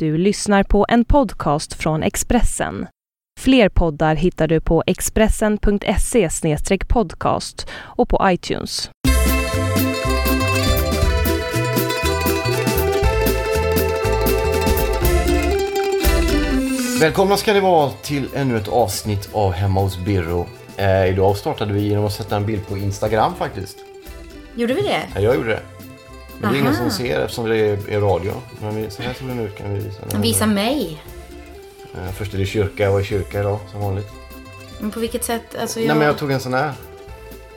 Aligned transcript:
Du 0.00 0.18
lyssnar 0.18 0.62
på 0.62 0.86
en 0.88 1.04
podcast 1.04 1.74
från 1.74 2.02
Expressen. 2.02 2.86
Fler 3.40 3.68
poddar 3.68 4.14
hittar 4.14 4.48
du 4.48 4.60
på 4.60 4.82
expressen.se 4.86 6.28
podcast 6.88 7.66
och 7.72 8.08
på 8.08 8.20
iTunes. 8.24 8.90
Välkomna 17.00 17.36
ska 17.36 17.52
ni 17.52 17.60
vara 17.60 17.90
till 17.90 18.28
ännu 18.34 18.56
ett 18.56 18.68
avsnitt 18.68 19.28
av 19.32 19.52
Hemma 19.52 19.80
hos 19.80 19.98
Birro. 19.98 20.46
Eh, 20.76 21.06
idag 21.06 21.36
startade 21.36 21.72
vi 21.72 21.88
genom 21.88 22.04
att 22.04 22.12
sätta 22.12 22.36
en 22.36 22.46
bild 22.46 22.66
på 22.68 22.76
Instagram 22.76 23.34
faktiskt. 23.34 23.78
Gjorde 24.54 24.74
vi 24.74 24.82
det? 24.82 25.02
Ja, 25.14 25.20
jag 25.20 25.34
gjorde 25.34 25.48
det. 25.48 25.77
Men 26.40 26.52
det 26.52 26.58
är 26.58 26.60
ingen 26.60 26.76
som 26.76 26.90
ser 26.90 27.20
eftersom 27.20 27.48
det 27.48 27.56
är, 27.56 28.00
radio. 28.00 28.32
Men 28.60 28.76
vi, 28.76 28.90
så 28.90 29.02
här 29.02 29.14
såg 29.14 29.28
den 29.28 29.38
ut 29.38 29.56
kan 29.56 29.74
vi 29.74 29.80
visa. 29.80 30.00
den. 30.10 30.22
Visa 30.22 30.46
mig. 30.46 31.02
Eh, 31.94 32.12
först 32.12 32.34
är 32.34 32.38
det 32.38 32.46
kyrka. 32.46 32.82
Jag 32.82 32.92
var 32.92 33.00
i 33.00 33.04
kyrka 33.04 33.40
idag 33.40 33.58
som 33.72 33.80
vanligt. 33.80 34.08
Men 34.80 34.90
på 34.90 35.00
vilket 35.00 35.24
sätt? 35.24 35.56
Alltså 35.60 35.80
jag... 35.80 35.86
Nej 35.86 35.96
men 35.96 36.06
jag 36.06 36.18
tog 36.18 36.30
en 36.30 36.40
sån 36.40 36.54
här. 36.54 36.72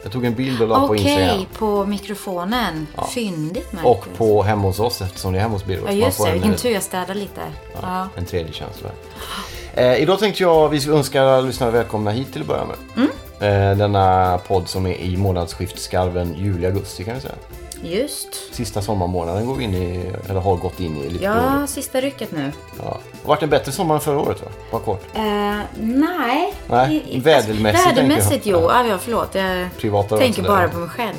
Jag 0.04 0.12
tog 0.12 0.26
en 0.26 0.36
bild 0.36 0.62
och 0.62 0.68
la 0.68 0.80
på 0.80 0.86
Okej, 0.94 0.98
Instagram. 0.98 1.46
på 1.58 1.86
mikrofonen. 1.86 2.88
Fyndigt 3.14 3.74
Marcus. 3.74 3.86
Och 3.86 4.08
på 4.18 4.44
hemma 4.44 4.68
hos 4.68 4.80
oss 4.80 5.02
eftersom 5.02 5.34
det 5.34 5.40
är 5.40 5.42
hemma 5.42 5.54
hos 5.54 5.66
Birro. 5.66 5.86
Ja 5.86 5.92
just 5.92 6.24
det, 6.24 6.28
en, 6.28 6.34
vilken 6.34 6.56
tur 6.56 6.70
jag 6.70 6.84
städar 6.84 7.16
lite. 7.16 7.42
Ja. 7.82 8.08
En 8.16 8.26
tredje 8.26 8.54
känsla. 8.54 8.90
Eh, 9.74 10.02
idag 10.02 10.20
tänkte 10.20 10.44
jag 10.44 10.70
vi 10.70 10.90
önskar 10.90 11.24
alla 11.24 11.42
lyssnare 11.42 11.72
välkomna 11.72 12.12
hit 12.12 12.34
till 12.34 12.42
att 12.42 12.48
börja 12.48 12.66
med. 12.66 12.78
Mm. 12.96 13.72
Eh, 13.72 13.78
denna 13.78 14.38
podd 14.48 14.68
som 14.68 14.86
är 14.86 14.94
i 14.94 15.18
månadsskiftskarven 15.18 16.36
juli-augusti 16.36 17.04
kan 17.04 17.16
vi 17.16 17.22
säga. 17.22 17.36
Just. 17.84 18.54
Sista 18.56 18.82
sommarmånaden 18.82 19.46
går 19.46 19.56
vi 19.56 19.64
in 19.64 19.74
i, 19.76 20.12
eller 20.30 20.40
har 20.40 20.56
gått 20.56 20.80
in 20.80 20.98
i 20.98 21.10
lite 21.10 21.24
Ja, 21.24 21.34
dåligt. 21.56 21.70
sista 21.70 22.02
rycket 22.02 22.32
nu. 22.32 22.52
ja. 22.78 22.84
Det 22.84 23.28
har 23.28 23.28
varit 23.36 23.44
en 23.44 23.50
bättre 23.50 23.72
sommar 23.72 23.96
än 23.96 24.02
förra 24.02 24.20
året 24.20 24.42
va? 24.42 24.48
Var 24.72 24.80
kort. 24.80 25.04
Eh, 25.14 25.22
nej. 25.80 26.54
Nej, 26.68 26.96
I- 27.08 27.16
i- 27.16 27.20
vädermässigt 27.20 27.86
alltså, 27.86 27.90
Vädermässigt 28.02 28.30
tänker 28.30 28.52
jo. 28.52 28.62
Ja, 28.62 28.86
ja, 28.88 28.98
förlåt. 29.02 29.36
Jag 29.36 29.70
Privata 29.80 30.18
tänker 30.18 30.44
bara 30.44 30.70
på 30.70 30.78
mig 30.78 30.90
själv. 30.90 31.16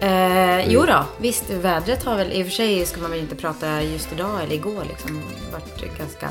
Eh, 0.00 0.72
jo 0.72 0.82
då, 0.86 1.04
visst. 1.18 1.50
Vädret 1.50 2.04
har 2.04 2.16
väl, 2.16 2.32
i 2.32 2.42
och 2.42 2.46
för 2.46 2.52
sig 2.52 2.86
ska 2.86 3.00
man 3.00 3.10
väl 3.10 3.20
inte 3.20 3.34
prata 3.34 3.82
just 3.82 4.12
idag 4.12 4.30
eller 4.44 4.54
igår 4.54 4.84
liksom. 4.88 5.22
varit 5.52 5.98
ganska 5.98 6.28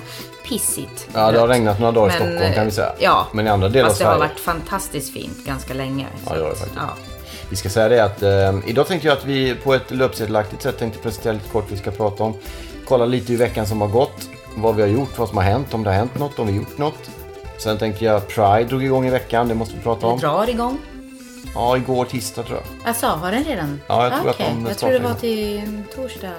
pissigt. 0.48 1.08
Ja, 1.14 1.32
det 1.32 1.40
har 1.40 1.48
regnat 1.48 1.80
några 1.80 1.92
dagar 1.92 2.16
i 2.16 2.20
Men, 2.20 2.28
Stockholm 2.32 2.54
kan 2.54 2.66
vi 2.66 2.72
säga. 2.72 2.94
Ja, 3.00 3.28
Men 3.34 3.48
i 3.48 3.50
andra 3.50 3.70
delar 3.70 3.88
fast 3.90 4.00
det 4.02 4.06
har 4.08 4.20
varit 4.20 4.40
fantastiskt 4.40 5.14
fint 5.14 5.46
ganska 5.46 5.74
länge. 5.74 6.08
Ja, 6.28 6.34
det 6.36 6.42
har 6.42 6.50
det 6.50 6.56
faktiskt. 6.56 6.76
Ja. 6.82 6.90
Vi 7.50 7.56
ska 7.56 7.70
säga 7.70 7.90
det 7.90 8.04
att 8.04 8.22
eh, 8.24 8.70
idag 8.70 8.88
tänkte 8.88 9.08
jag 9.08 9.18
att 9.18 9.26
vi 9.26 9.56
på 9.56 9.74
ett 9.74 9.92
löpsedelaktigt 9.92 10.62
sätt 10.62 10.78
tänkte 10.80 11.00
presentera 11.00 11.34
lite 11.34 11.50
kort 11.50 11.66
vi 11.72 11.78
ska 11.78 11.92
prata 11.92 12.24
om. 12.24 12.34
Kolla 12.88 13.06
lite 13.06 13.34
i 13.34 13.36
veckan 13.36 13.68
som 13.68 13.82
har 13.82 13.88
gått. 13.88 14.30
Vad 14.56 14.76
vi 14.76 14.82
har 14.82 14.90
gjort, 14.90 15.18
vad 15.18 15.28
som 15.28 15.38
har 15.38 15.44
hänt, 15.44 15.74
om 15.74 15.84
det 15.84 15.90
har 15.90 15.98
hänt 15.98 16.20
något, 16.20 16.40
om 16.40 16.48
vi 16.48 16.54
gjort 16.54 16.78
något. 16.78 17.10
Sen 17.58 17.78
tänkte 17.78 18.06
jag 18.06 18.28
Pride 18.28 18.64
drog 18.64 18.84
igång 18.84 19.08
i 19.08 19.10
veckan, 19.10 19.48
det 19.48 19.56
måste 19.56 19.76
vi 19.76 19.82
prata 19.82 20.08
Det 20.08 20.14
om. 20.14 20.20
drar 20.20 20.50
igång. 20.50 20.78
Ja, 21.56 21.78
igår 21.78 22.06
tisdag 22.06 22.44
tror 22.44 22.58
jag. 22.58 22.88
Alltså, 22.88 23.06
har 23.08 23.32
den 23.32 23.44
redan? 23.44 23.82
Ja, 23.88 24.04
jag 24.04 24.14
tror 24.20 24.30
att 24.30 24.36
Okej, 24.36 24.54
de 24.56 24.66
Jag 24.66 24.78
tror 24.78 24.92
det 24.92 25.00
var 25.00 25.14
till 25.14 25.84
torsdag. 25.96 26.32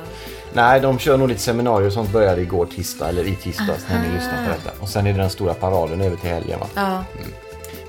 Nej, 0.52 0.80
de 0.80 0.98
kör 0.98 1.16
nog 1.16 1.28
lite 1.28 1.40
seminarier 1.40 1.86
och 1.86 1.92
sånt 1.92 2.12
började 2.12 2.40
igår 2.42 2.66
tisdag, 2.66 3.08
eller 3.08 3.24
i 3.24 3.36
tisdags 3.36 3.86
när 3.90 4.02
ni 4.08 4.14
lyssnar 4.14 4.44
på 4.46 4.50
detta. 4.50 4.82
Och 4.82 4.88
sen 4.88 5.06
är 5.06 5.12
det 5.12 5.18
den 5.18 5.30
stora 5.30 5.54
paraden 5.54 6.00
över 6.00 6.16
till 6.16 6.30
helgen 6.30 6.60
va. 6.60 6.66
Ja. 6.74 7.04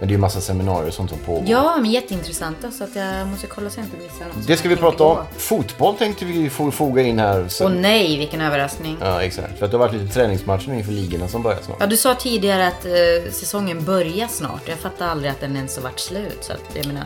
Men 0.02 0.08
det 0.08 0.12
är 0.12 0.16
ju 0.16 0.22
massa 0.22 0.42
seminarier 0.42 0.88
och 0.88 0.94
sånt 0.94 1.10
som 1.10 1.20
pågår. 1.20 1.44
ja, 1.48 1.78
men 1.82 1.92
jätteintressanta 1.92 2.72
så 2.72 2.84
att 2.84 2.96
jag 2.96 3.28
måste 3.28 3.48
kolla 3.48 3.70
så 3.70 3.80
jag 3.80 3.86
inte 3.86 3.98
missar 3.98 4.26
något. 4.26 4.48
Det 4.48 4.58
ska 4.58 4.70
vi 4.70 4.76
prata 4.76 5.04
om. 5.04 5.18
Fotboll 5.38 5.96
tänkte 5.96 6.26
vi 6.26 6.50
foga 6.50 7.02
in 7.02 7.20
här. 7.20 7.48
Åh 7.62 7.70
nej, 7.70 8.18
vilken 8.18 8.42
överraskning. 8.42 8.98
Ja. 9.00 9.08
Ja, 9.08 9.24
exakt. 9.24 9.60
För 9.60 9.66
att 9.66 9.72
det 9.72 9.78
har 9.78 9.88
varit 9.88 10.02
lite 10.02 10.14
träningsmatcher 10.14 10.74
inför 10.74 10.92
ligorna 10.92 11.28
som 11.28 11.44
börjar 11.44 11.60
snart. 11.62 11.90
du 11.90 11.98
sa 11.98 12.16
tidigare 12.16 12.68
att 12.68 12.86
eh, 12.86 13.32
säsongen 13.32 13.86
börjar 13.86 14.28
snart. 14.28 14.62
Jag 14.66 14.78
fattar 14.78 15.08
aldrig 15.08 15.32
att 15.32 15.40
den 15.40 15.56
ens 15.56 15.76
har 15.76 15.84
varit 15.84 16.00
slut. 16.00 16.38
Så 16.42 16.54
att, 16.54 16.76
jag 16.76 16.86
menar, 16.86 17.04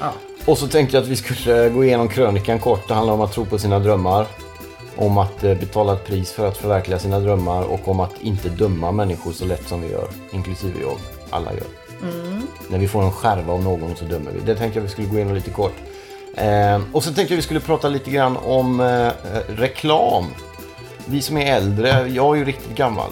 ja. 0.00 0.12
Och 0.44 0.58
så 0.58 0.66
tänkte 0.66 0.96
jag 0.96 1.02
att 1.02 1.08
vi 1.08 1.16
skulle 1.16 1.68
gå 1.68 1.84
igenom 1.84 2.08
krönikan 2.08 2.58
kort. 2.58 2.88
Det 2.88 2.94
handlar 2.94 3.14
om 3.14 3.20
att 3.20 3.32
tro 3.32 3.44
på 3.44 3.58
sina 3.58 3.78
drömmar. 3.78 4.26
Om 4.96 5.18
att 5.18 5.44
eh, 5.44 5.54
betala 5.54 5.92
ett 5.92 6.06
pris 6.06 6.32
för 6.32 6.48
att 6.48 6.56
förverkliga 6.56 6.98
sina 6.98 7.20
drömmar 7.20 7.62
och 7.62 7.88
om 7.88 8.00
att 8.00 8.20
inte 8.20 8.48
döma 8.48 8.92
människor 8.92 9.32
så 9.32 9.44
lätt 9.44 9.68
som 9.68 9.82
vi 9.82 9.90
gör. 9.90 10.08
Inklusive 10.32 10.80
jag. 10.80 10.96
Alla 11.30 11.52
gör. 11.52 11.83
När 12.68 12.78
vi 12.78 12.88
får 12.88 13.02
en 13.02 13.12
skärva 13.12 13.52
av 13.52 13.62
någon 13.62 13.96
så 13.96 14.04
dömer 14.04 14.30
vi. 14.30 14.40
Det 14.40 14.54
tänkte 14.54 14.78
jag 14.78 14.84
vi 14.84 14.90
skulle 14.90 15.08
gå 15.08 15.16
igenom 15.16 15.34
lite 15.34 15.50
kort. 15.50 15.74
Eh, 16.34 16.80
och 16.92 17.04
sen 17.04 17.14
tänkte 17.14 17.34
jag 17.34 17.36
vi 17.36 17.42
skulle 17.42 17.60
prata 17.60 17.88
lite 17.88 18.10
grann 18.10 18.36
om 18.36 18.80
eh, 18.80 19.10
reklam. 19.48 20.24
Vi 21.06 21.22
som 21.22 21.36
är 21.36 21.56
äldre, 21.56 22.08
jag 22.08 22.34
är 22.34 22.38
ju 22.38 22.44
riktigt 22.44 22.76
gammal. 22.76 23.10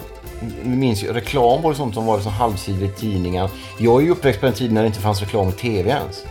Vi 0.63 0.75
minns 0.75 1.03
ju, 1.03 1.13
reklam 1.13 1.61
var 1.61 1.71
ju 1.71 1.75
sånt 1.75 1.93
som 1.93 2.05
var 2.05 2.19
som 2.19 2.31
halvsidor 2.31 2.83
i 2.83 2.89
tidningar. 2.91 3.49
Jag 3.79 4.01
är 4.01 4.05
ju 4.05 4.11
uppväxt 4.11 4.41
på 4.41 4.47
en 4.47 4.53
tid 4.53 4.71
när 4.71 4.81
det 4.81 4.87
inte 4.87 4.99
fanns 4.99 5.19
reklam 5.19 5.49
i 5.49 5.51
tv 5.51 5.89
ens. 5.89 6.23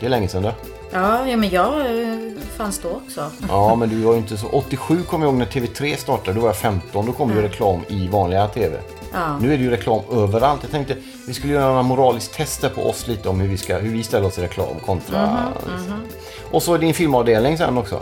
Det 0.00 0.06
är 0.06 0.10
länge 0.10 0.28
sedan 0.28 0.42
det. 0.42 0.54
Ja, 0.92 1.28
ja, 1.28 1.36
men 1.36 1.50
jag 1.50 1.80
eh, 1.80 2.18
fanns 2.56 2.78
då 2.78 2.88
också. 2.88 3.30
Ja, 3.48 3.74
men 3.74 3.88
du 3.88 4.00
var 4.00 4.12
ju 4.12 4.18
inte 4.18 4.36
så... 4.36 4.46
87 4.46 5.02
kommer 5.02 5.26
jag 5.26 5.32
ihåg 5.32 5.38
när 5.38 5.46
TV3 5.46 5.96
startade, 5.96 6.32
då 6.32 6.40
var 6.40 6.48
jag 6.48 6.56
15. 6.56 7.06
Då 7.06 7.12
kom 7.12 7.28
det 7.28 7.34
ju 7.34 7.42
reklam 7.42 7.80
i 7.88 8.08
vanliga 8.08 8.48
TV. 8.48 8.76
Ja. 9.12 9.38
Nu 9.38 9.52
är 9.52 9.58
det 9.58 9.64
ju 9.64 9.70
reklam 9.70 10.00
överallt. 10.12 10.58
Jag 10.62 10.70
tänkte 10.70 10.96
vi 11.28 11.34
skulle 11.34 11.52
göra 11.52 11.68
några 11.68 11.82
moraliskt 11.82 12.34
tester 12.34 12.68
på 12.68 12.90
oss 12.90 13.06
lite 13.06 13.28
om 13.28 13.40
hur 13.40 13.48
vi, 13.48 13.56
ska, 13.56 13.78
hur 13.78 13.90
vi 13.90 14.02
ställer 14.02 14.26
oss 14.26 14.34
till 14.34 14.42
reklam 14.42 14.80
kontra... 14.86 15.22
Mhm, 15.66 16.02
Och 16.50 16.62
så 16.62 16.76
din 16.76 16.94
filmavdelning 16.94 17.58
sen 17.58 17.78
också. 17.78 18.00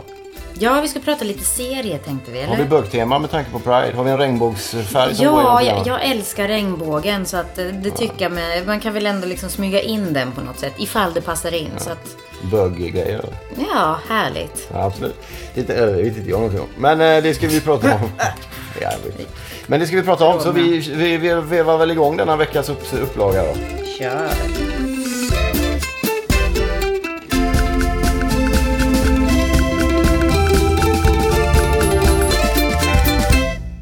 Ja, 0.59 0.81
vi 0.81 0.87
ska 0.87 0.99
prata 0.99 1.25
lite 1.25 1.43
serie 1.43 1.97
tänkte 1.97 2.31
vi, 2.31 2.39
eller? 2.39 2.49
Har 2.49 2.63
vi 2.63 2.69
bögtema 2.69 3.19
med 3.19 3.31
tanke 3.31 3.51
på 3.51 3.59
Pride? 3.59 3.91
Har 3.95 4.03
vi 4.03 4.11
en 4.11 4.17
regnbågsfärg 4.17 5.15
som 5.15 5.25
Ja, 5.25 5.61
jag, 5.61 5.87
jag 5.87 6.05
älskar 6.05 6.47
regnbågen 6.47 7.25
så 7.25 7.37
att 7.37 7.57
eh, 7.57 7.65
det 7.65 7.91
tycker 7.91 8.15
jag 8.25 8.31
med, 8.31 8.67
man 8.67 8.79
kan 8.79 8.93
väl 8.93 9.05
ändå 9.05 9.27
liksom 9.27 9.49
smyga 9.49 9.81
in 9.81 10.13
den 10.13 10.31
på 10.31 10.41
något 10.41 10.59
sätt 10.59 10.73
ifall 10.77 11.13
det 11.13 11.21
passar 11.21 11.53
in. 11.53 11.71
Så 11.77 11.89
att, 11.89 12.15
Böggrejer. 12.51 13.25
ja, 13.73 13.99
härligt. 14.09 14.69
Ja, 14.73 14.83
absolut. 14.83 15.15
Lite 15.53 15.73
överdrivet 15.73 16.17
inte 16.17 16.29
jag 16.29 16.37
någonting 16.39 16.61
om. 16.61 16.67
Men 16.77 17.01
eh, 17.01 17.23
det 17.23 17.33
ska 17.33 17.47
vi 17.47 17.61
prata 17.61 17.93
om. 17.95 18.01
ja, 18.81 18.89
vet. 19.03 19.27
Men 19.69 19.79
det 19.79 19.87
ska 19.87 19.95
vi 19.95 20.03
prata 20.03 20.25
om. 20.25 20.39
Så 20.39 20.51
vi, 20.51 20.79
vi, 20.79 21.17
vi 21.17 21.33
vevar 21.33 21.77
väl 21.77 21.91
igång 21.91 22.17
denna 22.17 22.35
veckas 22.35 22.69
upp, 22.69 22.83
upplaga 23.03 23.43
då. 23.43 23.53
Kör. 23.99 24.29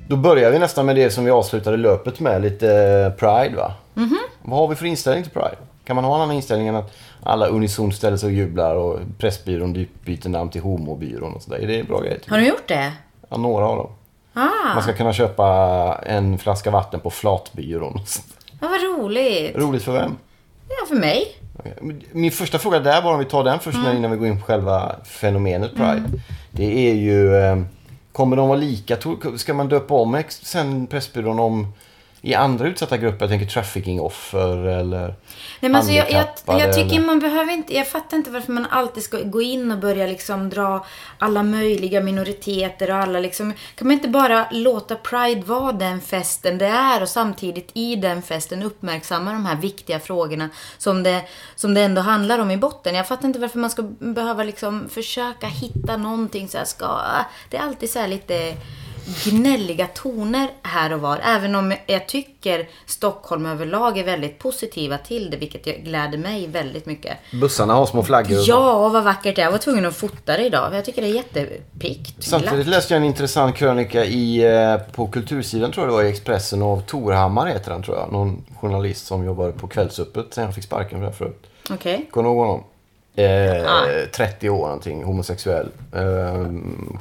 Då 0.07 0.15
börjar 0.15 0.51
vi 0.51 0.59
nästan 0.59 0.85
med 0.85 0.95
det 0.95 1.09
som 1.09 1.25
vi 1.25 1.31
avslutade 1.31 1.77
löpet 1.77 2.19
med, 2.19 2.41
lite 2.41 2.71
eh, 2.73 3.11
Pride 3.19 3.55
va? 3.55 3.73
Mhm. 3.93 4.17
Vad 4.41 4.59
har 4.59 4.67
vi 4.67 4.75
för 4.75 4.85
inställning 4.85 5.23
till 5.23 5.33
Pride? 5.33 5.57
Kan 5.85 5.95
man 5.95 6.05
ha 6.05 6.15
en 6.15 6.21
annan 6.21 6.35
inställning 6.35 6.67
än 6.67 6.75
att 6.75 6.93
alla 7.23 7.47
unisont 7.47 7.95
ställer 7.95 8.17
sig 8.17 8.27
och 8.27 8.33
jublar 8.33 8.75
och 8.75 8.99
Pressbyrån 9.17 9.87
byter 10.05 10.29
namn 10.29 10.49
till 10.49 10.61
Homobyrån 10.61 11.33
och 11.33 11.41
sådär? 11.41 11.57
Är 11.57 11.67
det 11.67 11.83
bra 11.83 11.99
grejer? 12.01 12.19
Har 12.27 12.37
du 12.37 12.47
gjort 12.47 12.67
det? 12.67 12.91
Ja, 13.29 13.37
några 13.37 13.65
av 13.65 13.77
dem. 13.77 13.89
Ah, 14.35 14.73
Man 14.73 14.83
ska 14.83 14.93
kunna 14.93 15.13
köpa 15.13 15.47
en 16.05 16.37
flaska 16.37 16.71
vatten 16.71 16.99
på 16.99 17.09
Flatbyrån. 17.09 17.99
ja, 18.61 18.67
vad 18.67 18.81
roligt. 18.81 19.55
Roligt 19.55 19.83
för 19.83 19.91
vem? 19.93 20.17
Ja, 20.69 20.85
för 20.87 20.95
mig. 20.95 21.35
Min 22.11 22.31
första 22.31 22.59
fråga 22.59 22.79
där, 22.79 23.01
bara 23.01 23.13
om 23.13 23.19
vi 23.19 23.25
tar 23.25 23.43
den 23.43 23.59
först 23.59 23.77
Mm. 23.77 23.97
innan 23.97 24.11
vi 24.11 24.17
går 24.17 24.27
in 24.27 24.39
på 24.39 24.45
själva 24.45 24.95
fenomenet 25.05 25.75
Pride. 25.75 26.03
Det 26.51 26.89
är 26.89 26.93
ju, 26.93 27.35
eh, 27.35 27.57
kommer 28.11 28.35
de 28.37 28.47
vara 28.47 28.57
lika? 28.59 28.97
Ska 29.37 29.53
man 29.53 29.69
döpa 29.69 29.93
om 29.93 30.23
sen 30.29 30.87
Pressbyrån 30.87 31.39
om 31.39 31.67
i 32.25 32.33
andra 32.33 32.67
utsatta 32.67 32.97
grupper? 32.97 33.25
Jag 33.25 33.29
tänker 33.29 33.45
trafficking-offer 33.45 34.67
eller 34.67 35.07
Nej, 35.07 35.15
men 35.59 35.75
alltså, 35.75 35.91
jag, 35.91 36.11
jag, 36.11 36.25
jag 36.47 36.73
tycker 36.73 36.95
eller- 36.95 37.05
man 37.05 37.19
behöver 37.19 37.53
inte, 37.53 37.75
jag 37.75 37.87
fattar 37.87 38.17
inte 38.17 38.31
varför 38.31 38.51
man 38.51 38.65
alltid 38.69 39.03
ska 39.03 39.17
gå 39.21 39.41
in 39.41 39.71
och 39.71 39.77
börja 39.77 40.07
liksom 40.07 40.49
dra 40.49 40.85
alla 41.19 41.43
möjliga 41.43 42.01
minoriteter 42.01 42.91
och 42.91 42.97
alla 42.97 43.19
liksom, 43.19 43.53
kan 43.75 43.87
man 43.87 43.93
inte 43.93 44.07
bara 44.07 44.47
låta 44.51 44.95
Pride 44.95 45.41
vara 45.45 45.71
den 45.71 46.01
festen 46.01 46.57
det 46.57 46.65
är 46.65 47.01
och 47.01 47.09
samtidigt 47.09 47.71
i 47.73 47.95
den 47.95 48.21
festen 48.21 48.63
uppmärksamma 48.63 49.31
de 49.31 49.45
här 49.45 49.55
viktiga 49.55 49.99
frågorna 49.99 50.49
som 50.77 51.03
det, 51.03 51.21
som 51.55 51.73
det 51.73 51.81
ändå 51.81 52.01
handlar 52.01 52.39
om 52.39 52.51
i 52.51 52.57
botten. 52.57 52.95
Jag 52.95 53.07
fattar 53.07 53.27
inte 53.27 53.39
varför 53.39 53.59
man 53.59 53.69
ska 53.69 53.81
behöva 53.99 54.43
liksom 54.43 54.89
försöka 54.89 55.47
hitta 55.47 55.97
någonting 55.97 56.47
så 56.47 56.57
här, 56.57 56.65
ska, 56.65 57.01
det 57.49 57.57
är 57.57 57.61
alltid 57.61 57.89
så 57.89 57.99
här 57.99 58.07
lite 58.07 58.55
gnälliga 59.25 59.87
toner 59.87 60.47
här 60.61 60.93
och 60.93 61.01
var. 61.01 61.19
Även 61.23 61.55
om 61.55 61.73
jag 61.85 62.07
tycker 62.07 62.69
Stockholm 62.85 63.45
överlag 63.45 63.97
är 63.97 64.03
väldigt 64.03 64.39
positiva 64.39 64.97
till 64.97 65.29
det, 65.29 65.37
vilket 65.37 65.67
jag 65.67 65.75
gläder 65.75 66.17
mig 66.17 66.47
väldigt 66.47 66.85
mycket. 66.85 67.17
Bussarna 67.41 67.73
har 67.73 67.85
små 67.85 68.03
flaggor. 68.03 68.39
Ja, 68.47 68.89
vad 68.89 69.03
vackert 69.03 69.35
det 69.35 69.41
är. 69.41 69.43
Jag 69.45 69.51
var 69.51 69.57
tvungen 69.57 69.85
att 69.85 69.95
fota 69.95 70.37
det 70.37 70.45
idag. 70.45 70.75
Jag 70.75 70.85
tycker 70.85 71.01
det 71.01 71.07
är 71.07 71.15
jättepickt. 71.15 72.23
Samtidigt 72.23 72.67
läste 72.67 72.93
jag 72.93 73.01
en 73.01 73.07
intressant 73.07 73.55
krönika 73.55 74.05
i, 74.05 74.43
eh, 74.45 74.77
på 74.77 75.07
kultursidan 75.07 75.71
tror 75.71 75.85
jag 75.85 75.93
det 75.93 75.95
var 75.97 76.03
i 76.03 76.09
Expressen 76.09 76.61
av 76.61 76.81
Torhammar 76.81 77.45
heter 77.45 77.71
han 77.71 77.83
tror 77.83 77.97
jag. 77.97 78.11
Någon 78.11 78.43
journalist 78.59 79.05
som 79.05 79.25
jobbade 79.25 79.51
på 79.51 79.67
Kvällsöppet 79.67 80.33
sen 80.33 80.43
han 80.43 80.53
fick 80.53 80.63
sparken 80.63 80.99
för 80.99 81.05
det 81.05 81.13
förut. 81.13 81.43
Okej. 81.69 82.09
Kommer 82.11 82.29
du 82.29 82.35
ihåg 82.35 82.47
honom? 82.47 82.63
Eh, 83.17 83.71
Ah. 83.71 83.85
30 84.15 84.49
år 84.49 84.65
någonting, 84.65 85.03
homosexuell 85.03 85.67
eh, 85.93 86.01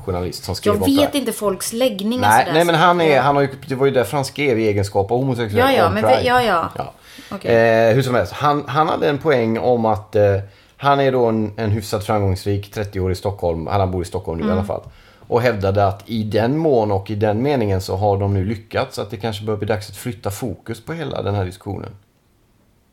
journalist 0.04 0.44
som 0.44 0.54
skrev 0.54 0.74
Jag 0.74 0.86
vet 0.96 1.14
inte 1.14 1.32
folks 1.32 1.72
läggningar 1.72 2.28
Nej, 2.28 2.40
sådär, 2.44 2.52
nej 2.54 2.64
men 2.64 2.74
han 2.74 3.00
är, 3.00 3.20
han 3.20 3.34
har 3.36 3.42
ju, 3.42 3.48
det 3.68 3.74
var 3.74 3.86
ju 3.86 3.92
därför 3.92 4.16
han 4.16 4.24
skrev 4.24 4.58
i 4.58 4.68
egenskap 4.68 5.10
av 5.10 5.18
homosexuell 5.18 5.58
Ja, 5.74 5.78
ja, 5.78 5.90
men 5.90 6.02
ja, 6.24 6.42
ja. 6.42 6.70
ja. 6.76 6.92
Okej. 7.30 7.54
Eh, 7.54 7.94
hur 7.94 8.02
som 8.02 8.14
helst, 8.14 8.32
han, 8.32 8.64
han 8.66 8.88
hade 8.88 9.08
en 9.08 9.18
poäng 9.18 9.58
om 9.58 9.84
att 9.84 10.16
eh, 10.16 10.36
han 10.76 11.00
är 11.00 11.12
då 11.12 11.26
en, 11.26 11.52
en 11.56 11.70
hyfsat 11.70 12.04
framgångsrik 12.04 12.70
30 12.70 13.00
år 13.00 13.12
i 13.12 13.14
Stockholm, 13.14 13.66
han 13.66 13.90
bor 13.90 14.02
i 14.02 14.04
Stockholm 14.04 14.38
nu 14.38 14.44
i 14.44 14.46
Mm. 14.46 14.58
alla 14.58 14.66
fall. 14.66 14.82
Och 15.28 15.42
hävdade 15.42 15.86
att 15.86 16.02
i 16.06 16.22
den 16.22 16.58
mån 16.58 16.92
och 16.92 17.10
i 17.10 17.14
den 17.14 17.42
meningen 17.42 17.80
så 17.80 17.96
har 17.96 18.18
de 18.18 18.34
nu 18.34 18.44
lyckats 18.44 18.98
att 18.98 19.10
det 19.10 19.16
kanske 19.16 19.44
börjar 19.44 19.58
bli 19.58 19.66
dags 19.68 19.90
att 19.90 19.96
flytta 19.96 20.30
fokus 20.30 20.84
på 20.84 20.92
hela 20.92 21.22
den 21.22 21.34
här 21.34 21.44
diskussionen. 21.44 21.90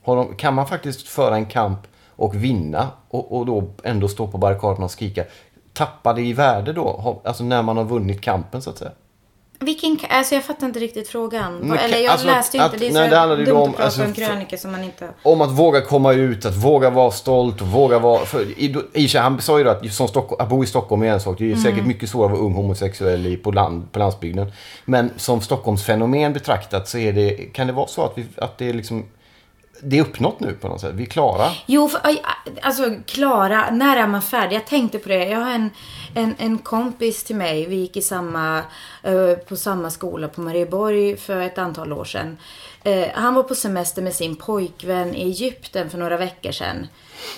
De, 0.06 0.36
kan 0.36 0.54
man 0.54 0.68
faktiskt 0.68 1.08
föra 1.08 1.36
en 1.36 1.46
kamp 1.46 1.80
och 2.24 2.36
vinna 2.36 2.88
och, 3.10 3.38
och 3.38 3.46
då 3.46 3.64
ändå 3.84 4.08
stå 4.08 4.28
på 4.28 4.38
barrikaderna 4.38 4.86
och 4.86 4.92
skrika 4.92 5.24
Tappar 5.74 6.14
det 6.14 6.22
i 6.22 6.34
värde 6.34 6.74
då? 6.74 7.22
Alltså 7.26 7.44
när 7.44 7.62
man 7.64 7.78
har 7.78 7.84
vunnit 7.84 8.22
kampen 8.22 8.62
så 8.62 8.70
att 8.70 8.78
säga. 8.78 8.92
Vilken, 9.60 9.98
alltså 10.10 10.36
jag 10.36 10.44
fattar 10.44 10.68
inte 10.68 10.80
riktigt 10.80 11.08
frågan. 11.08 11.56
Men 11.58 11.78
Eller 11.78 11.98
jag 11.98 12.12
alltså 12.12 12.28
läste 12.28 12.58
ju 12.58 12.64
att- 12.64 12.74
inte, 12.74 12.86
det 12.86 12.90
är 12.90 12.94
nej, 12.94 13.08
så 13.10 13.14
det 13.16 13.20
handlar 13.20 13.38
dumt 13.46 13.56
om- 13.58 13.64
att 13.70 13.76
prata 13.76 13.84
alltså, 13.84 14.04
om 14.06 14.14
krönikor 14.14 14.58
som 14.58 14.72
man 14.72 14.84
inte... 14.84 15.10
Om 15.24 15.42
att 15.42 15.52
våga 15.52 15.82
komma 15.82 16.14
ut, 16.14 16.46
att 16.46 16.56
våga 16.56 16.90
vara 16.90 17.12
stolt 17.12 17.62
våga 17.62 18.00
vara... 18.00 18.26
För, 18.26 18.42
i, 18.42 18.66
i, 18.66 18.76
och 18.76 18.82
för 18.94 19.08
sig, 19.08 19.22
han 19.22 19.42
sa 19.42 19.58
ju 19.58 19.64
då 19.64 19.70
att, 19.70 19.94
som 19.94 20.08
Stockholm, 20.08 20.42
att 20.44 20.50
bo 20.50 20.64
i 20.64 20.68
Stockholm 20.68 21.02
är 21.04 21.08
en 21.08 21.20
sak. 21.22 21.38
Det 21.38 21.44
är 21.46 21.48
Mm. 21.52 21.62
säkert 21.64 21.86
mycket 21.86 22.10
svårare 22.10 22.26
att 22.34 22.38
vara 22.40 22.46
ung 22.46 22.54
homosexuell 22.54 23.26
i, 23.26 23.38
på, 23.38 23.52
land, 23.52 23.92
på 23.92 24.00
landsbygden. 24.00 24.52
Men 24.86 25.10
som 25.18 25.42
Stockholmsfenomen 25.42 26.34
betraktat 26.34 26.88
så 26.88 26.98
är 26.98 27.14
det, 27.14 27.32
kan 27.54 27.68
det 27.68 27.74
vara 27.74 27.88
så 27.88 28.04
att, 28.06 28.12
vi, 28.16 28.26
att 28.38 28.58
det 28.58 28.70
är 28.70 28.74
liksom... 28.74 29.06
Det 29.84 29.98
är 29.98 30.02
uppnått 30.02 30.40
nu 30.40 30.54
på 30.54 30.68
något 30.68 30.82
sätt. 30.82 30.92
Vi 30.96 31.04
är 31.04 31.08
klara. 31.08 31.52
Jo, 31.66 31.88
för, 31.88 32.00
alltså 32.62 32.96
Klara, 33.06 33.72
när 33.72 33.98
är 33.98 34.08
man 34.08 34.22
färdig? 34.22 34.56
Jag 34.56 34.68
tänkte 34.68 35.00
på 35.00 35.10
det. 35.10 35.26
Jag 35.26 35.40
har 35.40 35.52
en, 35.52 35.70
en, 36.16 36.36
en 36.38 36.58
kompis 36.58 37.24
till 37.24 37.36
mig. 37.36 37.66
Vi 37.66 37.76
gick 37.76 37.98
i 37.98 38.02
samma, 38.02 38.62
eh, 39.04 39.34
på 39.48 39.56
samma 39.56 39.90
skola 39.90 40.28
på 40.28 40.42
Marieborg 40.42 41.18
för 41.18 41.42
ett 41.42 41.58
antal 41.58 41.94
år 41.94 42.06
sedan. 42.06 42.38
Eh, 42.84 43.08
han 43.14 43.34
var 43.34 43.44
på 43.44 43.56
semester 43.56 44.02
med 44.02 44.16
sin 44.16 44.36
pojkvän 44.36 45.16
i 45.16 45.22
Egypten 45.22 45.90
för 45.90 45.98
några 45.98 46.18
veckor 46.18 46.52
sedan. 46.52 46.88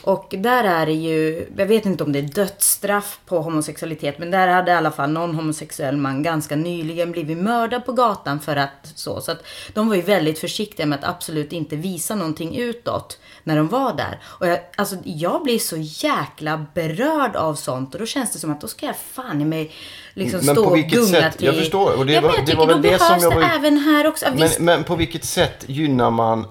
Och 0.04 0.34
där 0.38 0.64
är 0.64 0.86
det 0.86 0.92
ju, 0.94 1.48
jag 1.58 1.66
vet 1.66 1.86
inte 1.86 2.04
om 2.04 2.12
det 2.12 2.20
är 2.20 2.24
dödsstraff 2.24 3.20
på 3.26 3.42
homosexualitet, 3.42 4.20
men 4.20 4.32
där 4.32 4.48
hade 4.48 4.72
i 4.72 4.76
alla 4.76 4.92
fall 4.92 5.10
någon 5.12 5.36
homosexuell 5.36 5.98
man 5.98 6.24
ganska 6.24 6.56
nyligen 6.56 7.12
blivit 7.12 7.38
mördad 7.38 7.86
på 7.86 7.92
gatan 7.94 8.40
för 8.40 8.56
att 8.56 8.92
så. 8.96 9.22
Så 9.22 9.32
att 9.32 9.44
de 9.74 9.90
var 9.90 9.96
ju 9.96 10.02
väldigt 10.02 10.40
försiktiga 10.40 10.86
med 10.86 11.00
att 11.00 11.10
absolut 11.10 11.54
inte 11.54 11.76
visa 11.76 12.16
någonting 12.16 12.56
utåt 12.58 13.20
när 13.44 13.56
de 13.56 13.68
var 13.68 13.94
där. 13.94 14.20
Och 14.26 14.48
jag, 14.48 14.60
alltså, 14.78 14.96
jag 15.04 15.44
blir 15.44 15.60
så 15.60 15.76
jäkla 15.80 16.66
berörd 16.74 17.36
av 17.36 17.56
sånt 17.56 17.94
och 17.94 18.00
då 18.00 18.06
känns 18.06 18.34
det 18.34 18.40
som 18.40 18.52
att 18.52 18.62
då 18.62 18.68
ska 18.68 18.86
jag 18.86 18.96
fan 18.98 19.42
i 19.42 19.46
mig 19.46 19.72
liksom 20.14 20.40
Men 20.46 20.56
stå 20.56 20.64
på 20.64 20.70
och 20.70 20.78
vilket 20.78 20.94
gunga 20.94 21.06
sätt? 21.08 21.38
till... 21.38 21.46
Jag 21.46 21.56
förstår, 21.56 21.98
och 21.98 22.06
det 22.06 22.14
ja, 22.14 22.22
var- 22.22 22.28
men 22.30 22.36
jag 22.38 22.46
det 22.46 22.52
tycker 22.52 22.58
var 22.60 22.68
väl 22.68 22.82
då 22.82 22.90
det 22.90 23.00
som 23.00 23.08
behövs 23.08 23.24
jag 23.24 23.32
det 23.32 23.36
var- 23.36 23.56
även 23.56 23.78
här 23.78 24.08
också. 24.08 24.26
Men, 24.30 24.38
Visst, 24.38 24.60
men 24.60 24.84
på 24.84 24.96
vilket 24.96 25.26
sätt 25.26 25.64
gynnar 25.68 26.12
man 26.12 26.46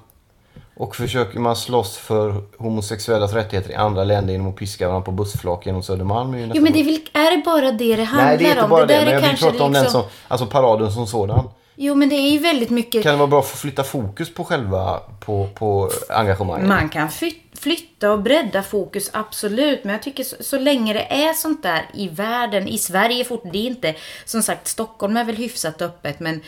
och 0.76 0.96
försöker 0.96 1.38
man 1.38 1.56
slåss 1.56 1.96
för 1.96 2.42
homosexuellas 2.58 3.32
rättigheter 3.32 3.70
i 3.70 3.74
andra 3.74 4.04
länder 4.04 4.32
genom 4.32 4.48
att 4.48 4.56
piska 4.56 4.88
varandra 4.88 5.04
på 5.04 5.10
bussflak 5.12 5.66
genom 5.66 5.82
Södermalm? 5.82 6.34
är 6.34 6.52
Jo 6.54 6.62
men 6.62 6.72
det 6.72 6.80
är, 6.80 6.84
väl, 6.84 6.98
är 7.12 7.36
det 7.36 7.42
bara 7.44 7.72
det 7.72 7.96
det 7.96 8.04
handlar 8.04 8.26
Nej, 8.28 8.38
det 8.38 8.44
är 8.44 8.48
inte 8.50 8.62
om? 8.62 8.70
bara 8.70 8.86
det. 8.86 8.94
där 8.94 9.04
men 9.04 9.14
jag 9.14 9.20
vill 9.20 9.38
prata 9.38 9.64
om 9.64 9.72
den 9.72 9.82
liksom- 9.82 10.00
som, 10.02 10.10
alltså 10.28 10.46
paraden 10.46 10.92
som 10.92 11.06
sådan. 11.06 11.48
Jo 11.74 11.94
men 11.94 12.08
det 12.08 12.14
är 12.14 12.30
ju 12.30 12.38
väldigt 12.38 12.70
mycket... 12.70 13.02
Kan 13.02 13.12
det 13.12 13.18
vara 13.18 13.28
bra 13.28 13.42
för 13.42 13.56
att 13.56 13.60
flytta 13.60 13.84
fokus 13.84 14.34
på 14.34 14.44
själva 14.44 15.00
på, 15.20 15.48
på 15.54 15.90
engagemanget? 16.08 16.68
Man 16.68 16.88
kan 16.88 17.10
fly- 17.10 17.42
flytta 17.54 18.12
och 18.12 18.22
bredda 18.22 18.62
fokus, 18.62 19.10
absolut. 19.12 19.84
Men 19.84 19.92
jag 19.92 20.02
tycker 20.02 20.24
så, 20.24 20.36
så 20.40 20.58
länge 20.58 20.92
det 20.92 21.12
är 21.12 21.32
sånt 21.32 21.62
där 21.62 21.86
i 21.94 22.08
världen, 22.08 22.68
i 22.68 22.78
Sverige 22.78 23.24
fort, 23.24 23.42
det 23.52 23.58
är 23.58 23.66
inte, 23.66 23.94
som 24.24 24.42
sagt, 24.42 24.68
Stockholm 24.68 25.16
är 25.16 25.24
väl 25.24 25.36
hyfsat 25.36 25.82
öppet, 25.82 26.20
men 26.20 26.40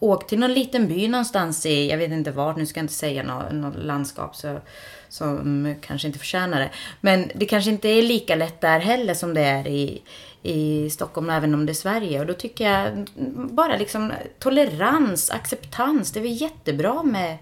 åk 0.00 0.26
till 0.26 0.38
någon 0.38 0.52
liten 0.52 0.88
by 0.88 1.08
någonstans 1.08 1.66
i, 1.66 1.90
jag 1.90 1.98
vet 1.98 2.10
inte 2.12 2.30
vart, 2.30 2.56
nu 2.56 2.66
ska 2.66 2.78
jag 2.80 2.84
inte 2.84 2.94
säga 2.94 3.22
något, 3.22 3.52
något 3.52 3.84
landskap 3.84 4.36
så, 4.36 4.60
som 5.08 5.74
kanske 5.80 6.06
inte 6.06 6.18
förtjänar 6.18 6.60
det. 6.60 6.70
Men 7.00 7.30
det 7.34 7.46
kanske 7.46 7.70
inte 7.70 7.88
är 7.88 8.02
lika 8.02 8.34
lätt 8.34 8.60
där 8.60 8.80
heller 8.80 9.14
som 9.14 9.34
det 9.34 9.42
är 9.44 9.66
i, 9.66 10.02
i 10.46 10.90
Stockholm, 10.90 11.30
även 11.30 11.54
om 11.54 11.66
det 11.66 11.72
är 11.72 11.74
Sverige. 11.74 12.20
Och 12.20 12.26
då 12.26 12.34
tycker 12.34 12.70
jag 12.70 13.06
bara 13.34 13.76
liksom 13.76 14.12
tolerans, 14.38 15.30
acceptans, 15.30 16.12
det 16.12 16.20
är 16.20 16.22
väl 16.22 16.40
jättebra 16.40 17.02
med, 17.02 17.36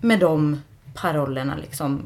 med 0.00 0.18
de 0.20 0.62
parollerna 0.94 1.56
liksom. 1.60 2.02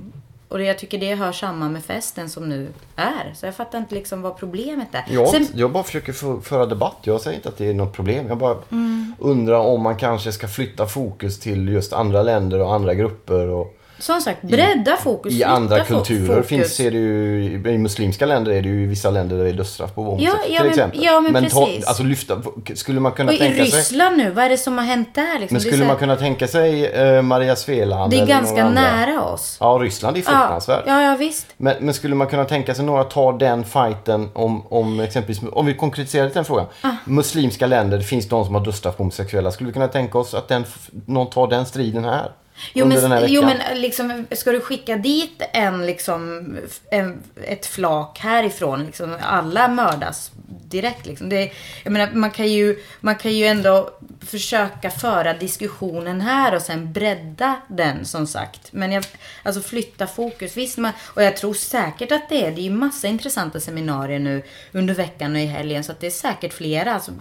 Och 0.48 0.58
det, 0.58 0.64
jag 0.64 0.78
tycker 0.78 0.98
det 0.98 1.14
hör 1.14 1.32
samman 1.32 1.72
med 1.72 1.84
festen 1.84 2.28
som 2.28 2.48
nu 2.48 2.68
är. 2.96 3.32
Så 3.34 3.46
jag 3.46 3.54
fattar 3.54 3.78
inte 3.78 3.94
liksom 3.94 4.22
vad 4.22 4.36
problemet 4.36 4.88
är. 4.92 5.04
Jag, 5.08 5.28
Sen, 5.28 5.46
jag 5.54 5.72
bara 5.72 5.84
försöker 5.84 6.40
föra 6.40 6.66
debatt. 6.66 6.96
Jag 7.02 7.20
säger 7.20 7.36
inte 7.36 7.48
att 7.48 7.56
det 7.56 7.66
är 7.70 7.74
något 7.74 7.92
problem. 7.92 8.26
Jag 8.28 8.38
bara 8.38 8.56
Mm. 8.70 9.14
undrar 9.18 9.58
om 9.58 9.82
man 9.82 9.96
kanske 9.96 10.32
ska 10.32 10.48
flytta 10.48 10.86
fokus 10.86 11.40
till 11.40 11.68
just 11.68 11.92
andra 11.92 12.22
länder 12.22 12.60
och 12.60 12.74
andra 12.74 12.94
grupper. 12.94 13.48
Och 13.48 13.76
som 13.98 14.20
sagt, 14.20 14.42
bredda 14.42 14.96
fokus. 14.96 15.32
I 15.32 15.44
andra 15.44 15.84
kulturer 15.84 16.26
fokus. 16.26 16.46
finns, 16.48 16.76
det 16.76 16.82
ju, 16.84 17.44
i 17.66 17.78
muslimska 17.78 18.26
länder 18.26 18.52
är 18.52 18.62
det 18.62 18.68
ju 18.68 18.82
i 18.82 18.86
vissa 18.86 19.10
länder 19.10 19.36
där 19.36 19.44
det 19.44 19.50
är 19.50 19.54
dödsstraff 19.54 19.94
på 19.94 20.02
homosexuella. 20.02 20.42
ja, 20.46 20.56
till 20.56 20.62
men- 20.62 20.70
exempel. 20.70 21.00
ja, 21.02 21.20
men 21.20 21.48
ta, 21.50 21.66
precis. 21.66 21.86
alltså 21.86 22.02
lyfta, 22.02 22.42
skulle 22.74 23.00
man 23.00 23.12
kunna 23.12 23.28
Och 23.28 23.34
i 23.34 23.38
tänka 23.38 23.66
sig... 23.66 23.78
Ryssland 23.80 24.16
nu, 24.16 24.30
vad 24.30 24.44
är 24.44 24.48
det 24.48 24.58
som 24.58 24.78
har 24.78 24.84
hänt 24.84 25.14
där? 25.14 25.38
Liksom? 25.38 25.54
Men 25.54 25.60
skulle 25.60 25.84
man 25.86 25.96
kunna 25.96 26.16
tänka 26.16 26.48
sig 26.48 26.86
eh, 26.86 27.22
Maria 27.22 27.56
Sveland 27.56 28.10
Det 28.10 28.20
är 28.20 28.26
ganska 28.26 28.70
nära 28.70 29.24
oss. 29.24 29.56
Ja, 29.60 29.78
Ryssland 29.82 30.16
är 30.16 30.22
fruktansvärt. 30.22 30.84
Ja, 30.86 31.02
ja, 31.02 31.16
visst. 31.16 31.46
Men, 31.56 31.76
men 31.80 31.94
skulle 31.94 32.14
man 32.14 32.26
kunna 32.26 32.44
tänka 32.44 32.74
sig 32.74 32.84
några 32.84 33.04
ta 33.04 33.32
den 33.32 33.64
fighten 33.64 34.28
om, 34.32 34.66
om 34.66 35.00
exempelvis, 35.00 35.42
om 35.52 35.66
vi 35.66 35.74
konkretiserar 35.74 36.30
den 36.34 36.44
frågan. 36.44 36.66
Ah. 36.80 36.90
Muslimska 37.04 37.66
länder, 37.66 37.98
det 37.98 38.04
finns 38.04 38.28
de 38.28 38.44
som 38.44 38.54
har 38.54 38.64
dödsstraff 38.64 38.96
på 38.96 39.02
homosexuella. 39.02 39.50
Skulle 39.50 39.66
vi 39.66 39.72
kunna 39.72 39.88
tänka 39.88 40.18
oss 40.18 40.34
att 40.34 40.48
den, 40.48 40.64
någon 41.06 41.30
tar 41.30 41.46
den 41.46 41.66
striden 41.66 42.04
här? 42.04 42.32
Jo 42.72 42.86
men, 42.86 43.24
jo 43.28 43.42
men 43.42 43.80
liksom, 43.80 44.26
ska 44.30 44.52
du 44.52 44.60
skicka 44.60 44.96
dit 44.96 45.42
en 45.52 45.86
liksom, 45.86 46.56
en, 46.90 47.22
ett 47.44 47.66
flak 47.66 48.18
härifrån, 48.18 48.86
liksom, 48.86 49.16
alla 49.22 49.68
mördas 49.68 50.30
direkt 50.74 51.06
liksom. 51.06 51.28
Det, 51.28 51.52
jag 51.82 51.92
menar, 51.92 52.12
man 52.12 52.30
kan 52.30 52.48
ju, 52.48 52.82
man 53.00 53.16
kan 53.16 53.32
ju 53.32 53.46
ändå 53.46 53.90
försöka 54.20 54.90
föra 54.90 55.34
diskussionen 55.34 56.20
här 56.20 56.54
och 56.54 56.62
sen 56.62 56.92
bredda 56.92 57.56
den 57.68 58.04
som 58.04 58.26
sagt. 58.26 58.72
Men 58.72 58.92
jag, 58.92 59.04
alltså 59.42 59.60
flytta 59.60 60.06
fokus, 60.06 60.56
visst 60.56 60.78
man, 60.78 60.92
och 61.00 61.22
jag 61.22 61.36
tror 61.36 61.54
säkert 61.54 62.12
att 62.12 62.28
det 62.28 62.46
är, 62.46 62.50
det 62.50 62.60
är 62.60 62.64
ju 62.64 62.70
massa 62.70 63.08
intressanta 63.08 63.60
seminarier 63.60 64.18
nu 64.18 64.42
under 64.72 64.94
veckan 64.94 65.34
och 65.34 65.40
i 65.40 65.46
helgen 65.46 65.84
så 65.84 65.92
att 65.92 66.00
det 66.00 66.06
är 66.06 66.10
säkert 66.10 66.52
flera. 66.52 66.94
Alltså, 66.94 67.12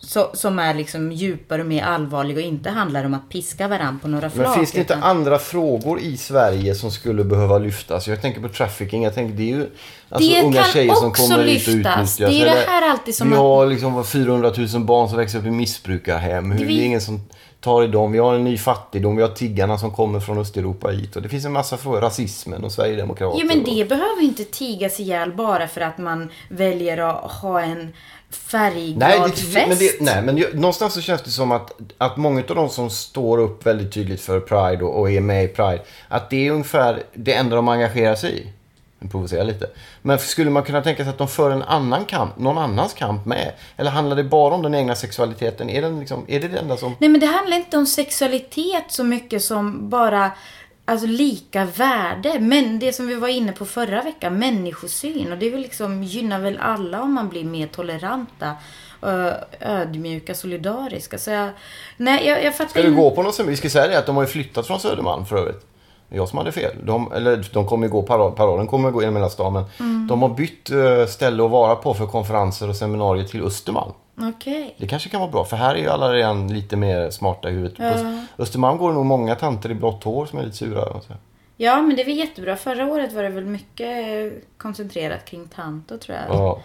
så, 0.00 0.30
som 0.34 0.58
är 0.58 0.74
liksom 0.74 1.12
djupare 1.12 1.60
och 1.62 1.66
mer 1.68 1.82
allvarliga 1.82 2.36
och 2.38 2.42
inte 2.42 2.70
handlar 2.70 3.04
om 3.04 3.14
att 3.14 3.28
piska 3.28 3.68
varandra 3.68 3.98
på 4.02 4.08
några 4.08 4.30
flak. 4.30 4.46
Men 4.46 4.56
finns 4.56 4.72
det 4.72 4.78
inte 4.78 4.92
utan- 4.94 5.02
andra 5.10 5.38
frågor 5.38 6.00
i 6.00 6.16
Sverige 6.16 6.74
som 6.74 6.90
skulle 6.90 7.24
behöva 7.24 7.58
lyftas? 7.58 8.08
Jag 8.08 8.22
tänker 8.22 8.40
på 8.40 8.48
trafficking. 8.48 9.02
Jag 9.02 9.14
tänker 9.14 9.34
det 9.36 9.42
är 9.42 9.56
ju 9.56 9.66
alltså, 10.08 10.30
Det 10.30 10.42
unga 10.42 10.64
tjejer 10.64 10.94
som 10.94 11.12
kommer 11.12 11.38
ut 11.38 11.40
och 11.40 11.46
lyftas. 11.46 11.70
utnyttjas. 11.74 12.16
Det 12.16 12.40
är 12.40 12.44
det 12.44 12.64
här 12.70 12.90
alltid 12.90 13.14
som 13.14 13.28
Vi 13.30 13.36
man- 13.36 13.44
har 13.44 13.66
liksom 13.66 13.94
vad, 13.94 14.06
400 14.08 14.52
000 14.74 14.84
barn 14.84 15.08
som 15.08 15.18
växer 15.18 15.38
upp 15.38 15.44
i 15.46 15.50
missbrukarhem. 15.50 16.50
Hur, 16.52 16.64
Vi- 16.64 16.76
Det 16.76 16.82
är 16.82 16.86
ingen 16.86 17.00
som 17.00 17.20
tar 17.60 17.82
i 17.84 17.86
dem. 17.86 18.12
Vi 18.12 18.18
har 18.18 18.34
en 18.34 18.44
ny 18.44 18.58
fattigdom. 18.58 19.16
Vi 19.16 19.22
har 19.22 19.28
tiggarna 19.28 19.78
som 19.78 19.90
kommer 19.90 20.20
från 20.20 20.38
Östeuropa 20.38 20.88
hit. 20.88 21.16
Och 21.16 21.22
det 21.22 21.28
finns 21.28 21.44
en 21.44 21.52
massa 21.52 21.76
frågor. 21.76 22.00
Rasismen 22.00 22.64
och 22.64 22.72
Sverigedemokrater. 22.72 23.38
Jo 23.40 23.46
men 23.46 23.58
och- 23.60 23.64
det 23.64 23.88
behöver 23.88 24.20
ju 24.22 24.26
inte 24.28 24.44
tigas 24.44 25.00
ihjäl 25.00 25.32
bara 25.32 25.68
för 25.68 25.80
att 25.80 25.98
man 25.98 26.28
väljer 26.48 26.98
att 26.98 27.30
ha 27.32 27.60
en 27.60 27.92
färgglad 28.30 28.98
Nej, 28.98 29.20
det, 29.30 29.36
fest. 29.36 29.68
men 29.68 29.78
det, 29.78 30.00
nej, 30.00 30.22
men 30.22 30.36
ju- 30.36 30.54
någonstans 30.54 30.94
så 30.94 31.00
känns 31.00 31.22
det 31.22 31.30
som 31.30 31.52
att, 31.52 31.72
att 31.98 32.16
många 32.16 32.40
av 32.48 32.54
de 32.56 32.68
som 32.68 32.90
står 32.90 33.38
upp 33.38 33.66
väldigt 33.66 33.92
tydligt 33.92 34.20
för 34.20 34.40
Pride 34.40 34.84
och, 34.84 35.00
och 35.00 35.10
är 35.10 35.20
med 35.20 35.44
i 35.44 35.48
Pride, 35.48 35.82
att 36.08 36.30
det 36.30 36.46
är 36.46 36.50
ungefär 36.52 37.02
det 37.14 37.34
enda 37.34 37.56
de 37.56 37.68
engagerar 37.68 38.14
sig 38.14 38.38
i. 38.38 38.46
Jag 39.00 39.10
provocerar 39.10 39.44
lite. 39.44 39.66
Men 40.02 40.18
skulle 40.18 40.50
man 40.50 40.62
kunna 40.62 40.82
tänka 40.82 41.04
sig 41.04 41.10
att 41.10 41.18
de 41.18 41.28
för 41.28 41.50
en 41.50 41.62
annan 41.62 42.04
kamp, 42.04 42.38
någon 42.38 42.58
annans 42.58 42.94
kamp 42.94 43.26
med? 43.26 43.52
Eller 43.76 43.90
handlar 43.90 44.16
det 44.16 44.24
bara 44.24 44.54
om 44.54 44.62
den 44.62 44.74
egna 44.74 44.94
sexualiteten? 44.94 45.70
Är, 45.70 45.82
den 45.82 46.00
liksom, 46.00 46.24
är 46.28 46.40
det 46.40 46.48
det 46.48 46.58
enda 46.58 46.76
som... 46.76 46.94
Nej 46.98 47.10
men 47.10 47.20
det 47.20 47.26
handlar 47.26 47.56
inte 47.56 47.76
om 47.76 47.86
sexualitet 47.86 48.84
så 48.88 49.04
mycket 49.04 49.42
som 49.44 49.88
bara 49.88 50.30
Alltså 50.88 51.06
lika 51.06 51.64
värde. 51.64 52.38
Men 52.40 52.78
det 52.78 52.92
som 52.92 53.06
vi 53.06 53.14
var 53.14 53.28
inne 53.28 53.52
på 53.52 53.64
förra 53.64 54.02
veckan, 54.02 54.38
människosyn. 54.38 55.32
Och 55.32 55.38
det 55.38 55.50
vill 55.50 55.60
liksom, 55.60 56.02
gynnar 56.02 56.40
väl 56.40 56.58
alla 56.60 57.02
om 57.02 57.12
man 57.14 57.28
blir 57.28 57.44
mer 57.44 57.66
toleranta, 57.66 58.52
ödmjuka, 59.60 60.34
solidariska. 60.34 61.18
Så 61.18 61.30
jag, 61.30 61.50
nej, 61.96 62.26
jag, 62.26 62.44
jag 62.44 62.56
fattar 62.56 62.70
Ska 62.70 62.82
du 62.82 62.94
gå 62.94 63.10
på 63.10 63.22
något 63.22 63.34
sätt? 63.34 63.46
Vi 63.46 63.56
ska 63.56 63.70
säga 63.70 63.88
det 63.88 63.98
att 63.98 64.06
de 64.06 64.16
har 64.16 64.22
ju 64.22 64.28
flyttat 64.28 64.66
från 64.66 64.80
Södermalm 64.80 65.26
för 65.26 65.36
övrigt. 65.36 65.66
Jag 66.08 66.28
som 66.28 66.38
hade 66.38 66.52
fel. 66.52 66.72
De, 66.82 67.12
eller 67.12 67.48
de 67.52 67.66
kommer 67.66 67.86
ju 67.86 67.92
gå, 67.92 68.02
parad, 68.02 68.36
paraden 68.36 68.66
kommer 68.66 68.90
gå 68.90 69.00
genom 69.02 69.16
hela 69.16 69.28
stan. 69.30 69.52
Men 69.52 69.64
Mm. 69.80 70.06
de 70.06 70.22
har 70.22 70.28
bytt 70.28 70.70
ställe 71.10 71.44
att 71.44 71.50
vara 71.50 71.76
på 71.76 71.94
för 71.94 72.06
konferenser 72.06 72.68
och 72.68 72.76
seminarier 72.76 73.24
till 73.24 73.42
Östermalm. 73.42 73.92
Okej. 74.20 74.74
Det 74.78 74.86
kanske 74.86 75.08
kan 75.08 75.20
vara 75.20 75.30
bra, 75.30 75.44
för 75.44 75.56
här 75.56 75.74
är 75.74 75.78
ju 75.78 75.88
alla 75.88 76.12
redan 76.12 76.48
lite 76.54 76.76
mer 76.76 77.10
smarta 77.10 77.50
i 77.50 77.52
huvudet. 77.52 77.76
På 77.76 78.42
Östermalm 78.42 78.78
går 78.78 78.88
det 78.88 78.94
nog 78.94 79.06
många 79.06 79.34
tanter 79.34 79.70
i 79.70 79.74
blått 79.74 80.04
hår 80.04 80.26
som 80.26 80.38
är 80.38 80.42
lite 80.42 80.56
sura. 80.56 81.00
Ja, 81.56 81.82
men 81.82 81.96
det 81.96 82.04
var 82.04 82.10
jättebra. 82.10 82.56
Förra 82.56 82.86
året 82.86 83.12
var 83.12 83.22
det 83.22 83.28
väl 83.28 83.44
mycket 83.44 84.06
eh, 84.06 84.38
koncentrerat 84.56 85.24
kring 85.24 85.48
Tanto 85.48 85.98
tror 85.98 86.18
jag. 86.18 86.38
Ja. 86.38 86.60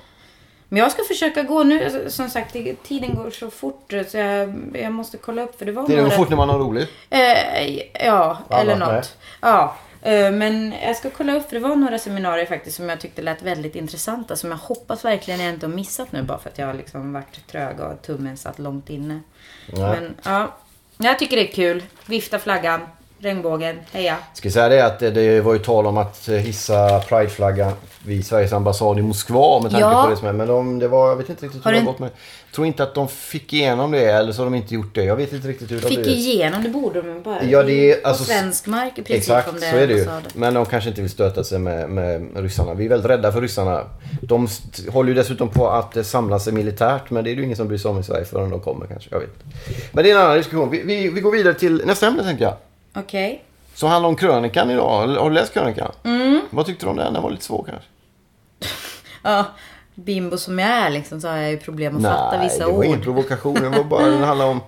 Men 0.70 0.80
jag 0.80 0.92
ska 0.92 1.04
försöka 1.04 1.44
gå 1.44 1.64
nu. 1.64 1.84
Alltså, 1.84 2.10
Som 2.10 2.30
sagt, 2.30 2.56
tiden 2.84 3.16
går 3.16 3.30
så 3.30 3.50
fort 3.50 3.94
så 4.08 4.18
jag, 4.18 4.56
jag 4.74 4.92
måste 4.92 5.18
kolla 5.18 5.44
upp 5.44 5.60
för 5.60 5.66
det 5.66 5.72
var 5.72 5.88
några... 5.88 6.02
nog 6.02 6.14
fort 6.14 6.30
när 6.30 6.38
man 6.38 6.50
har 6.50 6.60
roligt. 6.60 6.90
Eh, 7.10 7.78
ja, 8.06 8.38
Alla, 8.50 8.62
eller 8.62 8.76
nej. 8.76 8.96
något. 8.96 9.18
Ja. 9.42 9.76
Eh, 10.04 10.32
Men 10.32 10.74
jag 10.82 10.96
ska 10.96 11.10
kolla 11.10 11.36
upp 11.36 11.50
för 11.50 11.56
det 11.56 11.68
var 11.68 11.76
några 11.76 12.00
seminarier 12.00 12.46
faktiskt 12.46 12.76
som 12.76 12.90
jag 12.90 13.00
tyckte 13.00 13.22
lät 13.22 13.42
väldigt 13.42 13.76
intressanta. 13.76 14.36
Som 14.36 14.52
jag 14.52 14.58
hoppas 14.58 15.06
verkligen 15.06 15.40
jag 15.40 15.54
inte 15.54 15.66
har 15.66 15.74
missat 15.74 16.12
nu 16.12 16.24
bara 16.24 16.40
för 16.40 16.50
att 16.50 16.58
jag 16.58 16.68
har 16.68 16.74
liksom 16.74 17.14
varit 17.14 17.48
trög 17.48 17.80
och 17.80 18.02
tummen 18.02 18.38
satt 18.38 18.60
långt 18.60 18.90
inne. 18.90 19.22
Nej. 19.74 19.82
Men 19.82 20.16
ja, 20.24 20.56
jag 20.98 21.20
tycker 21.20 21.38
det 21.38 21.50
är 21.50 21.54
kul. 21.54 21.84
Vifta 22.06 22.40
flaggan, 22.40 22.82
regnbågen, 23.24 23.80
heja. 23.92 24.18
Ska 24.34 24.52
säga 24.52 24.70
det 24.70 24.86
att 24.86 25.00
det- 25.00 25.42
var 25.42 25.54
ju 25.54 25.60
tal 25.60 25.88
om 25.88 25.98
att 25.98 26.30
hissa 26.30 27.00
prideflaggan 27.00 27.72
vid 28.06 28.26
Sveriges 28.26 28.54
ambassad 28.54 29.00
i 29.00 29.02
Moskva 29.02 29.60
med 29.62 29.72
tanke 29.72 29.86
Ja. 29.88 30.04
på 30.04 30.10
det 30.10 30.16
som 30.18 30.28
är. 30.28 30.34
Men 30.34 30.48
de, 30.48 30.80
det 30.80 30.88
var, 30.88 31.10
jag 31.10 31.16
vet 31.16 31.30
inte 31.30 31.46
riktigt 31.46 31.60
hur 31.60 31.64
Har 31.66 31.72
det 31.72 31.80
har 31.80 31.86
gått 31.86 32.00
med 32.00 32.10
Jag 32.46 32.56
tror 32.56 32.68
inte 32.68 32.84
att 32.84 32.96
de 32.96 33.08
fick 33.08 33.54
igenom 33.54 33.92
det 33.92 34.06
eller 34.06 34.32
så 34.32 34.42
har 34.42 34.46
de 34.46 34.56
inte 34.56 34.74
gjort 34.74 34.96
det. 34.96 35.04
Jag 35.04 35.16
vet 35.16 35.34
inte 35.34 35.48
riktigt 35.48 35.72
hur 35.72 35.82
har 35.82 35.90
Fick 35.90 36.08
igenom, 36.08 36.64
det 36.64 36.70
borde 36.70 37.02
de 37.02 37.22
bara. 37.24 37.44
Ja, 37.44 37.64
det 37.64 37.92
är 37.92 37.96
på 38.02 38.08
alltså- 38.08 38.24
svensk 38.24 38.68
mark 38.68 38.92
i 38.92 39.02
princip 39.02 39.18
Exakt, 39.18 39.48
om 39.50 39.56
så 39.56 39.62
det 39.62 39.68
är 39.68 39.88
det 39.88 39.94
ju. 39.94 40.08
Men 40.34 40.54
de 40.54 40.66
kanske 40.66 40.90
inte 40.90 41.02
vill 41.02 41.10
stöta 41.10 41.44
sig 41.44 41.60
med, 41.60 41.90
med 41.90 42.38
ryssarna. 42.38 42.74
Vi 42.74 42.86
är 42.86 42.90
väldigt 42.90 43.10
rädda 43.12 43.32
för 43.32 43.42
ryssarna. 43.42 43.84
De 44.22 44.48
håller 44.92 45.10
ju 45.10 45.16
dessutom 45.16 45.50
på 45.50 45.70
att 45.70 46.06
samla 46.06 46.40
sig 46.40 46.54
militärt. 46.54 47.10
Men 47.10 47.24
det 47.24 47.30
är 47.30 47.36
det 47.36 47.40
ju 47.40 47.46
ingen 47.46 47.58
som 47.58 47.68
bryr 47.68 47.78
sig 47.78 47.92
om 47.92 48.00
i 48.00 48.04
Sverige 48.04 48.26
förrän 48.26 48.50
de 48.50 48.60
kommer 48.60 48.86
kanske. 48.88 49.10
Jag 49.12 49.20
vet. 49.20 49.30
Men 49.92 50.04
det 50.04 50.12
är 50.12 50.16
en 50.16 50.22
annan 50.22 50.38
diskussion. 50.38 50.70
Vi, 50.70 50.82
vi, 50.84 51.10
vi 51.10 51.22
går 51.22 51.32
vidare 51.32 51.54
till 51.54 51.82
nästa 51.86 52.08
ämne 52.08 52.24
tänker 52.24 52.44
jag. 52.44 52.54
Okej. 52.96 53.44
Som 53.76 53.90
handlar 53.90 54.10
om 54.10 54.16
krönikan 54.16 54.70
idag. 54.70 55.08
Har 55.08 55.30
du 55.30 55.36
läst 55.36 55.54
krönikan? 55.54 55.92
Mm. 56.04 56.42
Vad 56.50 56.66
tyckte 56.66 56.86
du 56.86 56.90
om 56.90 56.98
den? 56.98 57.14
Den 57.14 57.24
var 57.24 57.32
lite 57.32 57.44
svår 57.44 57.66
kanske? 57.70 57.90
Ja, 59.26 59.46
bimbo 59.96 60.38
som 60.38 60.60
jag 60.60 60.70
är 60.70 60.90
liksom 60.90 61.22
så 61.22 61.28
har 61.28 61.38
jag 61.38 61.52
ju 61.52 61.58
problem 61.58 61.98
att 61.98 62.04
fatta 62.04 62.38
Nej, 62.38 62.48
vissa 62.48 62.60
det 62.60 62.72
var 62.72 62.78
ord. 62.80 62.86
ingen 62.86 63.02
provokation. 63.02 63.54
Det 63.54 63.70
var 63.70 63.84
bara 63.84 64.06
den 64.06 64.24
handlar 64.24 64.46
om 64.46 64.62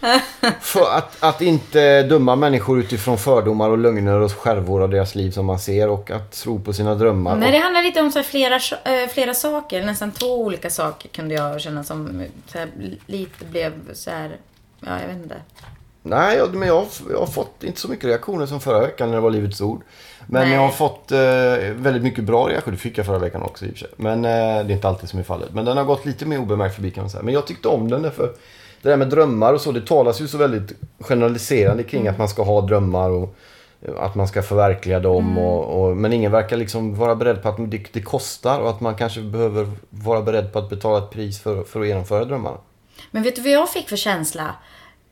att, 0.92 1.22
att 1.22 1.40
inte 1.40 2.02
döma 2.02 2.36
människor 2.36 2.78
utifrån 2.80 3.18
fördomar 3.18 3.70
och 3.70 3.78
lögner 3.78 4.20
och 4.20 4.32
skärvor 4.32 4.82
av 4.82 4.90
deras 4.90 5.14
liv 5.14 5.30
som 5.30 5.46
man 5.46 5.58
ser 5.58 5.88
och 5.88 6.10
att 6.10 6.32
tro 6.32 6.60
på 6.60 6.72
sina 6.72 6.94
drömmar. 6.94 7.36
Nej, 7.36 7.52
det 7.52 7.58
handlar 7.58 7.82
lite 7.82 8.00
om 8.00 8.12
så 8.12 8.22
flera, 8.22 8.54
eh, 8.84 9.08
flera 9.12 9.34
saker. 9.34 9.84
Nästan 9.84 10.12
två 10.12 10.40
olika 10.40 10.70
saker 10.70 11.08
kunde 11.08 11.34
jag 11.34 11.60
känna 11.60 11.84
som 11.84 12.24
lite 13.06 13.44
blev 13.44 13.72
så 13.94 14.10
här... 14.10 14.36
Ja, 14.80 15.00
jag 15.00 15.08
vet 15.08 15.16
inte. 15.16 15.36
Nej, 16.08 16.36
jag, 16.36 16.54
men 16.54 16.68
jag, 16.68 16.74
har- 16.74 16.86
jag 17.10 17.18
har 17.18 17.26
fått 17.26 17.64
inte 17.64 17.80
så 17.80 17.88
mycket 17.88 18.04
reaktioner 18.04 18.46
som 18.46 18.60
förra 18.60 18.80
veckan 18.80 19.08
när 19.08 19.14
det 19.14 19.20
var 19.20 19.30
Livets 19.30 19.60
Ord. 19.60 19.82
Men 20.26 20.42
Nej. 20.42 20.54
jag 20.54 20.60
har 20.60 20.68
fått 20.70 21.12
eh, 21.12 21.18
väldigt 21.74 22.02
mycket 22.02 22.24
bra 22.24 22.48
reaktioner. 22.48 22.76
Det 22.76 22.82
fick 22.82 22.98
jag 22.98 23.06
förra 23.06 23.18
veckan 23.18 23.42
också 23.42 23.64
i 23.64 23.68
och 23.68 23.72
för 23.72 23.78
sig. 23.78 23.88
Men 23.96 24.24
eh, 24.24 24.30
det 24.30 24.32
är 24.32 24.70
inte 24.70 24.88
alltid 24.88 25.08
som 25.08 25.18
är 25.18 25.22
fallet. 25.22 25.48
Men 25.52 25.64
den 25.64 25.76
har 25.76 25.84
gått 25.84 26.04
lite 26.06 26.26
mer 26.26 26.38
obemärkt 26.38 26.74
förbi 26.74 26.90
kan 26.90 27.02
man 27.02 27.10
säga. 27.10 27.22
Men 27.22 27.34
jag 27.34 27.46
tyckte 27.46 27.68
om 27.68 27.90
den 27.90 28.02
därför 28.02 28.32
det 28.82 28.88
där 28.88 28.96
med 28.96 29.08
drömmar 29.08 29.52
och 29.54 29.60
så. 29.60 29.72
Det 29.72 29.86
talas 29.86 30.20
ju 30.20 30.28
så 30.28 30.38
väldigt 30.38 30.72
generaliserande 31.00 31.82
kring 31.82 32.08
att 32.08 32.18
man 32.18 32.28
ska 32.28 32.42
ha 32.42 32.60
drömmar 32.60 33.10
och 33.10 33.34
eh, 33.82 33.94
att 34.00 34.14
man 34.14 34.28
ska 34.28 34.42
förverkliga 34.42 35.00
dem. 35.00 35.38
Och, 35.38 35.84
och, 35.90 35.96
men 35.96 36.12
ingen 36.12 36.32
verkar 36.32 36.56
liksom 36.56 36.94
vara 36.94 37.14
beredd 37.14 37.42
på 37.42 37.48
att 37.48 37.70
det, 37.70 37.84
det 37.92 38.02
kostar 38.02 38.60
och 38.60 38.70
att 38.70 38.80
man 38.80 38.94
kanske 38.94 39.20
behöver 39.20 39.70
vara 39.90 40.22
beredd 40.22 40.52
på 40.52 40.58
att 40.58 40.70
betala 40.70 40.98
ett 40.98 41.10
pris 41.10 41.40
för, 41.40 41.62
för 41.64 41.80
att 41.80 41.86
genomföra 41.86 42.24
drömmarna. 42.24 42.56
Men 43.10 43.22
vet 43.22 43.36
du 43.36 43.42
vad 43.42 43.50
jag 43.52 43.70
fick 43.70 43.88
för 43.88 43.96
känsla 43.96 44.54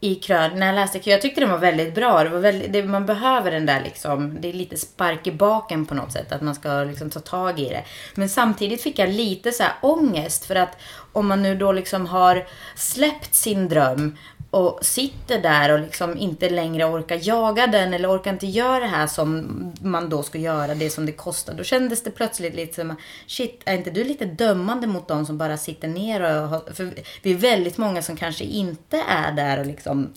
i 0.01 0.15
krön 0.15 0.59
när 0.59 0.67
jag 0.67 0.75
läste 0.75 0.99
krön? 0.99 1.13
Jag 1.13 1.23
tyckte 1.23 1.41
den 1.41 1.51
var 1.51 1.59
väldigt 1.59 1.95
bra. 1.95 2.25
Det 2.25 2.31
var 2.31 2.39
väldigt, 2.39 2.73
det, 2.73 2.83
man 2.83 3.07
behöver 3.07 3.51
den 3.51 3.67
där 3.67 3.83
liksom, 3.85 4.41
det 4.41 4.49
är 4.49 4.53
lite 4.53 4.77
spark 4.77 5.27
i 5.27 5.33
baken 5.33 5.87
på 5.87 5.95
något 5.95 6.13
sätt. 6.13 6.33
Att 6.33 6.43
man 6.43 6.55
ska 6.55 6.85
liksom 6.85 7.11
ta 7.11 7.21
tag 7.21 7.61
i 7.61 7.69
det. 7.69 7.85
Men 8.15 8.29
samtidigt 8.29 8.83
fick 8.83 8.99
jag 8.99 9.09
lite 9.09 9.53
så 9.53 9.63
här 9.63 9.73
ångest 9.83 10.45
för 10.45 10.55
att 10.55 10.79
om 11.13 11.27
man 11.27 11.43
nu 11.43 11.57
då 11.57 11.73
liksom 11.73 12.07
har 12.07 12.47
släppt 12.75 13.35
sin 13.35 13.69
dröm 13.69 14.17
och 14.51 14.79
sitter 14.85 15.43
där 15.43 15.73
och 15.73 15.81
liksom 15.81 16.19
inte 16.19 16.49
längre 16.51 16.85
orkar 16.85 17.19
jaga 17.23 17.67
den 17.67 17.95
eller 17.95 18.17
orkar 18.17 18.33
inte 18.33 18.47
göra 18.47 18.81
det 18.81 18.87
här 18.87 19.07
som 19.07 19.47
man 19.81 20.09
då 20.09 20.23
ska 20.23 20.39
göra, 20.39 20.75
det 20.75 20.91
som 20.91 21.07
det 21.07 21.13
kostar. 21.13 21.55
Då 21.55 21.65
kändes 21.65 22.03
det 22.03 22.11
plötsligt 22.11 22.55
lite 22.55 22.75
som, 22.75 22.97
shit, 23.27 23.63
är 23.65 23.77
inte 23.77 23.91
du 23.91 24.05
lite 24.05 24.25
dömande 24.25 24.87
mot 24.87 25.09
de 25.09 25.27
som 25.27 25.39
bara 25.39 25.57
sitter 25.57 25.89
ner 25.89 26.21
och 26.23 26.49
har, 26.49 26.73
för 26.75 26.93
vi 27.23 27.33
är 27.33 27.37
väldigt 27.37 27.79
många 27.79 28.03
som 28.03 28.17
kanske 28.17 28.45
inte 28.45 29.03
är 29.09 29.33
där 29.33 29.61
och 29.61 29.67
liksom 29.67 30.13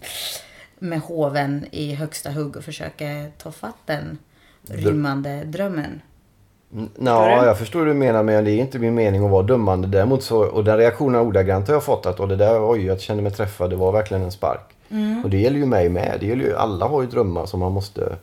med 0.80 1.00
hoven 1.00 1.66
i 1.72 1.94
högsta 1.94 2.32
hugg 2.32 2.58
och 2.58 2.64
försöker 2.64 3.32
ta 3.38 3.52
fatt 3.52 3.78
den 3.86 4.18
rymmande 4.68 5.44
drömmen. 5.44 6.02
Mm, 6.74 6.90
Ja, 7.06 7.46
jag 7.46 7.58
förstår 7.58 7.80
hur 7.80 7.86
du 7.86 7.94
menar 7.94 8.24
men 8.24 8.46
det 8.46 8.52
är 8.52 8.58
inte 8.58 8.80
min 8.80 8.96
mening 8.96 9.26
att 9.26 9.32
vara 9.32 9.44
dömande. 9.44 9.88
Däremot 9.88 10.24
så, 10.24 10.44
och 10.46 10.64
den 10.64 10.78
reaktionen 10.78 11.22
ordagrant 11.22 11.68
har 11.68 11.76
jag 11.76 11.84
fått 11.84 12.06
att 12.06 12.20
och 12.20 12.28
det 12.28 12.36
där, 12.36 12.72
oj, 12.72 12.86
jag 12.86 13.02
kände 13.02 13.24
mig 13.24 13.32
träffad, 13.32 13.70
det 13.70 13.76
var 13.76 13.92
verkligen 13.92 14.24
en 14.24 14.32
spark. 14.32 14.62
Mm. 14.92 15.24
Och 15.24 15.30
det 15.30 15.38
gäller 15.38 15.58
ju 15.58 15.66
mig 15.66 15.90
med. 15.90 16.18
Det 16.20 16.26
gäller 16.26 16.44
ju, 16.46 16.56
alla 16.58 16.86
har 16.86 17.02
ju 17.02 17.08
drömmar 17.08 17.46
som 17.46 17.60
man 17.60 17.72
måste... 17.72 18.16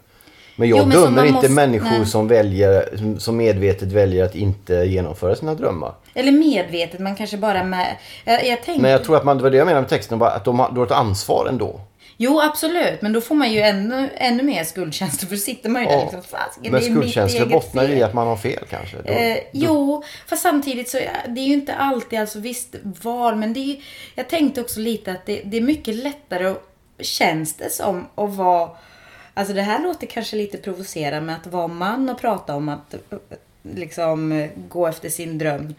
Men 0.58 0.68
jag 0.68 0.78
Jo, 0.78 0.84
men 0.86 0.96
dömer 1.02 1.22
inte 1.22 1.32
måste- 1.34 1.50
människor 1.50 1.90
nej. 1.90 2.06
som 2.06 2.28
väljer, 2.28 2.88
som- 3.18 3.36
medvetet 3.36 3.92
väljer 3.92 4.24
att 4.24 4.34
inte 4.34 4.74
genomföra 4.74 5.34
sina 5.36 5.54
drömmar. 5.54 5.92
Eller 6.14 6.32
medvetet, 6.32 7.00
man 7.00 7.16
kanske 7.16 7.36
bara 7.36 7.64
med... 7.64 7.86
Jag, 8.24 8.46
jag 8.46 8.62
tänkte... 8.62 8.82
Men 8.82 8.90
jag 8.90 9.04
tror 9.04 9.16
att 9.16 9.24
man, 9.24 9.36
det 9.36 9.42
var 9.42 9.50
det 9.50 9.56
jag 9.56 9.64
menade 9.66 9.80
med 9.80 9.90
texten, 9.90 10.22
att 10.22 10.44
de 10.44 10.58
har 10.60 10.84
ett 10.84 10.90
ansvar 10.90 11.46
ändå. 11.48 11.80
Jo, 12.16 12.40
absolut. 12.40 13.02
Men 13.02 13.12
då 13.12 13.20
får 13.20 13.34
man 13.34 13.52
ju 13.52 13.60
ännu, 13.60 14.10
ännu 14.16 14.42
mer 14.42 14.64
skuldkänslor. 14.64 15.28
För 15.28 15.36
då 15.36 15.40
sitter 15.40 15.70
man 15.70 15.82
ju 15.82 15.88
där 15.88 16.00
liksom, 16.02 16.22
fasiken, 16.22 16.72
Men 16.72 16.82
skuldkänslor 16.82 17.46
bottnar 17.46 17.82
ju 17.82 17.88
fel. 17.88 17.98
i 17.98 18.02
att 18.02 18.14
man 18.14 18.26
har 18.26 18.36
fel 18.36 18.64
kanske. 18.70 18.96
Då, 18.96 19.12
Eh, 19.12 19.38
jo, 19.52 20.02
fast 20.26 20.42
samtidigt 20.42 20.88
så 20.90 20.98
är 20.98 21.10
det 21.28 21.40
är 21.40 21.44
ju 21.44 21.52
inte 21.52 21.74
alltid, 21.74 22.20
alltså 22.20 22.38
visst 22.38 22.74
val, 23.02 23.36
men 23.36 23.52
det 23.52 23.60
är 23.60 23.64
ju, 23.64 23.80
jag 24.14 24.28
tänkte 24.28 24.60
också 24.60 24.80
lite 24.80 25.12
att 25.12 25.26
det, 25.26 25.42
det 25.44 25.56
är 25.56 25.60
mycket 25.60 25.94
lättare, 25.94 26.46
och, 26.46 26.62
känns 26.98 27.54
det 27.54 27.70
som, 27.70 28.06
att 28.14 28.34
vara, 28.34 28.70
alltså 29.34 29.54
det 29.54 29.62
här 29.62 29.82
låter 29.82 30.06
kanske 30.06 30.36
lite 30.36 30.58
provocerande, 30.58 31.26
men 31.26 31.34
att 31.34 31.46
vara 31.46 31.68
man 31.68 32.08
och 32.08 32.20
prata 32.20 32.54
om 32.54 32.68
att 32.68 32.94
eh, 32.94 33.18
liksom 33.62 34.48
gå 34.68 34.86
efter 34.86 35.08
sin 35.08 35.38
dröm. 35.38 35.74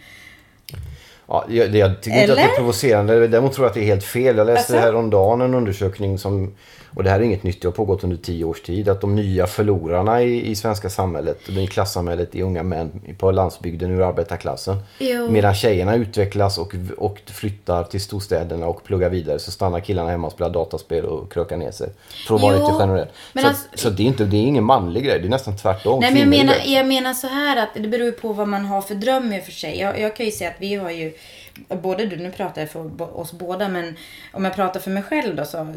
Ja, 1.27 1.45
jag, 1.49 1.75
jag 1.75 2.01
tycker 2.01 2.21
inte 2.21 2.31
att 2.31 2.37
det 2.37 2.43
Eller? 2.43 2.53
är 2.53 2.55
provocerande. 2.57 3.27
Däremot 3.27 3.53
tror 3.53 3.65
jag 3.65 3.69
att 3.69 3.73
det 3.73 3.81
är 3.81 3.85
helt 3.85 4.03
fel. 4.03 4.37
Jag 4.37 4.47
läste 4.47 4.59
Alltså? 4.73 4.77
häromdagen 4.87 5.41
en 5.41 5.53
undersökning 5.53 6.17
som, 6.17 6.55
och 6.97 7.03
det 7.03 7.09
här 7.09 7.19
är 7.19 7.23
inget 7.23 7.43
nytt, 7.43 7.61
det 7.61 7.67
har 7.67 7.73
pågått 7.73 8.03
under 8.03 8.17
tio 8.17 8.45
års 8.45 8.61
tid, 8.61 8.89
att 8.89 9.01
de 9.01 9.15
nya 9.15 9.47
förlorarna 9.47 10.21
i, 10.21 10.49
i 10.51 10.55
svenska 10.55 10.89
samhället, 10.89 11.49
i 11.49 11.67
klassamhället, 11.67 12.35
är 12.35 12.43
unga 12.43 12.63
män 12.63 13.01
på 13.17 13.31
landsbygden 13.31 13.91
ur 13.91 14.01
arbetarklassen. 14.01 14.75
Jo. 14.99 15.31
Medan 15.31 15.55
tjejerna 15.55 15.95
utvecklas 15.95 16.57
och, 16.57 16.75
och 16.97 17.21
flyttar 17.25 17.83
till 17.83 18.01
storstäderna 18.01 18.67
och 18.67 18.83
pluggar 18.83 19.09
vidare 19.09 19.39
så 19.39 19.51
stannar 19.51 19.79
killarna 19.79 20.09
hemma 20.09 20.27
och 20.27 20.33
spelar 20.33 20.49
dataspel 20.49 21.05
och 21.05 21.31
krökar 21.31 21.57
ner 21.57 21.71
sig. 21.71 21.89
För 22.27 22.35
att 22.35 22.41
vara 22.41 22.55
lite 22.55 22.73
generell. 22.73 23.07
men 23.33 23.43
Så, 23.43 23.49
alltså- 23.49 23.67
så 23.75 23.89
det, 23.89 24.03
är 24.03 24.07
inte, 24.07 24.25
det 24.25 24.37
är 24.37 24.41
ingen 24.47 24.63
manlig 24.63 25.05
grej, 25.05 25.19
det 25.19 25.27
är 25.27 25.29
nästan 25.29 25.57
tvärtom. 25.57 25.99
Nej, 25.99 26.11
men 26.11 26.19
jag 26.21 26.29
menar, 26.29 26.55
jag 26.65 26.87
menar 26.87 27.13
så 27.13 27.27
här 27.27 27.63
att 27.63 27.69
det 27.73 27.87
beror 27.87 28.11
på 28.11 28.33
vad 28.33 28.47
man 28.47 28.65
har 28.65 28.81
för 28.81 28.95
dröm 28.95 29.33
i 29.33 29.39
och 29.39 29.43
för 29.43 29.51
sig. 29.51 29.79
Jag, 29.79 29.99
jag 29.99 30.15
kan 30.15 30.25
ju 30.25 30.31
säga 30.31 30.49
att 30.49 30.55
vi 30.59 30.75
har 30.75 30.91
ju, 30.91 31.13
både 31.81 32.05
du, 32.05 32.15
nu 32.17 32.31
pratar 32.31 32.61
jag 32.61 32.69
för 32.69 33.17
oss 33.17 33.31
båda, 33.31 33.69
men 33.69 33.95
om 34.33 34.45
jag 34.45 34.55
pratar 34.55 34.79
för 34.79 34.91
mig 34.91 35.03
själv 35.03 35.35
då 35.35 35.45
så 35.45 35.67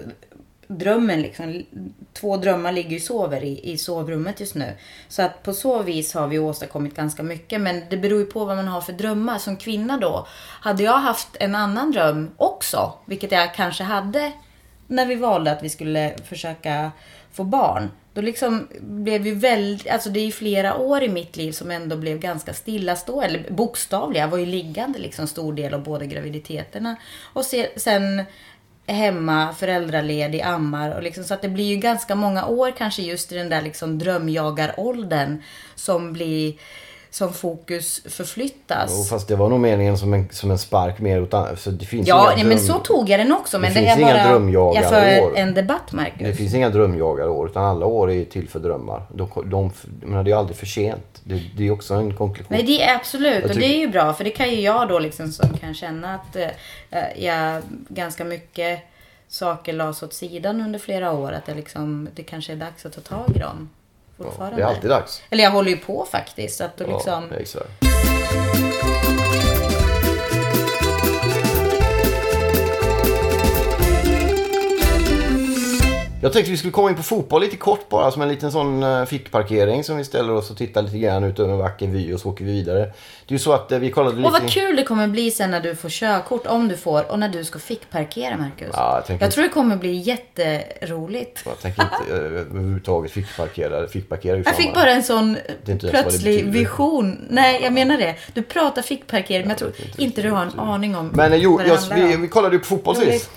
drömmen 0.71 1.23
liksom, 1.23 1.63
två 2.13 2.37
drömmar 2.37 2.73
ligger 2.73 2.97
och 2.97 3.03
sover 3.03 3.45
i, 3.45 3.73
i 3.73 3.79
sovrummet 3.79 4.41
just 4.41 4.55
nu. 4.55 4.77
Så 5.09 5.23
att 5.23 5.43
på 5.43 5.53
så 5.53 5.83
vis 5.83 6.15
har 6.15 6.29
vi 6.29 6.39
åstadkommit 6.39 6.97
ganska 6.97 7.23
mycket. 7.23 7.61
Men 7.61 7.83
det 7.91 7.97
beror 7.97 8.19
ju 8.21 8.27
på 8.27 8.45
vad 8.45 8.57
man 8.57 8.69
har 8.69 8.81
för 8.81 8.93
drömmar. 8.93 9.39
Som 9.39 9.57
kvinna 9.57 9.97
då, 9.97 10.27
hade 10.61 10.83
jag 10.83 10.99
haft 10.99 11.29
en 11.41 11.55
annan 11.55 11.93
dröm 11.93 12.31
också, 12.37 12.93
vilket 13.05 13.33
jag 13.33 13.55
kanske 13.55 13.85
hade 13.85 14.33
när 14.87 15.07
vi 15.07 15.15
valde 15.15 15.53
att 15.53 15.63
vi 15.63 15.69
skulle 15.69 16.17
försöka 16.25 16.93
få 17.33 17.45
barn. 17.45 17.91
Då 18.15 18.21
liksom 18.21 18.69
blev 18.81 19.23
vi 19.23 19.31
väldigt, 19.31 19.89
alltså 19.89 20.11
det 20.11 20.21
är 20.21 20.25
ju 20.25 20.33
flera 20.33 20.77
år 20.77 21.03
i 21.03 21.09
mitt 21.09 21.37
liv 21.37 21.53
som 21.53 21.71
ändå 21.71 21.97
blev 21.97 22.19
ganska 22.19 22.55
stillastående, 22.55 23.27
eller 23.27 23.51
bokstavliga. 23.51 24.23
Jag 24.23 24.29
var 24.29 24.39
ju 24.39 24.47
liggande 24.47 24.99
liksom 24.99 25.27
stor 25.27 25.53
del 25.53 25.75
av 25.75 25.83
båda 25.83 26.05
graviditeterna. 26.05 26.97
Och 27.33 27.45
sen 27.77 28.25
hemma, 28.93 29.55
föräldraledig, 29.55 30.41
ammar 30.41 30.91
och 30.97 31.03
liksom 31.03 31.25
så 31.25 31.35
att 31.35 31.43
det 31.43 31.49
blir 31.49 31.65
ju 31.65 31.77
ganska 31.77 32.15
många 32.15 32.47
år 32.47 32.73
kanske 32.79 33.03
just 33.03 33.33
i 33.33 33.35
den 33.35 33.49
där 33.49 33.63
liksom 33.63 33.99
drömjagaråldern 33.99 35.43
som 35.75 36.13
blir 36.13 36.55
som 37.11 37.33
fokus 37.33 38.03
förflyttas. 38.09 38.91
Jo, 38.97 39.05
fast 39.05 39.29
det 39.29 39.37
var 39.37 39.49
nog 39.49 39.61
meningen 39.61 39.99
som 39.99 40.15
en, 40.15 40.29
som 40.33 40.51
en 40.51 40.59
spark 40.59 40.99
mer 40.99 41.23
åt 41.23 41.35
an- 41.35 41.57
så 41.57 41.71
det 41.71 41.85
finns 41.85 42.09
Ja, 42.09 42.33
nej, 42.37 42.45
men 42.45 42.59
så 42.59 42.79
tog 42.79 43.09
jag 43.09 43.21
den 43.21 43.33
också. 43.33 43.59
Men 43.59 43.75
Det 43.75 43.81
det, 43.81 43.87
finns 43.87 43.99
är 43.99 44.03
inga 44.03 44.29
drömjagarår. 44.29 44.83
Jag 44.83 44.89
för 45.21 45.37
en 45.37 45.55
debatt, 45.55 45.93
Marcus. 45.93 46.19
Det 46.19 46.35
finns 46.35 46.55
inga 46.55 46.69
drömjagarår 46.71 47.49
utan 47.49 47.65
alla 47.65 47.87
år 47.87 48.11
är 48.11 48.25
till 48.25 48.49
för 48.49 48.59
drömmar. 48.61 49.03
De, 49.15 49.29
de, 49.45 49.73
men 50.03 50.25
det 50.25 50.31
är 50.31 50.37
aldrig 50.37 50.57
för 50.57 50.67
sent. 50.67 51.21
Det, 51.25 51.43
det 51.57 51.67
är 51.67 51.71
också 51.71 51.95
en 51.95 52.15
konklusion. 52.15 52.47
Nej, 52.57 52.63
det 52.63 52.83
är 52.83 52.95
absolut. 52.97 53.45
Och 53.45 53.55
det 53.57 53.67
är 53.67 53.79
ju 53.79 53.89
bra. 53.89 54.13
För 54.13 54.25
det 54.25 54.31
kan 54.31 54.51
ju 54.51 54.61
jag 54.61 54.89
då 54.89 54.99
liksom 54.99 55.33
som 55.33 55.49
kan 55.59 55.75
känna 55.75 56.15
att 56.15 56.37
eh, 56.37 57.25
jag 57.25 57.63
ganska 57.89 58.25
mycket 58.25 58.81
saker 59.29 59.73
lades 59.73 60.03
åt 60.03 60.15
sidan 60.15 60.61
under 60.61 60.79
flera 60.79 61.13
år. 61.13 61.33
Att 61.33 61.47
det 61.47 61.55
liksom, 61.55 62.09
det 62.15 62.23
kanske 62.23 62.53
är 62.53 62.57
dags 62.57 62.87
att 62.87 62.93
ta 62.93 63.01
tag 63.01 63.37
i 63.37 63.39
dem. 63.39 63.69
Fortfarande. 64.25 64.57
Det 64.57 64.63
är 64.63 64.67
alltid 64.67 64.91
dags. 64.91 65.23
Eller 65.31 65.45
jag 65.45 65.51
håller 65.51 65.71
ju 65.71 65.77
på 65.77 66.07
faktiskt. 66.11 66.61
Att 66.61 66.79
liksom... 66.79 67.29
Ja, 67.31 67.37
exakt. 67.37 67.71
Jag 76.23 76.33
tänkte 76.33 76.51
vi 76.51 76.57
skulle 76.57 76.73
komma 76.73 76.91
in 76.91 76.97
på 76.97 77.03
fotboll 77.03 77.41
lite 77.43 77.57
kort 77.57 77.89
bara 77.89 78.11
som 78.11 78.23
en 78.23 78.29
liten 78.29 78.53
sån 78.53 78.83
eh, 78.83 79.05
fickparkering 79.05 79.85
som 79.85 79.97
vi 79.97 80.05
ställer 80.05 80.33
oss 80.33 80.51
och 80.51 80.57
tittar 80.57 80.83
lite 80.83 80.99
grann 80.99 81.25
ut 81.25 81.39
över 81.39 81.53
en 81.53 81.59
vacker 81.59 81.87
vy 81.87 82.15
och 82.15 82.21
så 82.21 82.29
åker 82.31 82.45
vi 82.45 82.53
vidare. 82.53 82.79
Det 82.79 82.89
är 83.29 83.33
ju 83.33 83.39
så 83.39 83.53
att 83.53 83.73
eh, 83.73 83.79
vi 83.79 83.91
kollade 83.91 84.17
lite... 84.17 84.27
Och 84.29 84.33
vad 84.33 84.51
kul 84.51 84.77
det 84.77 84.83
kommer 84.85 85.09
bli 85.09 85.31
sen 85.31 85.51
när 85.51 85.61
du 85.61 85.75
får 85.77 85.89
körkort, 85.89 86.47
om 86.47 86.69
du 86.69 86.77
får, 86.77 87.11
och 87.11 87.19
när 87.19 87.29
du 87.29 87.45
ska 87.45 87.59
fickparkera 87.59 88.37
Marcus. 88.37 88.69
Ja, 88.73 88.95
jag 88.97 89.07
tänker- 89.07 89.25
jag 89.25 89.33
tror 89.33 89.45
det 89.45 89.51
kommer 89.51 89.77
bli 89.77 89.93
jätteroligt. 89.97 91.43
Jag 91.45 91.61
tänker 91.61 91.83
inte 91.83 92.13
eh, 92.15 92.19
överhuvudtaget 92.19 93.13
fickparkera. 93.13 93.89
Fickparkera 93.89 94.37
ju 94.37 94.43
Jag 94.47 94.57
fick 94.57 94.75
bara 94.75 94.91
en 94.91 95.03
sån 95.03 95.37
plötslig 95.81 96.45
vision. 96.45 97.27
Nej, 97.31 97.61
jag 97.63 97.73
menar 97.73 97.99
det. 97.99 98.15
Du 98.35 98.43
pratar 98.43 98.83
fickparkering, 98.83 99.41
men 99.43 99.51
jag 99.51 99.59
tror 99.59 99.73
inte 99.99 100.23
du 100.23 100.31
har 100.31 100.43
en 100.43 100.59
aning 100.61 100.97
om 100.97 101.11
Men 101.15 101.41
jo, 101.41 101.57
vad 101.57 101.67
det 101.67 101.69
jag, 101.69 102.09
vi, 102.09 102.17
vi 102.17 102.29
kollade 102.29 102.55
ju 102.55 102.59
på 102.61 102.67
fotboll 102.67 102.97
sist. 102.97 103.31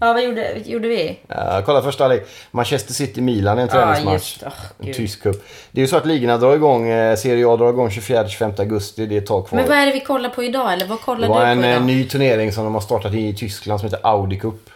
Ja, 0.00 0.12
vad 0.12 0.24
gjorde, 0.24 0.52
gjorde 0.64 0.88
vi? 0.88 1.18
Uh, 1.30 1.64
kolla 1.66 1.82
första 1.82 2.04
halvlek. 2.04 2.26
Manchester 2.50 2.94
City-Milan, 2.94 3.58
en 3.58 3.68
Ja, 3.72 3.72
träningsmatch. 3.74 4.12
just, 4.12 4.42
åh, 4.46 4.86
en 4.88 4.94
tysk 4.94 5.22
cup. 5.22 5.44
Det 5.70 5.80
är 5.80 5.82
ju 5.82 5.88
så 5.88 5.96
att 5.96 6.06
ligorna 6.06 6.36
drar 6.38 6.54
igång, 6.54 6.88
eh, 6.88 7.16
Serie 7.16 7.48
A 7.48 7.56
drar 7.56 7.68
igång 7.70 7.88
24-25 7.90 8.60
augusti. 8.60 9.06
Det 9.06 9.14
är 9.14 9.18
ett 9.18 9.26
tag 9.26 9.48
kvar. 9.48 9.58
Men 9.60 9.68
vad 9.68 9.78
är 9.78 9.86
det 9.86 9.92
vi 9.92 10.00
kollar 10.00 10.28
på 10.30 10.42
idag? 10.44 10.72
Eller 10.72 10.86
vad 10.86 11.00
kollar 11.00 11.28
det 11.28 11.34
var 11.34 11.40
du 11.40 11.46
en 11.46 11.58
på 11.60 11.64
eh, 11.66 11.70
idag? 11.72 11.84
ny 11.86 12.04
turnering 12.04 12.52
som 12.52 12.64
de 12.64 12.74
har 12.74 12.80
startat 12.80 13.14
i 13.14 13.34
Tyskland 13.34 13.80
som 13.80 13.86
heter 13.90 14.06
Audi 14.06 14.38
Cup. 14.38 14.70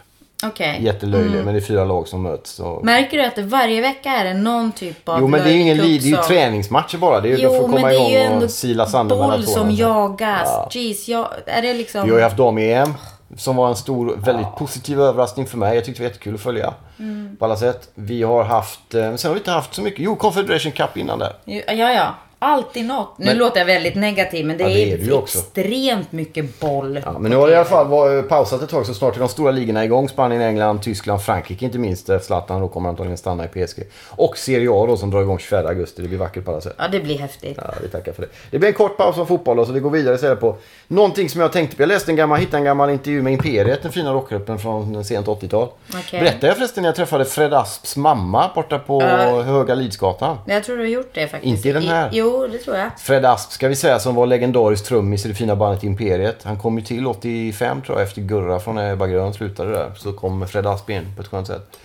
Okej. 0.45 0.79
Jättelöjlig, 0.81 1.31
Mm. 1.33 1.45
men 1.45 1.55
det 1.55 1.61
är 1.61 1.65
fyra 1.65 1.85
lag 1.85 2.09
som 2.09 2.23
möts. 2.23 2.51
Så... 2.51 2.81
Märker 2.83 3.19
du 3.19 3.25
att 3.25 3.35
det 3.37 3.43
varje 3.43 3.81
vecka 3.81 4.11
är 4.11 4.25
det 4.25 4.35
någon 4.35 4.73
typ 4.73 5.09
av 5.09 5.21
Jo, 5.21 5.29
men 5.29 5.45
det 5.45 5.51
är 5.51 5.55
ju 5.55 5.61
ingen 5.61 5.77
lead, 5.77 5.89
det 6.03 6.07
är 6.07 6.11
ju 6.11 6.17
träningsmatcher 6.17 6.99
bara. 6.99 7.21
Det 7.21 7.29
är 7.33 7.37
ju 7.37 7.43
Jo, 7.43 7.51
får 7.51 7.69
men 7.69 7.77
komma 7.77 7.89
det 7.89 7.95
är 7.97 8.25
igång 8.27 8.43
och 8.43 8.51
sila 8.51 8.87
sanden 8.87 9.19
mellan 9.19 9.31
boll 9.41 9.45
tårna. 9.47 9.57
som 9.67 9.71
jagas. 9.71 10.43
Ja. 10.45 10.69
Jeez, 10.73 11.09
jag, 11.09 11.29
är 11.47 11.63
det 11.63 11.75
liksom... 11.75 12.05
Vi 12.05 12.11
har 12.11 12.19
ju 12.19 12.25
haft 12.25 12.37
dam-EM 12.37 12.95
som 13.37 13.57
var 13.57 13.69
en 13.69 13.77
stor, 13.77 14.17
väldigt 14.17 14.57
positiv 14.57 15.01
överraskning 15.01 15.47
för 15.47 15.59
mig. 15.59 15.75
Jag 15.75 15.85
tyckte 15.85 16.03
det 16.03 16.05
var 16.07 16.11
jättekul 16.11 16.35
att 16.35 16.41
följa 16.41 16.75
Mm. 16.99 17.37
på 17.39 17.45
alla 17.45 17.57
sätt. 17.57 17.91
Vi 17.95 18.23
har 18.23 18.45
haft, 18.45 18.95
eh, 18.95 19.15
sen 19.17 19.29
har 19.29 19.35
vi 19.35 19.39
inte 19.41 19.51
haft 19.51 19.75
så 19.75 19.83
mycket, 19.83 20.01
jo 20.01 20.17
Confederation 20.17 20.73
Cup 20.73 20.97
innan 20.97 21.19
där. 21.19 21.33
Ja, 21.45 21.63
ja. 21.93 22.15
Alltid 22.43 22.85
något. 22.87 23.19
Nu 23.19 23.27
Men- 23.27 23.39
låter 23.39 23.59
jag 23.59 23.67
väldigt 23.67 23.95
negativ, 23.95 24.47
men 24.47 24.57
det, 24.59 24.63
Ja, 24.65 24.69
det 24.69 24.93
är 24.93 25.09
är, 25.09 25.13
också. 25.15 25.39
extremt 25.39 26.13
mycket 26.13 26.61
boll. 26.61 27.01
Ja, 27.05 27.19
men 27.19 27.31
nu 27.31 27.37
har 27.37 27.47
det 27.47 27.53
i 27.53 27.57
alla 27.57 27.65
fall 27.65 27.87
varit 27.89 28.29
pausat 28.29 28.63
ett 28.63 28.71
tag 28.71 28.87
så 28.87 28.95
snart 28.95 29.15
är 29.17 29.21
de 29.21 29.29
stora 29.29 29.51
ligorna 29.51 29.85
igång. 29.85 30.09
Spanien, 30.09 30.43
England, 30.43 30.83
Tyskland, 30.83 31.23
Frankrike 31.23 31.65
inte 31.65 31.79
minst. 31.79 32.11
Zlatan 32.23 32.61
då 32.61 32.69
kommer 32.69 32.89
antagligen 32.89 33.19
stanna 33.19 33.45
i 33.45 33.49
PSG. 33.49 33.83
Och 34.09 34.39
Serie 34.39 34.69
A 34.73 34.87
då 34.87 34.97
som 34.97 35.11
drar 35.11 35.23
igång 35.23 35.39
24 35.39 35.69
augusti. 35.69 36.03
Det 36.03 36.09
blir 36.09 36.19
vackert 36.19 36.45
på 36.45 36.51
alla 36.51 36.61
sätt. 36.61 36.75
Ja, 36.79 36.85
det 36.93 37.01
blir 37.01 37.19
häftigt. 37.19 37.59
Ja, 37.63 37.75
vi 37.83 37.89
tackar 37.89 38.13
för 38.13 38.23
det. 38.23 38.29
Det 38.51 38.59
blir 38.59 38.69
en 38.69 38.75
kort 38.75 38.97
paus 38.97 39.17
om 39.19 39.27
fotboll 39.27 39.59
och 39.59 39.67
så 39.67 39.73
vi 39.73 39.81
går 39.81 39.91
vidare 39.91 40.15
istället 40.15 40.41
på 40.41 40.57
någonting 40.89 41.29
som 41.29 41.41
jag 41.41 41.53
tänkte 41.53 41.77
på. 41.77 41.83
Jag 41.83 41.89
läste 41.89 42.13
en 42.13 42.17
gammal, 42.17 42.39
hittade 42.39 42.57
en 42.59 42.65
gammal 42.65 42.91
intervju 42.91 43.23
med 43.23 43.33
Imperiet, 43.33 43.83
den 43.83 43.93
fina 43.93 44.13
rockgruppen 44.13 44.59
från 44.59 45.05
sent 45.05 45.27
80-tal. 45.27 45.69
Okej. 45.95 46.21
Berättade 46.21 46.47
jag 46.47 46.57
förresten 46.57 46.83
när 46.83 46.89
jag 46.89 46.97
träffade 46.97 47.25
Fred 47.25 47.55
Asps 47.55 47.97
mamma 47.97 48.51
borta 48.55 48.79
på 48.79 49.03
Ja. 49.03 49.43
Höga 49.43 49.75
Lidsgatan. 49.75 50.37
Jag 50.47 50.65
tror 50.65 50.77
du 50.77 50.83
har 50.83 50.89
gjort 50.89 51.15
det 51.15 51.29
faktiskt. 51.29 51.45
Inte 51.57 51.69
i 51.69 51.73
den 51.73 51.83
här. 51.83 52.09
jo, 52.13 52.32
det 52.53 52.59
tror 52.59 52.77
jag. 52.77 52.91
Fred 53.01 53.25
Asp 53.25 53.53
ska 53.53 53.69
vi 53.69 53.77
säga 53.77 53.99
som 53.99 54.15
var 54.15 54.27
legendarisk 54.27 54.85
trummis 54.85 55.25
i 55.25 55.29
det 55.29 55.35
fina 55.35 55.57
bandet 55.57 55.85
Imperiet. 55.85 56.43
Han 56.43 56.59
kom 56.59 56.79
ju 56.79 56.85
till 56.85 57.07
85 57.07 57.83
tror 57.83 57.99
jag 57.99 58.07
efter 58.09 58.23
Gurra 58.23 58.61
från 58.61 58.79
Ebba 58.79 59.07
Grön 59.07 59.35
slutade 59.35 59.73
där. 59.73 59.93
Så 59.97 60.13
kom 60.13 60.49
Fred 60.49 60.67
Asp 60.67 60.91
in 60.91 61.17
på 61.17 61.23
ett 61.23 61.29
skönt 61.29 61.47
sätt. 61.47 61.79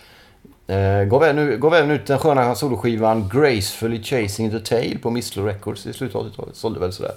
Eh, 0.68 1.04
gav, 1.04 1.24
även, 1.24 1.60
gav 1.60 1.76
även 1.76 1.92
ut 1.92 2.08
den 2.08 2.20
sköna 2.20 2.56
soloskivan 2.56 3.30
Gracefully 3.34 4.04
Chasing 4.04 4.52
the 4.52 4.60
Tail 4.60 5.00
på 5.00 5.10
Missler 5.10 5.44
Records 5.44 5.86
i 5.86 5.94
slutet 5.94 6.16
av 6.16 6.30
80-talet. 6.30 6.56
Sålde 6.56 6.80
väl 6.80 6.94
sådär. 6.94 7.12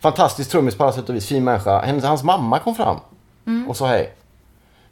Fantastisk 0.00 0.50
trummis 0.50 0.74
på 0.74 0.84
alla 0.84 0.92
sätt 0.92 1.08
och 1.08 1.14
vis. 1.14 1.26
Fin 1.26 1.44
människa. 1.44 1.80
Hennes, 1.80 2.04
hans 2.04 2.22
mamma 2.22 2.58
kom 2.58 2.74
fram 2.74 2.96
och 3.68 3.76
sa 3.76 3.86
hej. 3.86 4.12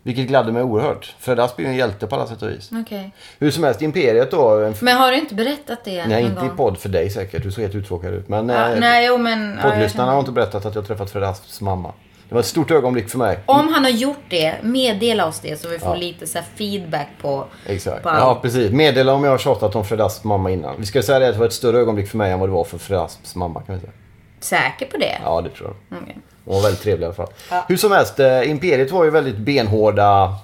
Vilket 0.06 0.26
gladde 0.26 0.52
mig 0.52 0.62
oerhört. 0.62 1.14
Fred 1.18 1.40
Asp 1.40 1.58
är 1.58 1.62
ju 1.62 1.68
en 1.68 1.76
hjälte 1.76 2.06
på 2.06 2.14
alla 2.16 2.26
sätt 2.26 2.42
och 2.42 2.50
vis. 2.50 2.70
Okej. 2.84 3.12
Hur 3.38 3.50
som 3.50 3.64
helst, 3.64 3.82
Imperiet 3.82 4.30
då. 4.30 4.48
En, 4.64 4.74
Men 4.80 4.96
har 4.96 5.10
du 5.10 5.16
inte 5.18 5.34
berättat 5.34 5.84
det 5.84 6.06
nej, 6.06 6.22
någon 6.22 6.30
inte 6.32 6.44
i 6.44 6.48
gång? 6.48 6.56
podd 6.56 6.78
för 6.78 6.88
dig 6.88 7.10
säkert. 7.10 7.42
Du 7.42 7.50
såg 7.52 7.62
helt 7.62 7.74
uttråkad 7.74 8.14
ut. 8.14 8.28
Men 8.28 8.48
Ja, 8.48 8.70
eh, 8.72 8.80
nej, 8.80 9.06
jo 9.06 9.18
men... 9.18 9.58
ja, 9.62 9.70
Poddlyssnarna 9.70 10.04
har 10.12 10.12
känner- 10.12 10.18
inte 10.20 10.32
berättat 10.32 10.66
att 10.66 10.74
jag 10.74 10.86
träffat 10.86 11.10
Fred 11.10 11.24
Asps 11.24 11.60
mamma. 11.60 11.92
Det 12.28 12.34
var 12.34 12.40
ett 12.40 12.46
stort 12.46 12.70
ögonblick 12.70 13.08
för 13.10 13.18
mig. 13.18 13.38
Om 13.46 13.68
han 13.68 13.84
har 13.84 13.90
gjort 13.90 14.24
det, 14.28 14.54
meddela 14.62 15.26
oss 15.26 15.40
det 15.40 15.60
så 15.60 15.68
vi 15.68 15.78
får 15.78 15.88
Ja. 15.88 15.94
lite 15.96 16.26
så 16.26 16.38
feedback 16.56 17.08
på... 17.20 17.44
Exakt. 17.66 18.02
på. 18.02 18.08
Ja, 18.08 18.38
precis. 18.42 18.70
Meddela 18.72 19.12
om 19.12 19.24
jag 19.24 19.30
har 19.30 19.38
tjatat 19.38 19.76
om 19.76 19.84
Fred 19.84 20.00
Asps 20.00 20.24
mamma 20.24 20.50
innan. 20.50 20.74
Vi 20.78 20.86
ska 20.86 21.02
säga 21.02 21.18
det 21.18 21.26
att 21.28 21.32
det 21.34 21.38
var 21.38 21.46
ett 21.46 21.52
större 21.52 21.78
ögonblick 21.78 22.08
för 22.08 22.18
mig 22.18 22.32
än 22.32 22.40
vad 22.40 22.48
det 22.48 22.52
var 22.52 22.64
för 22.64 22.78
Fred 22.78 22.98
Asps 23.00 23.34
mamma. 23.34 23.60
Kan 23.62 23.74
vi 23.74 23.80
säga. 23.80 23.92
Säker 24.40 24.86
på 24.86 24.96
det? 24.96 25.18
Ja, 25.24 25.40
det 25.40 25.50
tror 25.50 25.74
jag. 25.90 25.98
Okej. 26.02 26.16
Hon 26.44 26.54
var 26.54 26.62
väldigt 26.62 26.82
trevlig 26.82 27.02
i 27.02 27.06
alla 27.06 27.14
fall. 27.14 27.30
Ja. 27.50 27.64
Hur 27.68 27.76
som 27.76 27.92
helst, 27.92 28.20
eh, 28.20 28.50
Imperiet 28.50 28.90
var 28.90 29.04
ju 29.04 29.10
väldigt 29.10 29.36
benhårda 29.36 30.34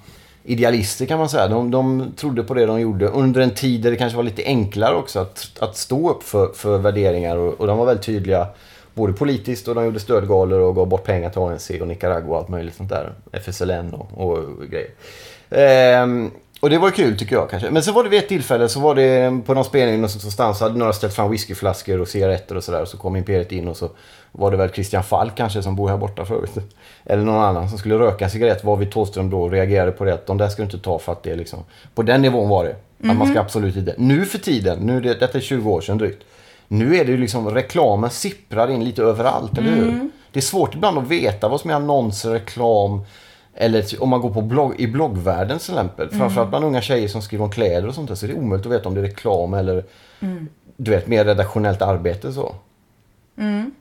idealister 0.44 1.06
kan 1.06 1.18
man 1.18 1.28
säga. 1.28 1.48
De, 1.48 1.70
de 1.70 2.12
trodde 2.16 2.42
på 2.42 2.54
det 2.54 2.66
de 2.66 2.80
gjorde 2.80 3.08
under 3.08 3.40
en 3.40 3.54
tid 3.54 3.82
där 3.82 3.90
det 3.90 3.96
kanske 3.96 4.16
var 4.16 4.24
lite 4.24 4.44
enklare 4.44 4.94
också 4.94 5.18
att, 5.18 5.50
att 5.58 5.76
stå 5.76 6.10
upp 6.10 6.22
för, 6.22 6.52
för 6.54 6.78
värderingar. 6.78 7.36
Och, 7.36 7.60
och 7.60 7.66
de 7.66 7.78
var 7.78 7.86
väldigt 7.86 8.06
tydliga 8.06 8.46
både 8.94 9.12
politiskt 9.12 9.68
och 9.68 9.74
de 9.74 9.84
gjorde 9.84 10.00
stödgalor 10.00 10.60
och 10.60 10.74
gav 10.74 10.86
bort 10.86 11.04
pengar 11.04 11.30
till 11.30 11.40
ANC 11.40 11.70
och 11.80 11.88
Nicaragua 11.88 12.30
och 12.30 12.38
allt 12.38 12.48
möjligt 12.48 12.74
sånt 12.74 12.90
där. 12.90 13.12
FSLN 13.32 13.94
och, 13.94 14.28
och, 14.28 14.44
grejer. 14.70 14.90
Ehm, 15.50 16.30
och 16.60 16.70
det 16.70 16.78
var 16.78 16.90
kul 16.90 17.18
tycker 17.18 17.36
jag 17.36 17.50
kanske. 17.50 17.70
Men 17.70 17.82
så 17.82 17.92
var 17.92 18.04
det 18.04 18.10
vid 18.10 18.18
ett 18.18 18.28
tillfälle 18.28 18.68
så 18.68 18.80
var 18.80 18.94
det 18.94 19.40
på 19.46 19.54
någon 19.54 19.64
spelning 19.64 19.96
någonstans 19.96 20.58
så 20.58 20.64
hade 20.64 20.78
några 20.78 20.92
ställt 20.92 21.14
fram 21.14 21.30
whiskyflaskor 21.30 22.00
och 22.00 22.08
cigaretter 22.08 22.56
och 22.56 22.64
sådär. 22.64 22.84
Så 22.84 22.96
kom 22.96 23.16
Imperiet 23.16 23.52
in 23.52 23.68
och 23.68 23.76
så 23.76 23.90
var 24.32 24.50
det 24.50 24.56
väl 24.56 24.70
Christian 24.70 25.04
Falk 25.04 25.36
kanske 25.36 25.62
som 25.62 25.76
bor 25.76 25.88
här 25.88 25.96
borta 25.96 26.24
förut. 26.24 26.50
Eller 27.04 27.22
någon 27.22 27.42
annan 27.42 27.68
som 27.68 27.78
skulle 27.78 27.98
röka 27.98 28.24
en 28.24 28.30
cigarett 28.30 28.64
varvid 28.64 28.90
Thåström 28.90 29.30
då 29.30 29.48
reagerade 29.48 29.92
på 29.92 30.04
det 30.04 30.14
att 30.14 30.26
de 30.26 30.38
där 30.38 30.48
ska 30.48 30.62
du 30.62 30.64
inte 30.64 30.78
ta 30.78 30.98
för 30.98 31.12
att 31.12 31.22
det 31.22 31.30
är 31.30 31.36
liksom... 31.36 31.64
På 31.94 32.02
den 32.02 32.22
nivån 32.22 32.48
var 32.48 32.64
det. 32.64 32.76
Att 33.10 33.16
man 33.16 33.28
ska 33.28 33.40
absolut 33.40 33.76
inte... 33.76 33.94
Nu 33.98 34.24
för 34.24 34.38
tiden, 34.38 34.78
nu 34.78 35.00
det, 35.00 35.14
detta 35.14 35.38
är 35.38 35.42
20 35.42 35.70
år 35.70 35.80
sedan 35.80 35.98
drygt. 35.98 36.22
Nu 36.68 36.96
är 36.96 37.04
det 37.04 37.10
ju 37.10 37.18
liksom 37.18 37.50
reklamen 37.50 38.10
sipprar 38.10 38.70
in 38.70 38.84
lite 38.84 39.02
överallt, 39.02 39.58
eller 39.58 39.70
hur? 39.70 40.10
Det 40.32 40.38
är 40.38 40.42
svårt 40.42 40.74
ibland 40.74 40.98
att 40.98 41.08
veta 41.08 41.48
vad 41.48 41.60
som 41.60 41.70
är 41.70 41.74
annonser, 41.74 42.30
reklam 42.30 43.00
eller 43.54 44.02
om 44.02 44.08
man 44.08 44.20
går 44.20 44.30
på 44.30 44.42
blogg, 44.42 44.74
i 44.80 44.86
bloggvärlden 44.86 45.58
till 45.58 45.74
exempel. 45.74 46.10
Framförallt 46.10 46.50
bland 46.50 46.64
unga 46.64 46.80
tjejer 46.80 47.08
som 47.08 47.22
skriver 47.22 47.44
om 47.44 47.50
kläder 47.50 47.88
och 47.88 47.94
sånt 47.94 48.08
där. 48.08 48.14
Så 48.14 48.26
det 48.26 48.32
är 48.32 48.38
omöjligt 48.38 48.66
att 48.66 48.72
veta 48.72 48.88
om 48.88 48.94
det 48.94 49.00
är 49.00 49.04
reklam 49.04 49.54
eller 49.54 49.84
du 50.76 50.90
vet, 50.90 51.06
mer 51.06 51.24
redaktionellt 51.24 51.82
arbete 51.82 52.32
så. 52.32 52.54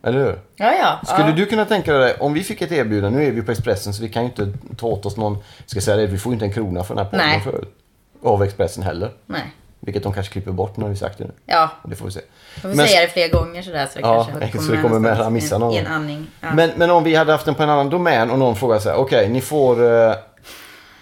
Eller 0.03 0.19
hur? 0.19 0.39
Ja, 0.55 0.73
ja. 0.73 0.99
Skulle 1.05 1.29
ja. 1.29 1.35
du 1.35 1.45
kunna 1.45 1.65
tänka 1.65 1.93
dig, 1.93 2.15
om 2.19 2.33
vi 2.33 2.43
fick 2.43 2.61
ett 2.61 2.71
erbjudande, 2.71 3.19
nu 3.19 3.25
är 3.25 3.31
vi 3.31 3.41
på 3.41 3.51
Expressen 3.51 3.93
så 3.93 4.01
vi 4.01 4.09
kan 4.09 4.23
ju 4.23 4.29
inte 4.29 4.53
ta 4.77 4.87
åt 4.87 5.05
oss 5.05 5.17
någon, 5.17 5.37
ska 5.65 5.81
säga 5.81 5.97
det, 5.97 6.07
vi 6.07 6.17
får 6.17 6.31
ju 6.31 6.33
inte 6.33 6.45
en 6.45 6.53
krona 6.53 6.83
för 6.83 6.95
den 6.95 7.05
här 7.05 7.11
podden 7.11 7.41
förut. 7.41 7.75
Av 8.23 8.43
Expressen 8.43 8.83
heller. 8.83 9.11
Nej. 9.25 9.41
Vilket 9.79 10.03
de 10.03 10.13
kanske 10.13 10.33
klipper 10.33 10.51
bort 10.51 10.77
när 10.77 10.87
vi 10.87 10.95
sagt 10.95 11.17
det 11.17 11.23
nu. 11.23 11.31
Ja, 11.45 11.69
Det 11.83 11.95
får 11.95 12.05
vi 12.05 12.11
se. 12.11 12.19
jag 12.55 12.61
får 12.61 12.69
Men- 12.69 12.87
säga 12.87 13.01
det 13.01 13.07
fler 13.07 13.29
gånger 13.29 13.61
sådär 13.61 13.85
så 13.93 13.99
det 13.99 14.07
Ja, 14.07 14.27
kanske 14.39 14.59
så 14.59 14.71
det 14.71 14.81
kommer 14.81 14.99
med 14.99 15.19
att 15.21 15.31
missa 15.33 15.55
en- 15.55 15.61
någon 15.61 15.73
en 15.77 15.83
gång. 15.83 15.93
andning. 15.93 16.27
Ja. 16.41 16.47
Men, 16.53 16.69
men 16.75 16.89
om 16.91 17.03
vi 17.03 17.15
hade 17.15 17.31
haft 17.31 17.45
den 17.45 17.55
på 17.55 17.63
en 17.63 17.69
annan 17.69 17.89
domän 17.89 18.31
och 18.31 18.39
någon 18.39 18.55
frågar 18.55 18.79
så 18.79 18.89
här, 18.89 18.95
okej 18.97 19.29
ni 19.29 19.41
får 19.41 19.83
eh, 20.09 20.13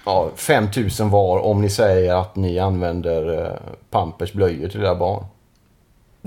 ja, 0.06 0.30
5000 0.36 1.10
var 1.10 1.40
om 1.40 1.62
ni 1.62 1.70
säger 1.70 2.16
att 2.16 2.36
ni 2.36 2.60
använder 2.60 3.46
eh, 3.46 3.52
Pampers 3.92 4.34
blöjor 4.34 4.70
till 4.70 4.82
era 4.84 4.96
barn. 4.96 5.26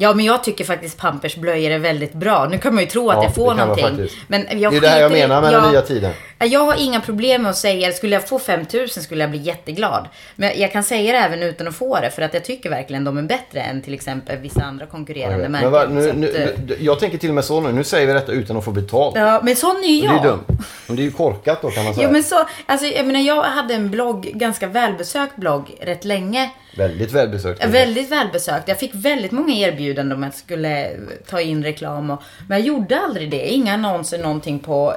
Ja, 0.03 0.15
men 0.15 0.25
jag 0.25 0.45
tycker 0.45 0.65
faktiskt 0.65 0.99
Pampers 0.99 1.37
blöjor 1.37 1.71
är 1.71 1.79
väldigt 1.79 2.13
bra. 2.13 2.49
Nu 2.51 2.59
kan 2.59 2.75
man 2.75 2.85
ju 2.85 2.91
tro 2.91 3.11
att 3.11 3.17
Ja, 3.17 3.23
jag 3.25 3.35
får 3.35 3.55
någonting. 3.55 4.09
Men 4.29 4.61
jag 4.61 4.73
Det 4.73 4.77
är 4.77 4.81
det 4.81 4.89
här 4.89 5.01
jag 5.01 5.13
menar 5.13 5.41
med 5.43 5.53
jag, 5.53 5.63
den 5.63 5.71
nya 5.73 5.83
tiden. 5.83 6.13
Jag 6.39 6.61
har 6.61 6.75
inga 6.79 7.01
problem 7.01 7.43
med 7.43 7.51
att 7.51 7.57
säga, 7.57 7.93
skulle 7.93 8.15
jag 8.15 8.29
få 8.29 8.39
5000 8.39 9.03
skulle 9.03 9.21
jag 9.21 9.31
bli 9.31 9.39
jätteglad. 9.39 10.09
Men 10.37 10.49
jag- 10.49 10.59
jag 10.59 10.73
kan 10.73 10.83
säga 10.83 11.13
det 11.13 11.19
även 11.19 11.43
utan 11.43 11.69
att 11.69 11.75
få 11.77 12.01
det, 12.01 12.11
för 12.11 12.23
att 12.23 12.35
jag 12.35 12.45
tycker 12.45 12.71
verkligen 12.71 13.05
de 13.05 13.19
är 13.19 13.23
bättre 13.23 13.61
än 13.61 13.83
till 13.83 13.95
exempel 13.95 14.39
vissa 14.39 14.63
andra 14.63 14.87
konkurrerande 14.87 15.39
Men 15.49 15.53
märken. 15.53 15.71
va, 15.73 15.87
nu, 15.91 16.09
eh, 16.09 16.15
nu, 16.15 16.77
jag 16.81 17.01
tänker 17.01 17.19
till 17.19 17.29
och 17.29 17.35
med 17.35 17.45
så 17.45 17.61
nu, 17.61 17.73
nu 17.73 17.85
säger 17.85 18.07
vi 18.07 18.13
detta 18.13 18.33
utan 18.33 18.57
att 18.57 18.65
få 18.65 18.71
betalt. 18.71 19.17
Ja, 19.17 19.41
men 19.45 19.57
sån 19.57 19.77
är 19.85 19.89
ju 19.89 20.01
Det 20.01 20.07
jag. 20.07 20.15
är 20.17 20.23
ju 20.25 20.29
dumt. 20.31 20.45
Men 20.87 20.97
det 20.97 21.03
är 21.03 21.05
ju 21.05 21.11
korkat 21.13 21.63
då 21.63 21.71
kan 21.71 21.85
man 21.85 21.95
säga. 21.95 22.07
Jo 22.07 22.13
men 22.13 22.23
så, 22.23 22.45
alltså 22.67 22.87
jag 22.87 23.07
menar 23.07 23.21
jag 23.21 23.43
hade 23.43 23.75
en 23.75 23.91
blogg, 23.91 24.31
ganska 24.35 24.67
välbesökt 24.67 25.37
blogg 25.37 25.71
rätt 25.81 26.05
länge. 26.05 26.51
Väldigt 26.77 27.13
välbesökt. 27.13 27.65
Väldigt 27.65 28.11
välbesökt. 28.11 28.69
Jag 28.69 28.79
fick 28.79 28.95
väldigt 28.95 29.33
många 29.33 29.55
erbjudanden 29.55 30.19
om 30.19 30.23
att 30.25 30.27
jag 30.27 30.35
skulle 30.35 30.91
ta 31.27 31.41
in 31.41 31.65
reklam. 31.65 32.11
Och, 32.11 32.23
men 32.49 32.59
jag 32.59 32.67
gjorde 32.67 33.01
aldrig 33.01 33.31
det. 33.31 33.49
Inga 33.49 33.75
annonser, 33.75 34.19
någonting 34.19 34.59
på... 34.59 34.97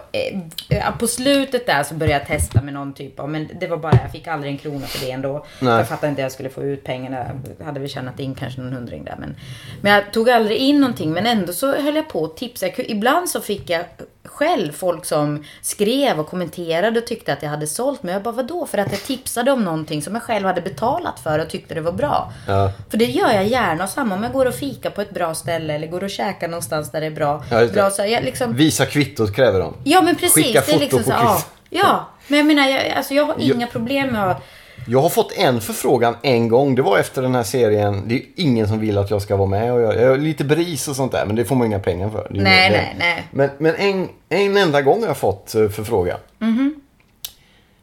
Eh, 0.69 0.97
på 0.99 1.07
slutet 1.07 1.65
där 1.65 1.83
så 1.83 1.95
började 1.95 2.19
jag 2.19 2.27
testa 2.27 2.61
med 2.61 2.73
någon 2.73 2.93
typ 2.93 3.19
av... 3.19 3.29
Men 3.29 3.49
det 3.59 3.67
var 3.67 3.77
bara, 3.77 3.99
jag 4.03 4.11
fick 4.11 4.27
aldrig 4.27 4.51
en 4.51 4.57
krona 4.57 4.85
för 4.85 5.05
det 5.05 5.11
ändå. 5.11 5.45
Nej. 5.59 5.73
Jag 5.73 5.87
fattade 5.87 6.09
inte 6.09 6.21
hur 6.21 6.25
jag 6.25 6.31
skulle 6.31 6.49
få 6.49 6.63
ut 6.63 6.83
pengarna. 6.83 7.25
Jag 7.57 7.65
hade 7.65 7.79
väl 7.79 7.89
tjänat 7.89 8.19
in 8.19 8.35
kanske 8.35 8.61
någon 8.61 8.73
hundring 8.73 9.03
där. 9.03 9.15
Men, 9.19 9.35
men 9.81 9.91
jag 9.91 10.13
tog 10.13 10.29
aldrig 10.29 10.57
in 10.57 10.81
någonting. 10.81 11.11
Men 11.11 11.25
ändå 11.25 11.53
så 11.53 11.75
höll 11.75 11.95
jag 11.95 12.09
på 12.09 12.25
att 12.25 12.37
tipsa. 12.37 12.67
Ibland 12.77 13.29
så 13.29 13.41
fick 13.41 13.69
jag 13.69 13.85
själv 14.33 14.71
folk 14.71 15.05
som 15.05 15.43
skrev 15.61 16.19
och 16.19 16.27
kommenterade 16.27 16.99
och 16.99 17.07
tyckte 17.07 17.33
att 17.33 17.43
jag 17.43 17.49
hade 17.49 17.67
sålt 17.67 18.03
mig. 18.03 18.13
Jag 18.13 18.23
bara, 18.23 18.33
vadå? 18.33 18.65
För 18.65 18.77
att 18.77 18.91
jag 18.91 19.03
tipsade 19.03 19.51
om 19.51 19.63
någonting 19.63 20.01
som 20.01 20.13
jag 20.13 20.23
själv 20.23 20.45
hade 20.45 20.61
betalat 20.61 21.19
för 21.19 21.39
och 21.39 21.49
tyckte 21.49 21.73
det 21.73 21.81
var 21.81 21.91
bra. 21.91 22.33
Ja. 22.47 22.71
För 22.89 22.97
det 22.97 23.05
gör 23.05 23.31
jag 23.31 23.47
gärna. 23.47 23.83
Och 23.83 23.89
samma 23.89 24.15
om 24.15 24.23
jag 24.23 24.31
går 24.33 24.45
och 24.45 24.55
fika 24.55 24.91
på 24.91 25.01
ett 25.01 25.13
bra 25.13 25.35
ställe 25.35 25.73
eller 25.73 25.87
går 25.87 26.03
och 26.03 26.09
käkar 26.09 26.47
någonstans 26.47 26.91
där 26.91 27.01
det 27.01 27.07
är 27.07 27.11
bra. 27.11 27.43
Ja, 27.51 27.65
bra 27.67 27.89
så 27.89 28.05
jag 28.05 28.23
liksom, 28.23 28.53
Visa 28.53 28.85
kvittot 28.85 29.35
kräver 29.35 29.59
de. 29.59 29.73
ja 29.83 30.01
men 30.01 30.15
precis. 30.15 30.45
Skicka 30.45 30.63
det 30.65 30.71
är 30.71 30.73
foto 30.73 30.79
liksom 30.79 30.99
på 30.99 31.05
så, 31.05 31.11
ja, 31.11 31.33
kvittot. 31.33 31.47
ja. 31.69 32.09
Men 32.27 32.37
jag 32.37 32.45
menar, 32.45 32.67
jag, 32.69 32.89
alltså 32.89 33.13
jag 33.13 33.25
har 33.25 33.35
inga 33.39 33.67
problem 33.67 34.07
med 34.07 34.31
att... 34.31 34.43
Jag 34.87 34.99
har 35.01 35.09
fått 35.09 35.31
en 35.37 35.61
förfrågan 35.61 36.15
en 36.21 36.47
gång. 36.47 36.75
Det 36.75 36.81
var 36.81 36.97
efter 36.99 37.21
den 37.21 37.35
här 37.35 37.43
serien. 37.43 38.03
Det 38.07 38.15
är 38.15 38.21
ingen 38.35 38.67
som 38.67 38.79
vill 38.79 38.97
att 38.97 39.09
jag 39.11 39.21
ska 39.21 39.35
vara 39.35 39.47
med. 39.49 39.73
Och 39.73 39.81
jag, 39.81 39.95
jag 39.95 40.13
är 40.13 40.17
lite 40.17 40.43
bris 40.43 40.87
och 40.87 40.95
sånt 40.95 41.11
där. 41.11 41.25
Men 41.25 41.35
det 41.35 41.45
får 41.45 41.55
man 41.55 41.67
inga 41.67 41.79
pengar 41.79 42.09
för. 42.09 42.27
Det 42.29 42.41
Nej, 42.41 42.69
det. 42.69 42.75
nej, 42.77 42.95
nej. 42.99 43.27
Men, 43.31 43.49
men 43.57 43.75
en, 43.75 44.09
en 44.29 44.57
enda 44.57 44.81
gång 44.81 45.01
har 45.01 45.07
jag 45.07 45.17
fått 45.17 45.55
eh, 45.55 45.69
förfrågan. 45.69 46.19
Mhm. 46.39 46.75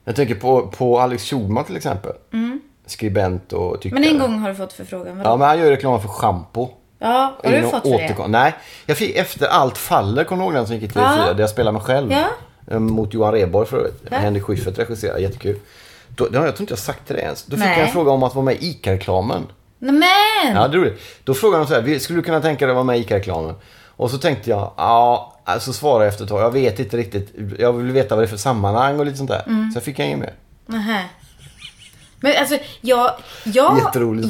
Jag 0.05 0.17
tänker 0.17 0.35
på, 0.35 0.67
på 0.67 1.01
Alex 1.01 1.25
Schulman 1.31 1.65
till 1.65 1.77
exempel. 1.77 2.13
Skribent 2.87 3.53
och 3.53 3.81
tyckare. 3.81 3.99
Mm. 3.99 4.13
Men 4.13 4.23
en 4.23 4.31
gång 4.31 4.39
har 4.41 4.49
du 4.49 4.55
fått 4.55 4.73
förfrågan. 4.73 5.19
Vadå? 5.19 5.31
Ja, 5.31 5.37
men 5.37 5.49
han 5.49 5.59
gör 5.59 5.71
reklam 5.71 6.01
för 6.03 6.09
schampo. 6.09 6.69
Ja, 6.99 7.35
har 7.45 7.53
du 7.53 7.63
fått 7.63 7.83
för 7.83 7.91
det? 7.91 7.97
återkom- 8.09 8.29
Nej, 8.31 8.55
jag 8.87 8.97
fick 8.97 9.17
efter 9.17 9.47
allt 9.47 9.79
faller, 9.79 10.25
kommer 10.25 10.43
du 10.43 10.47
ihåg 10.47 10.55
den 10.55 10.67
som 10.67 10.77
gick 10.77 10.85
i 10.85 10.95
TV4? 10.99 11.27
Ja. 11.27 11.33
Där 11.33 11.41
jag 11.41 11.51
spelade 11.51 11.73
mig 11.73 11.83
själv. 11.87 12.13
Ja. 12.13 12.27
Eh, 12.71 12.79
Mot 12.79 13.15
Johan 13.15 13.33
Rheborg 13.33 13.67
för 13.69 13.77
övrigt. 13.79 14.03
Ja. 14.11 14.17
Henrik 14.17 14.43
Schyffert 14.43 14.79
regisserar, 14.79 15.19
jättekul. 15.19 15.57
Då, 16.21 16.29
det 16.29 16.39
har 16.39 16.45
jag 16.47 16.57
tror 16.57 16.63
inte 16.65 16.73
jag 16.73 16.79
sagt 16.79 17.07
till 17.07 17.17
dig 17.17 17.25
ens. 17.25 17.45
Då 17.45 17.57
fick 17.57 17.65
Nej. 17.65 17.79
jag 17.79 17.87
en 17.87 17.93
fråga 17.93 18.11
om 18.11 18.23
att 18.23 18.35
vara 18.35 18.45
med 18.45 18.55
i 18.55 18.67
ICA-reklamen. 18.71 19.47
Nej, 19.79 19.93
men! 19.95 20.57
Ja, 20.57 20.69
det 20.69 20.77
roligt. 20.79 21.01
Då 21.25 21.35
frågade 21.35 21.63
de 21.65 21.69
så 21.69 21.75
här, 21.75 21.83
"Vi- 21.83 22.01
skulle 22.01 22.19
du 22.19 22.23
kunna 22.23 22.41
tänka 22.41 22.67
dig 22.67 22.71
att 22.73 22.77
vara 22.77 22.85
med 22.85 22.99
i 22.99 23.01
ICA-reklamen? 23.01 23.55
Och 23.97 24.11
så 24.11 24.19
tänkte 24.19 24.51
jag, 24.51 24.73
ja, 24.77 25.37
så 25.61 25.73
svarade 25.73 26.05
jag 26.05 26.09
efter 26.11 26.25
ett 26.25 26.31
tag, 26.31 26.41
jag 26.43 26.51
vet 26.51 26.79
inte 26.79 26.97
riktigt. 26.97 27.35
Jag 27.59 27.73
vill 27.73 27.93
veta 27.93 28.15
vad 28.15 28.23
det 28.25 28.27
är 28.27 28.31
för 28.31 28.37
sammanhang 28.37 28.99
och 28.99 29.05
lite 29.07 29.19
sånt 29.19 29.31
där. 29.31 29.43
Mm. 29.47 29.71
Så 29.71 29.77
jag 29.77 29.85
fick 29.85 29.99
jag 29.99 30.07
inget 30.07 30.19
mer. 30.19 30.35
Nähä. 30.67 31.05
Men 32.23 32.37
alltså, 32.39 32.59
jag, 32.81 33.11
jag, 33.45 33.81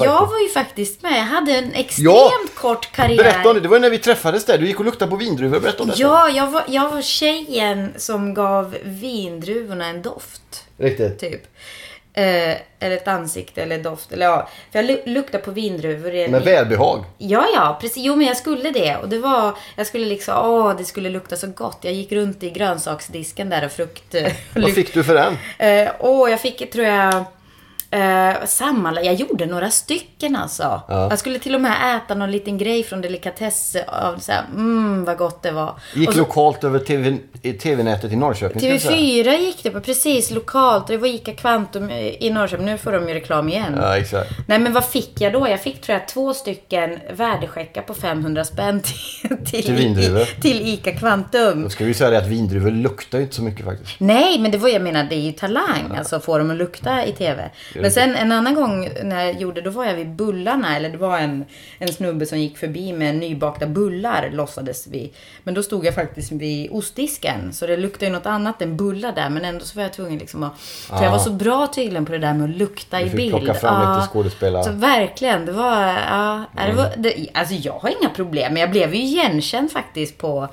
jag 0.00 0.26
var 0.26 0.38
ju 0.42 0.48
faktiskt 0.48 1.02
med. 1.02 1.12
Jag 1.12 1.24
hade 1.24 1.52
en 1.52 1.72
extremt 1.74 2.06
Ja! 2.14 2.30
kort 2.54 2.92
karriär. 2.92 3.16
Berätta 3.16 3.48
om 3.48 3.54
det, 3.54 3.60
det 3.60 3.68
var 3.68 3.76
ju 3.76 3.80
när 3.80 3.90
vi 3.90 3.98
träffades 3.98 4.44
där. 4.44 4.58
Du 4.58 4.66
gick 4.66 4.78
och 4.78 4.84
luktade 4.84 5.10
på 5.10 5.16
vindruvor, 5.16 5.60
berätta 5.60 5.82
om 5.82 5.88
det. 5.88 5.94
Ja, 5.96 6.28
jag 6.28 6.50
var, 6.50 6.62
jag 6.68 6.90
var 6.90 7.02
tjejen 7.02 7.92
som 7.96 8.34
gav 8.34 8.76
vindruvorna 8.82 9.86
en 9.86 10.02
doft. 10.02 10.64
Riktigt. 10.78 11.18
Typ. 11.18 11.42
Eh, 12.12 12.24
eller 12.78 12.96
ett 12.96 13.08
ansikte 13.08 13.62
eller 13.62 13.78
doft. 13.78 14.12
Eller 14.12 14.26
ja. 14.26 14.48
För 14.72 14.78
jag 14.78 14.84
lu- 14.90 15.02
luktade 15.06 15.44
på 15.44 15.50
vindruvor. 15.50 16.28
Med 16.28 16.42
välbehag. 16.44 17.04
Ja, 17.18 17.46
ja, 17.54 17.78
precis. 17.80 18.02
Jo, 18.04 18.16
men 18.16 18.26
jag 18.26 18.36
skulle 18.36 18.70
det. 18.70 18.96
Och 18.96 19.08
det 19.08 19.18
var, 19.18 19.56
jag 19.76 19.86
skulle 19.86 20.06
liksom, 20.06 20.34
åh, 20.50 20.76
det 20.78 20.84
skulle 20.84 21.10
lukta 21.10 21.36
så 21.36 21.46
gott. 21.46 21.78
Jag 21.80 21.92
gick 21.92 22.12
runt 22.12 22.42
i 22.42 22.50
grönsaksdisken 22.50 23.50
där 23.50 23.64
och 23.64 23.72
frukt... 23.72 24.14
Vad 24.54 24.72
fick 24.72 24.94
du 24.94 25.04
för 25.04 25.14
den? 25.14 25.36
Eh, 25.58 25.92
åh, 25.98 26.30
jag 26.30 26.40
fick, 26.40 26.72
tror 26.72 26.86
jag, 26.86 27.24
eh, 27.90 28.44
sammanlagt, 28.46 29.06
jag 29.06 29.14
gjorde 29.14 29.46
några 29.46 29.70
stycken 29.70 30.36
alltså. 30.36 30.62
Ja. 30.88 31.06
Jag 31.10 31.18
skulle 31.18 31.38
till 31.38 31.54
och 31.54 31.60
med 31.60 31.96
äta 31.96 32.14
någon 32.14 32.30
liten 32.30 32.58
grej 32.58 32.82
från 32.84 33.00
delikatess 33.00 33.76
av 33.86 34.18
så 34.18 34.32
här, 34.32 34.44
mm 34.54 35.04
vad 35.04 35.16
gott 35.18 35.42
det 35.42 35.50
var. 35.52 35.74
Gick 35.94 36.12
så- 36.12 36.18
lokalt 36.18 36.64
över 36.64 36.78
TV, 36.78 37.16
i 37.42 37.52
TV-nätet 37.52 38.12
i 38.12 38.16
Norrköping. 38.16 38.58
ska 38.60 38.68
jag 38.68 38.80
säga. 38.80 38.96
TV4 38.96 39.38
gick 39.38 39.62
det 39.62 39.70
på, 39.70 39.80
precis 39.80 40.30
lokalt. 40.30 40.86
Det 40.86 40.96
var 40.96 41.08
ICA 41.08 41.32
Kvantum 41.32 41.90
i 41.90 42.30
Norrköping. 42.30 42.66
Nu 42.66 42.78
får 42.78 42.92
de 42.92 43.08
ju 43.08 43.14
reklam 43.14 43.48
igen. 43.48 43.74
Ja, 43.82 43.96
exakt. 43.96 44.30
Nej 44.46 44.58
men 44.58 44.72
vad 44.72 44.84
fick 44.84 45.20
jag 45.20 45.32
då? 45.32 45.48
Jag 45.48 45.60
fick 45.62 45.80
tror 45.80 45.98
jag 45.98 46.08
två 46.08 46.34
stycken 46.34 46.98
värdecheckar 47.12 47.82
på 47.82 47.94
500 47.94 48.44
spänn 48.44 48.80
till, 48.82 49.36
till, 49.46 49.62
Till 49.64 49.74
vindruvor. 49.74 50.40
till 50.40 50.68
ICA 50.74 50.92
Kvantum. 50.92 51.62
Då 51.62 51.68
ska 51.68 51.84
vi 51.84 51.94
säga 51.94 52.10
det 52.10 52.18
att 52.18 52.26
vindruvor 52.26 52.70
luktar 52.70 53.18
ju 53.18 53.24
inte 53.24 53.36
så 53.36 53.42
mycket 53.42 53.64
faktiskt. 53.64 54.00
Nej, 54.00 54.38
men 54.38 54.50
det 54.50 54.58
var 54.58 54.68
jag 54.68 54.82
menar, 54.82 55.04
det 55.04 55.14
är 55.14 55.20
ju 55.20 55.32
talang. 55.32 55.96
Alltså 55.98 56.20
få 56.20 56.38
dem 56.38 56.50
att 56.50 56.56
lukta 56.56 57.04
i 57.04 57.12
TV. 57.12 57.50
Men 57.80 57.90
sen 57.90 58.16
en 58.16 58.32
annan 58.32 58.54
gång 58.54 58.88
när 59.02 59.24
jag 59.24 59.40
gjorde, 59.40 59.60
då 59.60 59.70
var 59.70 59.84
jag 59.84 59.94
vid 59.94 60.08
bullarna. 60.08 60.76
Eller 60.76 60.90
det 60.90 60.98
var 60.98 61.18
en, 61.18 61.44
en 61.78 61.92
snubbe 61.92 62.26
som 62.26 62.38
gick 62.38 62.58
förbi 62.58 62.92
med 62.92 63.14
nybakta 63.14 63.66
bullar, 63.66 64.30
låtsades 64.32 64.86
vi. 64.86 65.12
Men 65.44 65.54
då 65.54 65.62
stod 65.62 65.84
jag 65.84 65.94
faktiskt 65.94 66.32
vid 66.32 66.70
ostdisken. 66.70 67.52
Så 67.52 67.66
det 67.66 67.76
luktade 67.76 68.06
ju 68.06 68.12
något 68.12 68.26
annat 68.26 68.62
än 68.62 68.76
bullar 68.76 69.12
där. 69.12 69.30
Men 69.30 69.44
ändå 69.44 69.64
så 69.64 69.76
var 69.76 69.82
jag 69.82 69.92
tvungen 69.92 70.18
liksom 70.18 70.42
att... 70.42 70.60
För 70.60 71.04
jag 71.04 71.10
var 71.10 71.18
så 71.18 71.30
bra 71.30 71.66
tydligen 71.66 72.06
på 72.06 72.12
det 72.12 72.18
där 72.18 72.34
med 72.34 72.50
att 72.50 72.56
lukta 72.56 73.00
i 73.00 73.04
fick 73.04 73.16
bild. 73.16 73.30
plocka 73.36 73.54
fram 73.54 73.96
lite 73.96 74.08
skådespelare. 74.08 74.64
Så 74.64 74.72
verkligen, 74.72 75.46
det 75.46 75.52
var... 75.52 75.86
Ja, 76.10 76.44
det 76.66 76.72
var 76.72 76.90
det, 76.96 77.26
alltså 77.34 77.54
jag 77.54 77.78
har 77.78 77.92
inga 78.00 78.10
problem. 78.10 78.52
Men 78.52 78.60
jag 78.60 78.70
blev 78.70 78.94
ju 78.94 79.02
igenkänd 79.02 79.72
faktiskt 79.72 80.18
på, 80.18 80.48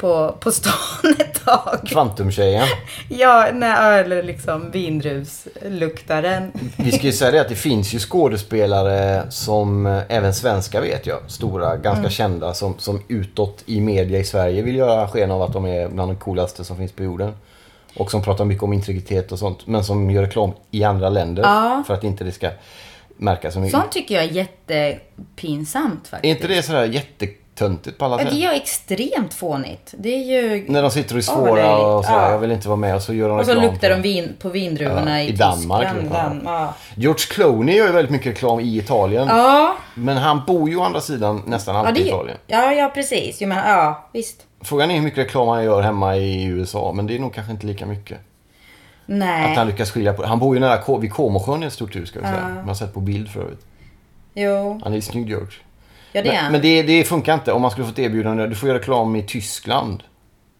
på, 0.00 0.36
på 0.40 0.50
stan 0.52 0.72
ett 1.18 1.44
tag. 1.44 1.78
Kvantumtjejen. 1.86 2.66
Ja, 3.08 3.48
nej, 3.52 4.00
eller 4.00 4.22
liksom 4.22 4.70
vindruvsluktaren. 4.70 6.52
Vi 6.76 6.92
ska 6.92 7.02
ju 7.06 7.12
säga 7.12 7.30
det 7.30 7.40
att 7.40 7.48
det 7.48 7.54
finns 7.54 7.92
ju 7.94 7.98
skådespelare 7.98 9.30
som 9.30 9.86
eh, 9.86 10.02
även 10.08 10.34
svenska 10.34 10.80
vet 10.80 11.06
jag. 11.06 11.18
Stora, 11.26 11.76
ganska 11.76 11.98
Mm. 12.00 12.10
kända 12.10 12.54
som, 12.54 12.74
som 12.78 13.02
utåt 13.08 13.62
i 13.66 13.80
media 13.80 14.18
i 14.18 14.24
Sverige 14.24 14.62
vill 14.62 14.76
göra 14.76 15.08
sken 15.08 15.30
av 15.30 15.42
att 15.42 15.52
de 15.52 15.66
är 15.66 15.88
bland 15.88 16.10
de 16.10 16.16
coolaste 16.16 16.64
som 16.64 16.76
finns 16.76 16.92
på 16.92 17.02
jorden. 17.02 17.32
Och 17.96 18.10
som 18.10 18.22
pratar 18.22 18.44
mycket 18.44 18.62
om 18.62 18.72
integritet 18.72 19.32
och 19.32 19.38
sånt. 19.38 19.66
Men 19.66 19.84
som 19.84 20.10
gör 20.10 20.22
reklam 20.22 20.52
i 20.70 20.84
andra 20.84 21.08
länder. 21.08 21.42
Ja. 21.42 21.84
För 21.86 21.94
att 21.94 22.04
inte 22.04 22.24
det 22.24 22.32
ska 22.32 22.50
märkas 23.16 23.54
så 23.54 23.60
mycket. 23.60 23.80
Sånt 23.80 23.92
tycker 23.92 24.14
jag 24.14 24.24
är 24.24 24.28
jättepinsamt 24.28 26.06
Är 26.06 26.10
faktiskt. 26.10 26.30
inte 26.42 26.48
det 26.54 26.62
sådär 26.62 26.84
jättetöntigt 27.60 27.98
på 27.98 28.04
alla 28.04 28.18
Ja, 28.18 28.24
sätt? 28.24 28.30
det 28.34 28.44
är 28.44 28.52
extremt 28.52 29.34
fånigt. 29.34 29.94
Det 29.98 30.08
är 30.08 30.42
ju... 30.42 30.64
När 30.68 30.82
de 30.82 30.90
sitter 30.90 31.14
och 31.14 31.18
är 31.18 31.22
svåra 31.22 31.62
det- 31.62 31.74
och 31.74 32.04
så 32.04 32.12
ja. 32.12 32.30
jag 32.30 32.38
vill 32.38 32.50
inte 32.52 32.68
vara 32.68 32.76
med 32.76 32.94
och 32.94 33.02
så 33.02 33.14
gör 33.14 33.28
de 33.28 33.38
Och 33.38 33.46
så 33.46 33.54
luktar 33.54 33.90
de 33.90 34.02
vin 34.02 34.36
på 34.38 34.48
vindruvorna 34.48 35.10
Ja, 35.20 35.24
i, 35.24 35.28
i 35.28 35.32
Danmark, 35.32 35.88
Tyskland. 36.00 36.40
Ja. 36.44 36.74
George 36.94 37.24
Clooney 37.30 37.76
gör 37.76 37.86
ju 37.86 37.92
väldigt 37.92 38.10
mycket 38.12 38.26
reklam 38.26 38.60
i 38.60 38.78
Italien. 38.78 39.28
Ja, 39.28 39.76
Men 39.94 40.16
han 40.16 40.42
bor 40.46 40.68
ju 40.70 40.76
å 40.76 40.82
andra 40.82 41.00
sidan 41.00 41.42
nästan 41.46 41.76
alltid 41.76 41.96
i 41.96 42.02
det, 42.02 42.08
Italien. 42.08 42.38
ja, 42.46 42.72
ja, 42.72 42.90
precis. 42.94 43.40
Jo, 43.40 43.48
men, 43.48 43.58
ja, 43.58 44.08
visst. 44.12 44.46
Frågan 44.60 44.90
är 44.90 44.94
hur 44.94 45.02
mycket 45.02 45.18
reklam 45.18 45.48
han 45.48 45.64
gör 45.64 45.82
hemma 45.82 46.16
i 46.16 46.44
USA, 46.44 46.92
men 46.92 47.06
det 47.06 47.14
är 47.14 47.18
nog 47.18 47.34
kanske 47.34 47.52
inte 47.52 47.66
lika 47.66 47.86
mycket. 47.86 48.18
Nej. 49.06 49.50
Att 49.50 49.56
han 49.56 49.66
lyckas 49.66 49.90
skilja 49.90 50.12
på 50.12 50.26
Han 50.26 50.38
bor 50.38 50.54
ju 50.56 50.60
nära 50.60 50.98
vid 50.98 51.12
Comosjön 51.12 51.62
i 51.62 51.66
ett 51.66 51.72
stort 51.72 51.96
hus 51.96 52.08
ska 52.08 52.18
jag 52.18 52.28
säga. 52.28 52.48
Man 52.48 52.68
har 52.68 52.74
sett 52.74 52.94
på 52.94 53.00
bild 53.00 53.28
för 53.30 53.40
övrigt. 53.40 53.66
Jo, 54.34 54.80
Han 54.84 54.94
är 54.94 55.00
snygg 55.00 55.28
George. 55.28 55.52
Ja 56.12 56.22
det 56.22 56.28
är 56.28 56.42
Men, 56.42 56.52
men 56.52 56.60
det, 56.60 56.82
det 56.82 57.04
funkar 57.04 57.34
inte 57.34 57.52
om 57.52 57.62
man 57.62 57.70
skulle 57.70 57.86
få 57.86 57.92
ett 57.92 57.98
erbjudande. 57.98 58.46
Du 58.46 58.54
får 58.54 58.68
göra 58.68 58.78
reklam 58.78 59.16
i 59.16 59.22
Tyskland. 59.22 60.02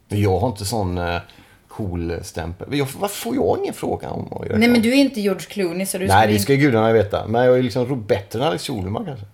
Men 0.08 0.20
jag 0.20 0.38
har 0.38 0.48
inte 0.48 0.64
sån 0.64 0.98
uh, 0.98 1.20
cool 1.68 2.18
stämpel. 2.22 2.68
Jag, 2.78 2.88
varför 2.98 3.16
får 3.16 3.34
jag 3.34 3.58
ingen 3.58 3.74
fråga 3.74 4.10
om 4.10 4.32
att 4.32 4.46
göra? 4.46 4.58
Nej, 4.58 4.68
men 4.68 4.82
du 4.82 4.90
är 4.90 4.94
inte 4.94 5.20
George 5.20 5.46
Clooney 5.48 5.86
så 5.86 5.98
du 5.98 6.06
Nej, 6.06 6.32
det 6.32 6.38
ska 6.38 6.52
ju 6.52 6.58
gudarna 6.58 6.92
veta. 6.92 7.26
Men 7.26 7.44
jag 7.44 7.58
är 7.58 7.62
liksom 7.62 8.04
bättre 8.06 8.38
än 8.38 8.46
Alex 8.46 8.66
Schulman 8.66 9.04
kanske. 9.04 9.26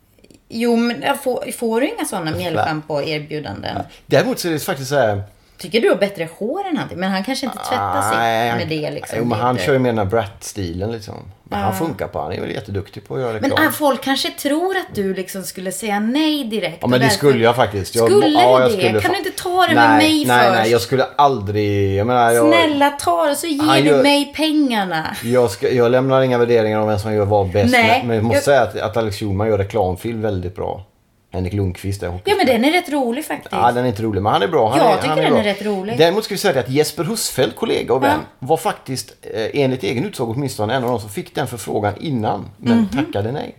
Jo, 0.49 0.77
men 0.77 1.03
jag 1.03 1.23
får, 1.23 1.53
får 1.53 1.81
du 1.81 1.89
inga 1.89 2.05
sådana 2.05 2.31
mjällschampo-erbjudanden? 2.31 3.83
Däremot 4.07 4.39
så 4.39 4.49
är 4.49 4.53
det 4.53 4.59
faktiskt 4.59 4.89
så 4.89 4.97
här... 4.97 5.23
Tycker 5.59 5.81
du 5.81 5.89
har 5.89 5.97
bättre 5.97 6.29
hår 6.39 6.65
än 6.67 6.77
han? 6.77 6.89
Men 6.95 7.11
han 7.11 7.25
kanske 7.25 7.47
inte 7.47 7.59
tvättar 7.59 8.03
sig 8.03 8.19
Nej, 8.19 8.57
med 8.57 8.69
det 8.69 8.91
liksom. 8.91 9.19
Jo, 9.19 9.25
men 9.25 9.39
han 9.39 9.59
kör 9.59 9.73
ju 9.73 9.79
med 9.79 9.89
den 9.89 9.99
här 9.99 10.05
Brat-stilen 10.05 10.93
liksom. 10.93 11.15
Men 11.45 11.59
han 11.61 11.75
funkar 11.75 12.09
på. 12.09 12.21
Han 12.21 12.33
är 12.33 12.41
väl 12.41 12.51
jätteduktig 12.51 13.09
på 13.09 13.15
att 13.15 13.21
göra 13.21 13.35
reklam. 13.35 13.51
Men 13.59 13.69
ah, 13.69 13.73
folk 13.73 14.03
kanske 14.03 14.31
tror 14.31 14.77
att 14.77 14.95
du 14.95 15.15
liksom 15.15 15.43
skulle 15.43 15.73
säga 15.73 16.01
nej 16.01 16.45
direkt. 16.45 16.79
Ja 16.81 16.87
men 16.87 17.01
det 17.01 17.11
skulle 17.11 17.45
jag 17.45 17.57
faktiskt. 17.57 17.95
Jag, 17.95 18.05
Skulle 18.11 18.27
ja, 18.27 18.57
du 18.59 18.63
jag 18.63 18.71
det? 18.71 18.77
skulle 18.87 19.01
Kan 19.01 19.13
du 19.13 19.19
inte 19.19 19.31
ta 19.43 19.67
det 19.67 19.75
nej, 19.75 19.89
med 19.89 19.97
mig 19.97 20.25
nej, 20.27 20.45
först? 20.47 20.59
Nej, 20.59 20.71
jag 20.71 20.81
skulle 20.81 21.05
aldrig... 21.17 21.95
Jag 21.97 22.07
menar, 22.07 22.31
jag, 22.31 22.49
Snälla 22.49 22.91
ta 22.91 23.27
det 23.27 23.37
så 23.37 23.47
ger 23.47 23.83
du 23.83 23.89
gör- 23.89 24.03
mig 24.03 24.33
pengarna. 24.37 25.17
jag, 25.25 25.51
ska, 25.51 25.71
jag 25.71 25.91
lämnar 25.91 26.23
inga 26.23 26.39
värderingar 26.39 26.79
om 26.81 26.89
vem 26.89 26.99
som 26.99 27.15
gör 27.15 27.25
vad 27.25 27.51
bäst. 27.51 27.73
Nej, 27.73 28.03
men 28.07 28.17
jag 28.17 28.25
måste 28.25 28.37
jag- 28.37 28.45
säga 28.45 28.63
att, 28.63 28.77
att 28.91 28.97
Alex 28.97 29.17
Schulman 29.19 29.49
gör 29.49 29.59
reklamfilm 29.59 30.23
väldigt 30.23 30.57
bra. 30.57 30.85
Henrik 31.33 31.53
Lundqvist 31.53 32.03
är. 32.03 32.19
Ja 32.25 32.35
men 32.37 32.47
den 32.47 32.65
är 32.65 32.73
rätt 32.73 32.89
rolig 32.89 33.25
faktiskt. 33.25 33.53
Ja, 33.53 33.73
den 33.73 33.85
är 33.85 33.89
inte 33.89 34.03
rolig, 34.03 34.23
men 34.23 34.33
han 34.33 34.43
är 34.43 34.49
bra. 34.49 34.69
Han 34.71 34.79
Jag 34.79 34.91
är, 34.93 34.97
tycker 34.97 35.09
han 35.09 35.19
är 35.19 35.23
den 35.23 35.33
bra. 35.33 35.41
är 35.41 35.45
rätt 35.45 35.63
rolig. 35.63 35.99
Däremot 35.99 36.25
ska 36.25 36.35
vi 36.35 36.39
säga 36.39 36.61
att 36.61 36.69
Jesper 36.69 37.05
Husfeldt, 37.05 37.57
kollega 37.57 37.95
och 37.95 38.03
vän, 38.03 38.21
Ja. 38.39 38.47
var 38.47 38.57
faktiskt 38.57 39.15
eh, 39.23 39.47
enligt 39.63 39.83
egen 39.83 40.05
utsago 40.05 40.33
åtminstone 40.37 40.75
en 40.75 40.85
av 40.85 40.91
de 40.91 41.01
som 41.01 41.11
fick 41.11 41.35
den 41.35 41.47
förfrågan 41.47 41.95
innan, 42.01 42.49
men 42.57 42.77
Mhm. 42.79 42.89
tackade 43.05 43.33
nej. 43.33 43.57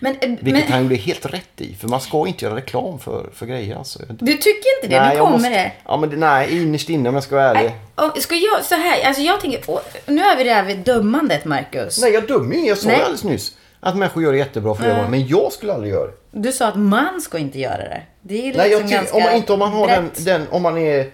Men, 0.00 0.12
eh, 0.12 0.28
Vilket 0.28 0.44
men 0.52 0.62
han 0.72 0.82
gjorde 0.82 0.94
helt 0.94 1.26
rätt 1.26 1.60
i, 1.60 1.74
för 1.74 1.88
man 1.88 2.00
ska 2.00 2.26
inte 2.26 2.44
göra 2.44 2.56
reklam 2.56 2.98
för, 2.98 3.26
för 3.34 3.46
grejer. 3.46 3.76
Alltså. 3.76 3.98
du 4.08 4.32
tycker 4.32 4.76
inte 4.82 4.88
det? 4.96 5.00
Nej, 5.00 5.14
nu 5.14 5.20
kommer 5.20 5.32
måste- 5.32 5.48
det. 5.50 5.72
Ja, 5.86 5.96
men 5.96 6.10
nej, 6.20 6.62
innerst 6.62 6.88
inne 6.90 7.08
om 7.08 7.14
jag 7.14 7.24
ska 7.24 7.34
vara 7.36 7.50
ärlig. 7.50 7.72
Nej, 7.96 8.06
och 8.10 8.18
Ska 8.22 8.34
jag, 8.34 8.64
så 8.64 8.74
här, 8.74 9.02
alltså 9.06 9.22
jag 9.22 9.40
tänker, 9.40 9.60
åh, 9.66 9.80
nu 10.06 10.22
är 10.22 10.36
vi 10.36 10.44
där 10.44 10.62
vid 10.62 10.78
dömandet 10.78 11.44
Marcus. 11.44 12.00
Nej, 12.02 12.12
jag 12.12 12.26
dömer 12.28 12.54
ju. 12.56 12.66
Jag 12.66 12.78
sa 12.78 12.88
Nej. 12.88 12.96
ju 12.96 13.02
alldeles 13.02 13.24
nyss 13.24 13.56
att 13.80 13.96
människor 13.96 14.22
gör 14.22 14.32
det 14.32 14.38
jättebra 14.38 14.74
för 14.74 14.82
det. 14.84 15.06
Men 15.10 15.26
jag 15.28 15.52
skulle 15.52 15.72
aldrig 15.74 15.92
göra 15.92 16.06
det. 16.06 16.12
Du 16.38 16.52
sa 16.52 16.66
att 16.66 16.76
man 16.76 17.20
ska 17.20 17.38
inte 17.38 17.58
göra 17.58 17.76
det. 17.76 18.02
Det 18.22 18.34
är 18.34 18.42
liksom 18.42 18.62
Nej, 18.62 18.70
jag 18.70 18.82
tycker, 18.82 18.96
ganska 18.96 19.16
om 19.16 19.22
man, 19.22 19.34
inte 19.34 19.52
om 19.52 19.58
man 19.58 19.72
har 19.72 19.88
den, 19.88 20.10
den, 20.24 20.46
om 20.50 20.62
man 20.62 20.78
är 20.78 21.10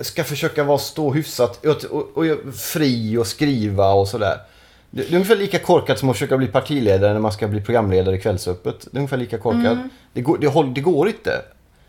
ska 0.00 0.24
försöka 0.24 0.64
vara 0.64 0.78
stå 0.78 1.12
hyfsat 1.12 1.64
och, 1.64 1.84
och, 1.84 2.18
och 2.18 2.54
fri 2.54 3.16
och 3.16 3.26
skriva 3.26 3.92
och 3.92 4.08
sådär. 4.08 4.38
Det, 4.90 5.02
det 5.02 5.08
är 5.08 5.14
ungefär 5.14 5.36
lika 5.36 5.58
korkat 5.58 5.98
som 5.98 6.10
att 6.10 6.16
försöka 6.16 6.36
bli 6.36 6.46
partiledare 6.46 7.12
när 7.12 7.20
man 7.20 7.32
ska 7.32 7.48
bli 7.48 7.60
programledare 7.60 8.16
i 8.16 8.20
Kvällsöppet. 8.20 8.80
Det 8.80 8.96
är 8.96 8.98
ungefär 8.98 9.16
lika 9.16 9.38
korkat. 9.38 9.72
Mm. 9.72 9.90
Det, 10.12 10.20
går, 10.20 10.38
det, 10.38 10.72
det 10.74 10.80
går 10.80 11.08
inte. 11.08 11.42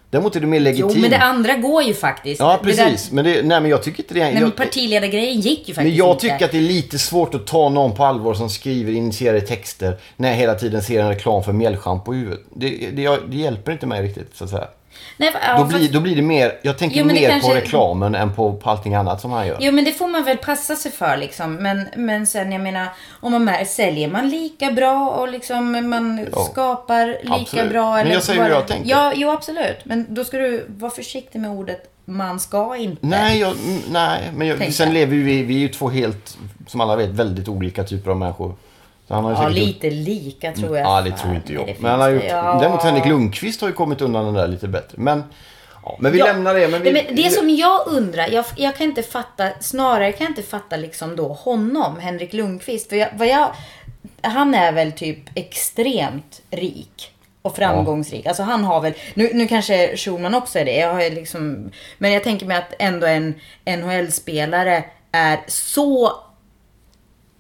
Däremot 0.10 0.36
är 0.36 0.40
det 0.40 0.48
mer 0.48 0.58
Jo, 0.58 0.64
legitimt. 0.64 0.98
men 1.02 1.10
det 1.10 1.18
andra 1.18 1.54
går 1.54 1.84
ju 1.84 1.94
faktiskt. 1.94 2.40
Ja, 2.40 2.60
Det 2.64 2.72
där- 2.72 2.86
precis. 2.86 3.12
Men, 3.12 3.26
det, 3.26 3.32
nej, 3.44 3.62
men 3.62 3.66
jag 3.72 3.84
tycker 3.84 4.04
inte 4.04 4.14
det. 4.14 4.20
Nej, 4.20 4.42
men 4.42 4.52
partiledargrejen 4.52 5.40
gick 5.42 5.60
ju 5.70 5.74
faktiskt 5.74 5.78
men 5.78 5.96
jag 5.96 6.10
inte. 6.16 6.22
tycker 6.22 6.46
att 6.46 6.52
det 6.52 6.58
är 6.58 6.62
lite 6.62 7.00
svårt 7.00 7.36
att 7.36 7.48
ta 7.48 7.70
någon 7.70 7.96
på 7.96 8.04
allvar 8.06 8.34
som 8.34 8.50
skriver 8.50 8.92
initierade 8.94 9.42
texter 9.42 9.98
när 10.16 10.30
jag 10.30 10.36
hela 10.36 10.56
tiden 10.56 10.82
ser 10.84 11.00
en 11.02 11.10
reklam 11.10 11.44
för 11.44 11.54
mjällschampo 11.54 12.14
i 12.14 12.18
huvudet. 12.18 12.40
Det, 12.56 12.70
det, 12.94 13.18
det 13.30 13.38
hjälper 13.38 13.72
inte 13.72 13.86
mig 13.86 14.02
riktigt, 14.02 14.36
så 14.36 14.44
att 14.44 14.50
säga. 14.50 14.68
Nej, 15.18 15.32
för- 15.32 15.40
ja, 15.48 15.58
Då 15.58 15.64
fast- 15.64 15.78
blir, 15.78 15.92
då 15.94 16.00
blir 16.00 16.16
det 16.16 16.22
mer, 16.22 16.58
jag 16.62 16.78
tänker 16.78 16.98
Jo, 17.00 17.06
men 17.06 17.16
mer 17.16 17.30
kanske- 17.30 17.50
på 17.50 17.56
reklamen 17.56 18.16
än 18.16 18.34
på, 18.36 18.54
på 18.54 18.70
allting 18.70 18.96
annat 18.96 19.22
som 19.22 19.32
han 19.32 19.48
gör. 19.48 19.58
Jo 19.60 19.72
men 19.72 19.84
det 19.86 19.92
får 19.92 20.08
man 20.08 20.24
väl 20.24 20.38
passa 20.38 20.76
sig 20.76 20.92
för 20.92 21.18
liksom. 21.18 21.54
Men, 21.56 21.86
men 21.96 22.28
sen 22.28 22.52
jag 22.52 22.62
menar, 22.62 22.88
om 23.20 23.32
man 23.32 23.44
mär, 23.44 23.66
säljer 23.66 24.08
man 24.08 24.30
lika 24.30 24.72
bra 24.72 25.10
och 25.10 25.28
liksom 25.32 25.90
man 25.90 26.28
Ja. 26.36 26.44
skapar 26.52 27.08
lika 27.22 27.34
Absolut. 27.34 27.70
bra. 27.70 27.92
Men 27.92 28.00
Eller 28.02 28.14
jag 28.14 28.24
säger 28.24 28.42
vad 28.42 28.50
jag 28.52 28.68
tänker. 28.68 28.90
Ja, 28.90 29.14
jo 29.16 29.30
absolut. 29.30 29.78
Men 29.84 30.06
då 30.10 30.24
ska 30.24 30.38
du 30.38 30.66
vara 30.68 30.92
försiktig 30.92 31.40
med 31.40 31.50
ordet 31.52 31.90
man 32.06 32.40
ska 32.40 32.76
inte. 32.76 33.08
Nej, 33.08 33.40
jag, 33.40 33.54
nej 33.92 34.32
men 34.36 34.48
jag, 34.48 34.74
sen 34.74 34.94
lever 34.94 35.16
vi, 35.16 35.44
vi 35.44 35.56
är 35.56 35.60
ju 35.60 35.70
två 35.70 35.90
helt, 35.90 36.38
som 36.68 36.82
alla 36.82 36.96
vet, 36.96 37.10
väldigt 37.10 37.48
olika 37.48 37.84
typer 37.84 38.12
av 38.12 38.18
människor. 38.18 38.56
Han 39.10 39.24
har 39.24 39.32
Ja, 39.32 39.38
säkert 39.38 39.58
gjort- 39.58 39.68
lite 39.68 39.90
lika 39.90 40.54
tror 40.54 40.78
jag. 40.78 40.86
Ja, 40.88 41.02
det 41.02 41.12
tror 41.12 41.36
inte 41.36 41.54
jag. 41.54 41.76
Men 41.80 41.92
han 41.92 42.00
har 42.02 42.10
gjort. 42.10 42.24
Ja. 42.30 42.58
däremot 42.62 42.84
Henrik 42.84 43.06
Lundqvist 43.06 43.62
har 43.62 43.68
ju 43.68 43.74
kommit 43.74 44.02
undan 44.02 44.26
den 44.26 44.34
där 44.34 44.48
lite 44.48 44.68
bättre. 44.68 44.96
Men, 44.98 45.24
ja, 45.84 45.96
men 46.00 46.12
vi 46.12 46.18
Ja. 46.20 46.26
lämnar 46.26 46.54
det. 46.54 46.68
Men 46.68 46.84
vi, 46.84 46.92
men 46.94 47.16
det 47.16 47.30
som 47.30 47.50
jag 47.50 47.88
undrar, 47.88 48.28
jag, 48.28 48.46
jag 48.56 48.76
kan 48.78 48.84
inte 48.88 49.04
fatta, 49.04 49.50
snarare 49.60 50.12
kan 50.12 50.26
jag 50.26 50.32
inte 50.32 50.44
fatta 50.44 50.76
liksom 50.78 51.16
då 51.16 51.28
honom, 51.28 52.00
Henrik 52.00 52.34
Lundqvist. 52.34 52.90
För 52.90 52.96
jag, 52.96 53.10
vad 53.16 53.28
jag, 53.28 53.50
han 54.22 54.56
är 54.56 54.72
väl 54.72 54.92
typ 54.92 55.20
extremt 55.36 56.42
rik 56.52 57.12
och 57.42 57.56
framgångsrik. 57.56 58.26
Alltså 58.26 58.44
han 58.44 58.64
har 58.64 58.82
väl, 58.82 58.94
nu, 59.14 59.30
nu 59.34 59.48
kanske 59.48 59.98
Schulman 59.98 60.36
också 60.36 60.60
är 60.60 60.66
det, 60.66 60.76
jag 60.78 60.94
har 60.94 61.10
liksom, 61.10 61.72
men 61.98 62.12
jag 62.14 62.24
tänker 62.24 62.46
mig 62.46 62.58
att 62.58 62.74
ändå 62.80 63.08
en 63.08 63.34
NHL-spelare 63.66 64.84
är 65.12 65.40
så 65.48 66.12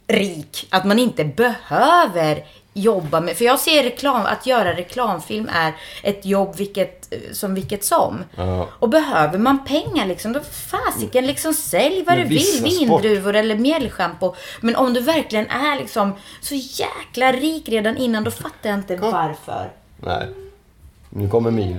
rik 0.08 0.68
att 0.70 0.86
man 0.86 1.00
inte 1.00 1.26
behöver 1.26 2.46
jobba 2.74 3.22
med. 3.22 3.38
För 3.38 3.46
jag 3.46 3.60
ser 3.60 3.84
reklam, 3.84 4.26
att 4.26 4.46
göra 4.46 4.74
reklamfilm 4.74 5.50
är 5.54 5.74
ett 6.04 6.26
jobb 6.26 6.56
vilket, 6.56 7.14
som 7.32 7.56
vilket 7.56 7.84
som. 7.84 8.24
Ja. 8.36 8.68
Och 8.72 8.90
behöver 8.90 9.38
man 9.38 9.66
pengar 9.66 10.06
liksom, 10.06 10.34
då 10.34 10.40
fasiken 10.40 11.28
liksom 11.28 11.54
sälj 11.54 12.04
vad 12.04 12.18
Men 12.18 12.30
du 12.30 12.36
vill. 12.36 12.64
Vindruvor 12.64 13.36
eller 13.36 13.56
mjällschampo. 13.56 14.36
Men 14.62 14.76
om 14.76 14.94
du 14.94 15.00
verkligen 15.02 15.50
är 15.50 15.80
liksom 15.80 16.14
så 16.42 16.56
jäkla 16.56 17.32
rik 17.32 17.70
redan 17.70 17.98
innan, 17.98 18.24
då 18.24 18.32
fattar 18.32 18.70
jag 18.70 18.80
inte 18.80 18.98
Kom. 18.98 19.12
varför. 19.12 19.72
Nej. 19.98 20.28
Nu 21.10 21.30
kommer 21.30 21.52
Mil. 21.52 21.78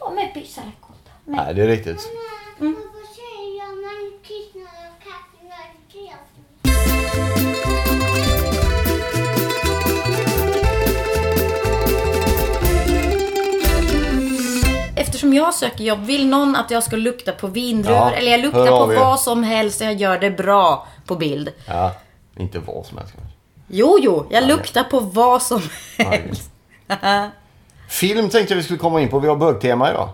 Ja, 0.00 0.12
men 0.14 0.32
pyssar 0.32 0.64
kolla. 0.80 1.42
Nej, 1.42 1.54
det 1.54 1.62
är 1.62 1.66
riktigt. 1.66 2.08
Mm. 2.60 2.76
Eftersom 15.20 15.34
jag 15.34 15.54
söker 15.54 15.84
jobb, 15.84 16.00
vill 16.04 16.26
någon 16.26 16.56
att 16.56 16.70
jag 16.70 16.82
ska 16.82 16.96
lukta 16.96 17.32
på 17.32 17.46
vindruvor? 17.46 17.98
Ja, 17.98 18.10
eller 18.10 18.30
jag 18.30 18.40
luktar 18.40 18.66
på 18.66 18.86
vad 18.86 19.20
som 19.20 19.42
helst 19.42 19.80
och 19.80 19.86
jag 19.86 19.94
gör 19.94 20.18
det 20.18 20.30
bra 20.30 20.86
på 21.06 21.16
bild. 21.16 21.52
Ja, 21.66 21.92
inte 22.36 22.58
vad 22.58 22.86
som 22.86 22.98
helst 22.98 23.14
kanske. 23.14 23.36
Jo, 23.68 23.98
jo, 24.00 24.26
jag 24.30 24.42
Ja, 24.42 24.46
luktar 24.46 24.84
på 24.84 25.00
vad 25.00 25.42
som 25.42 25.62
helst. 25.98 26.50
Film 27.88 28.28
tänkte 28.28 28.54
jag 28.54 28.56
vi 28.56 28.62
skulle 28.62 28.78
komma 28.78 29.00
in 29.00 29.08
på. 29.08 29.18
Vi 29.18 29.28
har 29.28 29.36
bögtema 29.36 29.90
idag. 29.90 30.08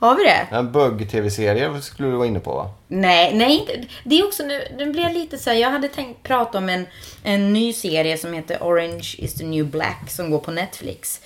Har 0.00 0.16
vi 0.16 0.24
det? 0.24 0.46
En 0.50 0.72
bög-tv-serie 0.72 1.80
skulle 1.80 2.08
du 2.08 2.16
vara 2.16 2.26
inne 2.26 2.40
på 2.40 2.54
va? 2.54 2.70
Nej, 2.88 3.34
nej. 3.34 3.88
Det 4.04 4.18
är 4.18 4.26
också 4.26 4.42
nu, 4.42 4.62
nu 4.76 4.92
blir 4.92 5.02
jag 5.02 5.14
lite 5.14 5.38
så 5.38 5.50
här, 5.50 5.56
jag 5.56 5.70
hade 5.70 5.88
tänkt 5.88 6.22
prata 6.22 6.58
om 6.58 6.68
en, 6.68 6.86
en 7.22 7.52
ny 7.52 7.72
serie 7.72 8.18
som 8.18 8.32
heter 8.32 8.58
Orange 8.60 9.14
is 9.18 9.34
the 9.34 9.44
new 9.44 9.66
black 9.66 10.10
som 10.10 10.30
går 10.30 10.38
på 10.38 10.50
Netflix. 10.50 11.20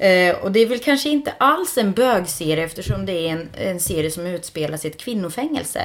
Eh, 0.00 0.36
och 0.36 0.52
det 0.52 0.60
är 0.60 0.66
väl 0.66 0.78
kanske 0.78 1.08
inte 1.08 1.32
alls 1.38 1.78
en 1.78 1.92
bögserie 1.92 2.64
eftersom 2.64 3.06
det 3.06 3.12
är 3.12 3.32
en, 3.32 3.48
en 3.58 3.80
serie 3.80 4.10
som 4.10 4.26
utspelas 4.26 4.84
i 4.84 4.88
ett 4.88 4.98
kvinnofängelse. 4.98 5.82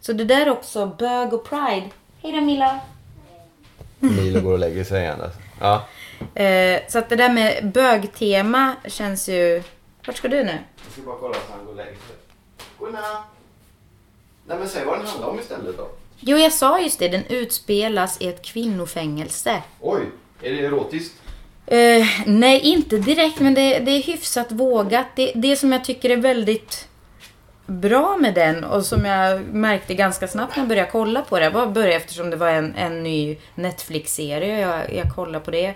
Så 0.00 0.12
det 0.12 0.24
där 0.24 0.46
är 0.46 0.50
också 0.50 0.86
bög 0.86 1.32
och 1.32 1.44
pride. 1.44 1.88
Hej 2.22 2.32
då 2.32 2.40
Milla! 2.40 2.80
Milo 3.98 4.40
går 4.40 4.52
och 4.52 4.58
lägger 4.58 4.84
sig 4.84 5.02
igen. 5.02 5.20
Alltså. 5.20 5.38
Ja. 5.60 5.86
Eh, 6.42 6.80
så 6.88 6.98
att 6.98 7.08
det 7.08 7.16
där 7.16 7.32
med 7.32 7.72
bögtema 7.72 8.74
känns 8.86 9.28
ju... 9.28 9.62
Vart 10.06 10.16
ska 10.16 10.28
du 10.28 10.44
nu? 10.44 10.58
Jag 10.90 10.94
ska 10.94 11.02
bara 11.02 11.16
kolla 11.20 11.34
så 11.34 11.52
han 11.52 11.64
går 11.64 11.70
och 11.70 11.76
lägger 11.76 11.92
sig. 11.92 12.16
Godnatt. 12.78 13.04
Nej 14.46 14.58
men 14.58 14.68
säg 14.68 14.84
vad 14.84 14.98
den 14.98 15.06
handlar 15.06 15.28
om 15.28 15.40
istället 15.40 15.76
då. 15.76 15.88
Jo, 16.20 16.36
jag 16.36 16.52
sa 16.52 16.80
just 16.80 16.98
det. 16.98 17.08
Den 17.08 17.24
utspelas 17.28 18.20
i 18.20 18.28
ett 18.28 18.42
kvinnofängelse. 18.42 19.62
Oj, 19.80 20.00
är 20.42 20.52
det 20.52 20.66
erotiskt? 20.66 21.14
Eh, 21.66 22.06
nej, 22.26 22.60
inte 22.60 22.98
direkt, 22.98 23.40
men 23.40 23.54
det, 23.54 23.78
det 23.78 23.90
är 23.90 24.02
hyfsat 24.02 24.52
vågat. 24.52 25.06
Det, 25.16 25.32
det 25.34 25.56
som 25.56 25.72
jag 25.72 25.84
tycker 25.84 26.10
är 26.10 26.16
väldigt 26.16 26.88
bra 27.66 28.16
med 28.16 28.34
den 28.34 28.64
och 28.64 28.86
som 28.86 29.04
jag 29.04 29.40
märkte 29.40 29.94
ganska 29.94 30.28
snabbt 30.28 30.56
när 30.56 30.62
jag 30.62 30.68
började 30.68 30.90
kolla 30.90 31.22
på 31.22 31.38
det. 31.38 31.50
var 31.50 31.66
började 31.66 31.94
eftersom 31.94 32.30
det 32.30 32.36
var 32.36 32.48
en, 32.48 32.74
en 32.74 33.02
ny 33.02 33.36
Netflix-serie. 33.54 34.60
Jag, 34.60 34.94
jag 34.94 35.14
kollade 35.14 35.44
på 35.44 35.50
det. 35.50 35.74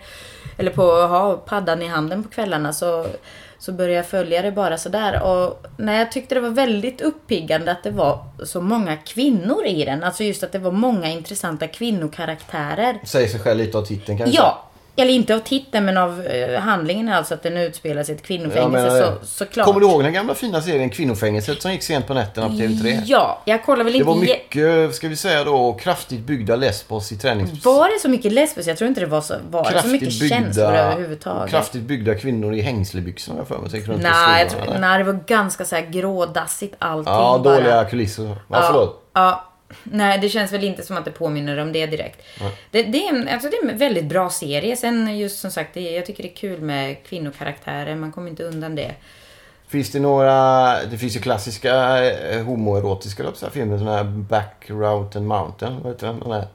Eller 0.59 0.71
på 0.71 0.93
att 0.93 1.11
ha 1.11 1.37
paddan 1.37 1.83
i 1.83 1.87
handen 1.87 2.23
på 2.23 2.29
kvällarna. 2.29 2.73
Så, 2.73 3.07
så 3.65 3.73
började 3.73 3.95
jag 3.95 4.07
följa 4.07 4.43
det 4.43 4.53
bara 4.53 4.79
sådär. 4.79 5.23
Och 5.23 5.67
när 5.77 5.99
jag 5.99 6.13
tyckte 6.13 6.35
det 6.35 6.41
var 6.41 6.51
väldigt 6.51 7.01
uppiggande 7.01 7.73
att 7.73 7.83
det 7.83 7.91
var 7.91 8.25
så 8.45 8.61
många 8.61 8.97
kvinnor 8.97 9.67
i 9.67 9.85
den. 9.85 10.03
Alltså 10.03 10.25
just 10.25 10.43
att 10.43 10.53
det 10.53 10.59
var 10.59 10.71
många 10.71 11.11
intressanta 11.11 11.69
kvinnokaraktärer. 11.69 13.01
Säger 13.05 13.29
sig 13.29 13.41
själv 13.41 13.59
lite 13.59 13.79
av 13.79 13.83
titeln 13.83 14.19
kanske? 14.19 14.37
Ja, 14.37 14.64
eller 14.97 15.11
inte 15.11 15.35
av 15.35 15.39
titeln 15.39 15.85
men 15.85 15.97
av 15.97 16.27
eh, 16.27 16.61
handlingen 16.61 17.09
alltså 17.09 17.35
att 17.35 17.43
den 17.43 17.57
utspelas 17.57 18.09
i 18.09 18.13
ett 18.13 18.23
kvinnofängelse 18.23 18.69
menar 18.83 19.01
det. 19.01 19.19
så, 19.21 19.27
såklart. 19.27 19.67
Kommer 19.67 19.81
du 19.81 19.87
ihåg 19.87 20.03
den 20.05 20.13
gamla 20.13 20.35
fina 20.35 20.63
serien 20.63 20.91
Kvinnofängelset 20.91 21.63
som 21.63 21.73
gick 21.73 21.83
sent 21.83 22.07
på 22.07 22.15
nätterna 22.15 22.49
på 22.49 22.53
TV3? 22.55 23.03
Ja, 23.05 23.43
jag 23.45 23.65
kollar 23.65 23.85
väl 23.85 23.93
Det 23.93 23.99
inte... 23.99 24.09
var 24.09 24.17
jä- 24.17 24.21
mycket, 24.21 24.95
ska 24.95 25.09
vi 25.09 25.17
säga 25.17 25.45
då, 25.45 25.73
kraftigt 25.73 26.21
byggda 26.21 26.57
lesbos 26.57 27.13
i 27.13 27.17
tränings... 27.17 27.65
Var 27.65 27.89
det 27.95 27.99
så 28.01 28.09
mycket 28.09 28.33
lesbos? 28.33 28.67
Jag 28.67 28.77
tror 28.77 28.89
inte 28.89 29.01
det 29.01 29.07
var 29.07 29.21
så, 29.21 29.35
var 29.51 29.71
det 29.73 29.83
så 29.83 29.89
mycket 29.89 30.13
känslor 30.29 30.65
överhuvudtaget. 30.75 31.51
kraftigt 31.51 31.83
byggda 31.83 32.15
kvinnor 32.15 32.55
i 32.55 32.61
hängslebyxor 32.61 33.35
jag 33.37 33.49
för 33.49 33.59
mig. 33.59 33.81
Runt 33.81 34.03
Nej, 34.03 34.43
jag 34.43 34.51
tror, 34.51 34.79
nej, 34.79 34.99
det 34.99 35.05
var 35.05 35.19
ganska 35.27 35.65
så 35.65 35.75
här 35.77 35.83
grådassigt 35.83 36.75
allting 36.79 37.13
Ja, 37.13 37.41
bara. 37.45 37.55
dåliga 37.55 37.85
kulisser. 37.85 38.25
Ja, 38.25 38.37
Ja, 38.49 38.63
förlåt. 38.67 39.03
ja. 39.13 39.51
Nej, 39.83 40.19
det 40.19 40.29
känns 40.29 40.53
väl 40.53 40.65
inte 40.65 40.83
som 40.83 40.97
att 40.97 41.05
det 41.05 41.11
påminner 41.11 41.59
om 41.59 41.73
det 41.73 41.87
direkt. 41.87 42.23
Det, 42.71 42.83
det, 42.83 43.07
är 43.07 43.15
en, 43.15 43.29
alltså 43.29 43.49
det 43.49 43.57
är 43.57 43.71
en 43.71 43.79
väldigt 43.79 44.05
bra 44.05 44.31
serie. 44.31 44.77
Sen 44.77 45.19
just 45.19 45.39
som 45.39 45.51
sagt, 45.51 45.75
det, 45.75 45.81
jag 45.81 46.07
tycker 46.07 46.23
det 46.23 46.29
är 46.29 46.37
kul 46.37 46.61
med 46.61 47.05
kvinnokaraktärer. 47.05 47.97
Man 47.97 48.13
kommer 48.13 48.31
inte 48.31 48.45
undan 48.45 48.75
det. 48.75 48.95
Finns 49.69 49.93
det 49.93 50.01
några, 50.01 50.85
det 50.85 50.99
finns 50.99 51.17
ju 51.17 51.21
klassiska 51.21 52.05
eh, 52.05 52.45
homoerotiska 52.45 53.25
så 53.35 53.47
här 53.47 53.53
filmer, 53.53 53.79
sådana 53.79 53.97
här 53.97 54.05
Back 54.05 54.65
Route 54.67 55.19
and 55.19 55.27
Mountain, 55.27 55.81
vad 55.83 55.93
heter 55.93 56.07
den? 56.07 56.21
Den 56.21 56.33
här, 56.33 56.47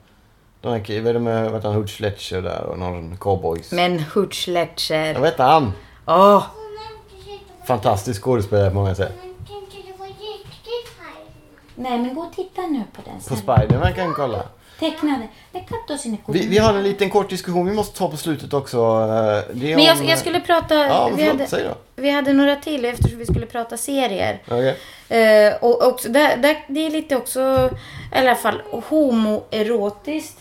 den 0.61 0.71
här, 0.71 1.01
vad 1.01 1.07
är 1.07 1.13
det 1.13 1.19
med, 1.19 1.51
vad 1.51 1.63
han, 1.63 1.75
Hutch 1.75 1.97
Fletcher 1.97 2.41
där 2.41 2.63
och 2.63 2.79
någon 2.79 3.17
cowboys. 3.17 3.71
Men 3.71 3.99
Hutch 3.99 4.47
Letcher. 4.47 5.13
Jag 5.13 5.21
vet 5.21 5.33
inte 5.33 5.43
han. 5.43 5.71
Åh! 6.05 6.43
Fantastisk 7.67 8.21
skådespelare 8.21 8.69
på 8.69 8.75
många 8.75 8.95
sätt. 8.95 9.13
Nej, 11.79 11.99
men 11.99 12.15
gå 12.15 12.21
och 12.21 12.33
titta 12.33 12.61
nu 12.61 12.83
på 12.93 13.01
den 13.05 13.19
På 13.29 13.35
Spiderman 13.35 13.93
kan 13.93 14.07
vi 14.07 14.13
kolla. 14.15 14.43
Tecknade. 14.79 15.27
Det 15.51 15.59
katto 15.59 15.97
sinne 15.97 16.17
Vi, 16.27 16.47
vi 16.47 16.57
har 16.57 16.73
en 16.73 16.83
liten 16.83 17.09
kort 17.09 17.29
diskussion 17.29 17.65
vi 17.65 17.73
måste 17.73 17.97
ta 17.97 18.09
på 18.09 18.17
slutet 18.17 18.53
också. 18.53 18.77
Det 19.53 19.71
är 19.71 19.75
Men 19.75 19.85
jag, 19.85 19.97
om, 19.97 20.05
jag 20.05 20.19
skulle 20.19 20.39
prata... 20.39 20.75
Ja, 20.75 21.07
men 21.07 21.17
vi, 21.17 21.23
förlåt, 21.23 21.39
hade, 21.39 21.49
säg 21.49 21.63
då. 21.63 21.75
vi 21.95 22.09
hade 22.09 22.33
några 22.33 22.55
till 22.55 22.85
eftersom 22.85 23.19
vi 23.19 23.25
skulle 23.25 23.45
prata 23.45 23.77
serier. 23.77 24.41
Okej. 24.47 24.77
Eh, 25.09 25.53
och 25.61 25.87
också, 25.87 26.09
där, 26.09 26.37
där, 26.37 26.65
det 26.67 26.85
är 26.85 26.89
lite 26.89 27.15
också, 27.15 27.69
i 28.15 28.17
alla 28.17 28.35
fall, 28.35 28.61
homoerotiskt. 28.71 30.39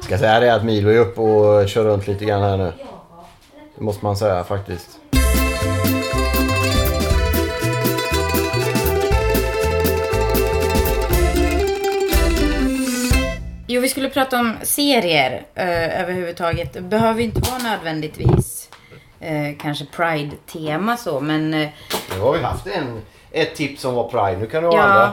Ska 0.00 0.18
säga 0.18 0.40
det 0.40 0.54
att 0.54 0.64
Milo 0.64 0.90
är 0.90 0.98
uppe 0.98 1.20
och 1.20 1.68
kör 1.68 1.84
runt 1.84 2.06
lite 2.06 2.24
grann 2.24 2.42
här 2.42 2.56
nu. 2.56 2.72
Det 3.76 3.84
måste 3.84 4.04
man 4.04 4.16
säga 4.16 4.44
faktiskt. 4.44 5.00
Jo, 13.80 13.82
vi 13.82 13.88
skulle 13.88 14.08
prata 14.10 14.38
om 14.40 14.56
serier 14.62 15.42
eh, 15.54 16.00
överhuvudtaget. 16.02 16.72
Det 16.72 16.80
behöver 16.80 17.22
inte 17.22 17.50
vara 17.50 17.62
nödvändigtvis 17.62 18.70
eh, 19.20 19.56
kanske 19.60 19.84
Pride-tema 19.84 20.96
så, 20.96 21.20
men... 21.20 21.54
Eh, 21.54 21.68
Nu 22.14 22.20
har 22.20 22.32
vi 22.32 22.42
haft 22.42 22.66
en, 22.66 23.00
ett 23.30 23.54
tips 23.54 23.82
som 23.82 23.94
var 23.94 24.08
Pride. 24.08 24.40
Nu 24.40 24.46
kan 24.46 24.62
du 24.62 24.68
ha 24.68 24.76
ja, 24.76 24.82
andra. 24.82 25.12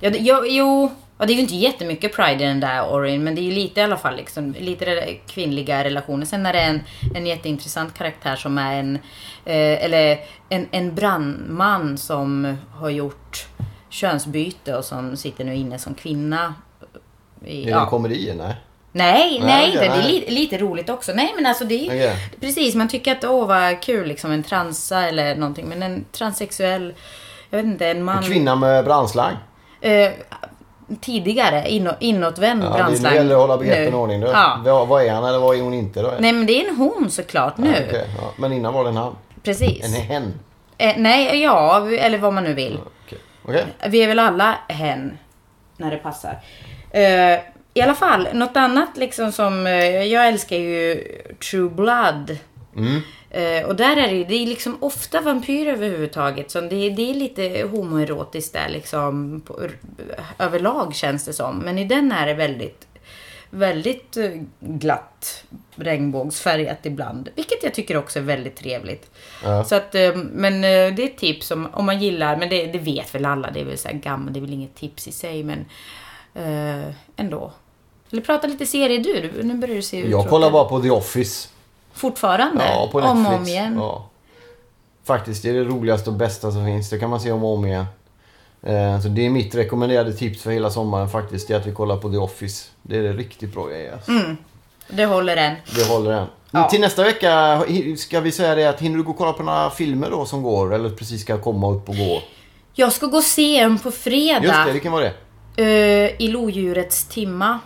ja, 0.00 0.10
det- 0.10 0.18
jo, 0.18 0.44
jo, 0.46 0.90
Ja, 1.18 1.26
det 1.26 1.32
är 1.32 1.34
ju 1.34 1.40
inte 1.40 1.54
jättemycket 1.56 2.12
pride 2.16 2.44
i 2.44 2.46
den 2.46 2.60
där 2.60 2.92
Orin, 2.94 3.24
men 3.24 3.34
det 3.34 3.40
är 3.40 3.42
ju 3.42 3.52
lite 3.52 3.80
i 3.80 3.82
alla 3.82 3.96
fall 3.96 4.16
liksom, 4.16 4.54
lite 4.60 5.14
kvinnliga 5.26 5.84
relationer. 5.84 6.26
Sen 6.26 6.46
är 6.46 6.52
det 6.52 6.60
en, 6.60 6.80
en 7.14 7.26
jätteintressant 7.26 7.94
karaktär 7.98 8.36
som 8.36 8.58
är 8.58 8.78
en, 8.80 8.94
eh, 9.44 9.84
eller 9.84 10.18
en, 10.48 10.68
en 10.70 10.94
brandman 10.94 11.98
som 11.98 12.56
har 12.72 12.90
gjort 12.90 13.46
könsbyte 13.88 14.76
och 14.76 14.84
som 14.84 15.16
sitter 15.16 15.44
nu 15.44 15.54
inne 15.54 15.78
som 15.78 15.94
kvinna. 15.94 16.54
I, 17.46 17.68
Är 17.70 17.74
det 17.74 17.80
en 17.80 17.86
komedi? 17.86 18.34
Nej. 18.36 18.54
Nej, 18.92 19.38
Nej, 19.40 19.40
nej, 19.40 19.72
okej, 19.76 19.88
det 19.88 20.28
är 20.28 20.30
lite, 20.30 20.58
roligt 20.58 20.90
också. 20.90 21.12
Nej, 21.14 21.32
men 21.36 21.46
alltså 21.46 21.64
det 21.64 21.74
är 21.74 21.86
Okej. 21.86 22.16
precis, 22.40 22.74
man 22.74 22.88
tycker 22.88 23.12
att 23.12 23.24
åh 23.24 23.46
vad 23.46 23.82
kul 23.82 24.08
liksom 24.08 24.30
en 24.30 24.42
transa 24.42 25.08
eller 25.08 25.36
någonting. 25.36 25.66
Men 25.68 25.82
en 25.82 26.04
transsexuell, 26.12 26.94
jag 27.50 27.56
vet 27.56 27.66
inte, 27.66 27.88
en 27.88 28.04
man. 28.04 28.16
En 28.16 28.22
kvinna 28.22 28.56
med 28.56 28.84
brandslang. 28.84 29.32
Eh, 29.80 30.10
tidigare, 31.00 31.68
inå, 31.70 31.92
inåtvänd 32.00 32.64
Ja, 32.64 32.70
brandslang. 32.70 33.12
nu 33.12 33.16
gäller 33.18 33.30
det 33.30 33.36
att 33.36 33.40
hålla 33.40 33.56
begreppen 33.56 33.92
i 33.94 33.96
ordning. 33.96 34.20
Då. 34.20 34.26
Ja. 34.26 34.84
Vad, 34.88 35.02
är 35.04 35.12
han 35.12 35.24
eller 35.24 35.38
vad 35.38 35.56
är 35.56 35.62
hon 35.62 35.74
inte 35.74 36.02
då? 36.02 36.14
Nej, 36.18 36.32
men 36.32 36.46
det 36.46 36.64
är 36.64 36.68
en 36.68 36.76
hon 36.76 37.10
såklart 37.10 37.56
nu. 37.56 37.68
Ja, 37.68 37.82
okej, 37.88 38.08
ja. 38.20 38.32
Men 38.36 38.52
innan 38.52 38.74
var 38.74 38.84
det 38.84 38.90
en 38.90 38.96
han. 38.96 39.16
Precis. 39.42 39.84
En 39.84 39.92
hen. 39.92 40.34
Eh, 40.78 40.94
nej, 40.96 41.42
ja, 41.42 41.88
eller 41.90 42.18
vad 42.18 42.32
man 42.32 42.44
nu 42.44 42.54
vill. 42.54 42.78
Vi 43.86 44.02
är 44.02 44.08
väl 44.08 44.18
alla 44.18 44.58
hen 44.68 45.18
när 45.76 45.90
det 45.90 45.96
passar. 45.96 46.38
Eh, 46.96 47.40
I 47.74 47.80
alla 47.82 47.94
fall, 47.94 48.28
något 48.32 48.56
annat 48.56 48.96
liksom 48.96 49.32
som... 49.32 49.66
eh, 49.66 50.04
jag 50.04 50.28
älskar 50.28 50.56
ju 50.56 51.04
True 51.50 51.70
Blood. 51.70 52.38
Mm. 52.76 53.00
Eh, 53.30 53.68
och 53.68 53.76
där 53.76 53.96
är 53.96 54.08
det 54.08 54.14
ju, 54.14 54.24
det 54.24 54.34
är 54.34 54.46
liksom 54.46 54.76
ofta 54.80 55.20
vampyrer 55.20 55.72
överhuvudtaget. 55.72 56.50
Så 56.50 56.60
det, 56.60 56.90
det 56.90 57.10
är 57.10 57.14
lite 57.14 57.68
homoerotiskt 57.70 58.52
där 58.52 58.68
liksom. 58.68 59.40
På, 59.40 59.60
överlag 60.38 60.94
känns 60.94 61.24
det 61.24 61.32
som. 61.32 61.58
Men 61.58 61.78
i 61.78 61.84
den 61.84 62.12
är 62.12 62.26
det 62.26 62.34
väldigt, 62.34 62.86
väldigt 63.50 64.16
glatt 64.60 65.44
regnbågsfärgat 65.74 66.86
ibland. 66.86 67.28
Vilket 67.34 67.62
jag 67.62 67.74
tycker 67.74 67.96
också 67.96 68.18
är 68.18 68.22
väldigt 68.22 68.56
trevligt. 68.56 69.10
Ja. 69.44 69.64
Så 69.64 69.74
att, 69.74 69.94
men 70.14 70.60
det 70.60 70.68
är 70.68 71.04
ett 71.04 71.18
tips 71.18 71.50
om, 71.50 71.68
om 71.72 71.86
man 71.86 72.00
gillar, 72.00 72.36
men 72.36 72.48
det, 72.48 72.66
det 72.66 72.78
vet 72.78 73.14
väl 73.14 73.24
alla, 73.24 73.50
det 73.50 73.60
är 73.60 73.64
väl 73.64 73.78
så 73.78 73.88
här 73.88 73.94
gammalt, 73.94 74.34
det 74.34 74.38
är 74.38 74.42
väl 74.42 74.52
inget 74.52 74.74
tips 74.74 75.08
i 75.08 75.12
sig, 75.12 75.44
men 75.44 75.64
eh, 76.36 76.94
ändå. 77.16 77.52
Eller 78.10 78.22
prata 78.22 78.46
lite 78.46 78.66
serier 78.66 78.98
du, 78.98 79.30
du 79.36 79.42
nu 79.42 79.54
börjar 79.54 79.74
du 79.76 79.82
se 79.82 79.98
ut 79.98 80.10
Jag 80.10 80.28
kollar 80.28 80.50
bara 80.50 80.64
på 80.64 80.80
The 80.80 80.90
Office. 80.90 81.48
Fortfarande? 81.94 82.64
Ja, 82.64 82.88
på 82.92 83.00
Netflix. 83.00 83.18
Om 83.20 83.26
och 83.26 83.40
om 83.40 83.46
igen? 83.48 83.76
Ja. 83.78 84.08
Faktiskt, 85.04 85.42
det 85.42 85.48
är 85.48 85.54
det 85.54 85.64
roligaste 85.64 86.10
och 86.10 86.16
bästa 86.16 86.52
som 86.52 86.64
finns. 86.64 86.90
Det 86.90 86.98
kan 86.98 87.10
man 87.10 87.20
se 87.20 87.32
om 87.32 87.44
och 87.44 87.54
om 87.54 87.66
igen. 87.66 87.84
Eh, 88.62 89.00
Så 89.00 89.08
det 89.08 89.26
är 89.26 89.30
mitt 89.30 89.54
rekommenderade 89.54 90.12
tips 90.12 90.42
för 90.42 90.50
hela 90.50 90.70
sommaren 90.70 91.08
faktiskt. 91.08 91.48
Det 91.48 91.54
är 91.54 91.58
att 91.58 91.66
vi 91.66 91.72
kollar 91.72 91.96
på 91.96 92.10
The 92.10 92.16
Office. 92.16 92.68
Det 92.82 92.98
är 92.98 93.02
det 93.02 93.12
riktigt 93.12 93.54
bra 93.54 93.66
grejer. 93.66 93.92
Alltså. 93.92 94.12
Det 94.88 95.04
håller 95.06 95.36
än. 95.36 95.54
Det 95.76 95.88
håller 95.88 96.10
än. 96.12 96.26
Ja. 96.50 96.68
Till 96.68 96.80
nästa 96.80 97.02
vecka 97.02 97.62
ska 97.98 98.20
vi 98.20 98.32
säga 98.32 98.54
det 98.54 98.66
att 98.66 98.80
hinner 98.80 98.96
du 98.96 99.02
gå 99.02 99.10
och 99.10 99.18
kolla 99.18 99.32
på 99.32 99.42
några 99.42 99.70
filmer 99.70 100.10
då 100.10 100.26
som 100.26 100.42
går? 100.42 100.74
Eller 100.74 100.90
precis 100.90 101.22
ska 101.22 101.38
komma 101.38 101.70
upp 101.72 101.88
och 101.88 101.96
gå? 101.96 102.22
Jag 102.74 102.92
ska 102.92 103.06
gå 103.06 103.16
och 103.16 103.22
se 103.22 103.58
en 103.58 103.78
på 103.78 103.90
fredag. 103.90 104.44
Just 104.44 104.66
det, 104.66 104.72
vilken 104.72 104.92
var 104.92 105.00
det? 105.00 105.12
Eh, 105.56 106.22
I 106.22 106.28
lodjurets 106.28 107.08
timma. 107.08 107.58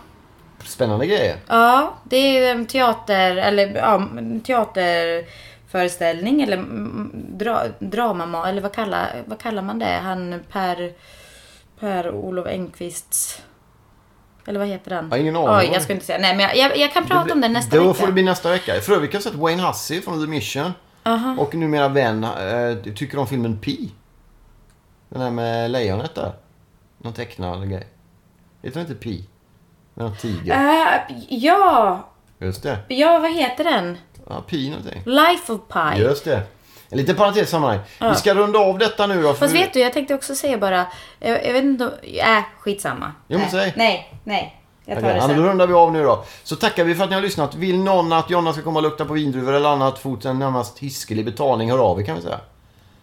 Spännande 0.65 1.07
grejer. 1.07 1.35
Ja, 1.47 1.93
det 2.03 2.15
är 2.17 2.51
en 2.51 2.65
teater, 2.65 3.35
eller 3.35 3.75
ja, 3.75 4.07
teaterföreställning 4.45 6.41
eller 6.41 6.57
mm, 6.57 7.11
dra, 7.37 7.63
drama, 7.79 8.49
eller 8.49 8.61
vad 8.61 8.73
kallar, 8.73 9.23
vad 9.25 9.39
kallar 9.39 9.61
man 9.61 9.79
det? 9.79 9.99
Han 10.03 10.39
Per, 10.51 10.91
Per 11.79 12.11
Olof 12.11 12.47
Engqvists, 12.47 13.41
eller 14.47 14.59
vad 14.59 14.67
heter 14.67 14.91
han? 14.95 15.03
Jag 15.05 15.11
har 15.11 15.17
ingen 15.17 15.35
aning. 15.35 15.49
Oj, 15.49 15.69
jag 15.73 15.81
ska 15.81 15.93
inte 15.93 16.05
säga, 16.05 16.19
nej 16.19 16.35
men 16.35 16.41
jag, 16.45 16.57
jag, 16.57 16.77
jag 16.77 16.93
kan 16.93 17.05
prata 17.05 17.33
om 17.33 17.41
det 17.41 17.47
nästa 17.49 17.75
Då 17.75 17.83
vecka. 17.83 17.93
får 17.93 18.07
det 18.07 18.13
bli 18.13 18.23
nästa 18.23 18.49
vecka. 18.49 18.81
För 18.81 18.93
övrigt 18.93 19.11
har 19.13 19.17
jag 19.17 19.23
sett 19.23 19.35
Wayne 19.35 19.63
Hussey 19.63 20.01
från 20.01 20.25
The 20.25 20.29
Mission. 20.29 20.71
Aha. 21.03 21.35
Och 21.39 21.55
numera 21.55 21.87
vän 21.87 22.23
eh, 22.23 22.93
tycker 22.95 23.19
om 23.19 23.27
filmen 23.27 23.57
Pi. 23.59 23.91
Den 25.09 25.21
här 25.21 25.31
med 25.31 25.71
lejonet 25.71 26.15
där. 26.15 26.31
Någon 27.03 27.13
tecknad 27.13 27.69
grej. 27.69 27.87
Heter 28.63 28.79
den 28.79 28.89
inte 28.89 29.03
Pi? 29.03 29.25
Med 29.93 30.05
någon 30.05 30.15
tiger. 30.17 30.53
Äh, 31.09 31.15
ja, 31.29 32.07
Just 32.39 32.63
det. 32.63 32.77
ja, 32.87 33.19
vad 33.19 33.31
heter 33.33 33.63
den? 33.63 33.97
Ja, 34.29 34.41
Pi 34.47 34.69
någonting. 34.69 35.01
Life 35.05 35.53
of 35.53 35.61
Pi. 35.73 36.01
Just 36.01 36.25
det. 36.25 36.41
En 36.89 36.97
liten 36.97 37.15
parentes 37.15 37.49
sammanhang. 37.49 37.79
Vi 37.99 38.15
ska 38.15 38.33
runda 38.33 38.59
av 38.59 38.77
detta 38.77 39.07
nu 39.07 39.21
då. 39.21 39.33
Fast 39.33 39.55
vet 39.55 39.73
du, 39.73 39.79
jag 39.79 39.93
tänkte 39.93 40.15
också 40.15 40.35
säga 40.35 40.57
bara, 40.57 40.85
jag, 41.19 41.45
jag 41.47 41.53
vet 41.53 41.63
inte, 41.63 41.85
om- 41.85 41.91
äh, 42.03 42.43
skitsamma. 42.59 43.11
Jo, 43.27 43.37
men 43.37 43.39
nej, 43.39 43.49
säg. 43.51 43.73
nej, 43.75 44.13
nej. 44.23 44.57
Jag 44.85 44.95
tar 44.95 45.01
Okej, 45.03 45.13
det 45.13 45.19
ja, 45.19 45.27
sen. 45.27 45.37
då 45.37 45.43
rundar 45.43 45.67
vi 45.67 45.73
av 45.73 45.91
nu 45.93 46.03
då. 46.03 46.23
Så 46.43 46.55
tackar 46.55 46.83
vi 46.83 46.95
för 46.95 47.03
att 47.03 47.09
ni 47.09 47.15
har 47.15 47.21
lyssnat. 47.21 47.55
Vill 47.55 47.79
någon 47.79 48.13
att 48.13 48.29
Jonna 48.29 48.53
ska 48.53 48.61
komma 48.61 48.79
och 48.79 48.83
lukta 48.83 49.05
på 49.05 49.13
vindruvor 49.13 49.53
eller 49.53 49.69
annat 49.69 49.99
fot 49.99 50.25
en 50.25 50.39
närmast 50.39 50.79
hiskelig 50.79 51.25
betalning, 51.25 51.71
hör 51.71 51.79
av 51.79 52.01
er 52.01 52.05
kan 52.05 52.15
vi 52.15 52.21
säga. 52.21 52.39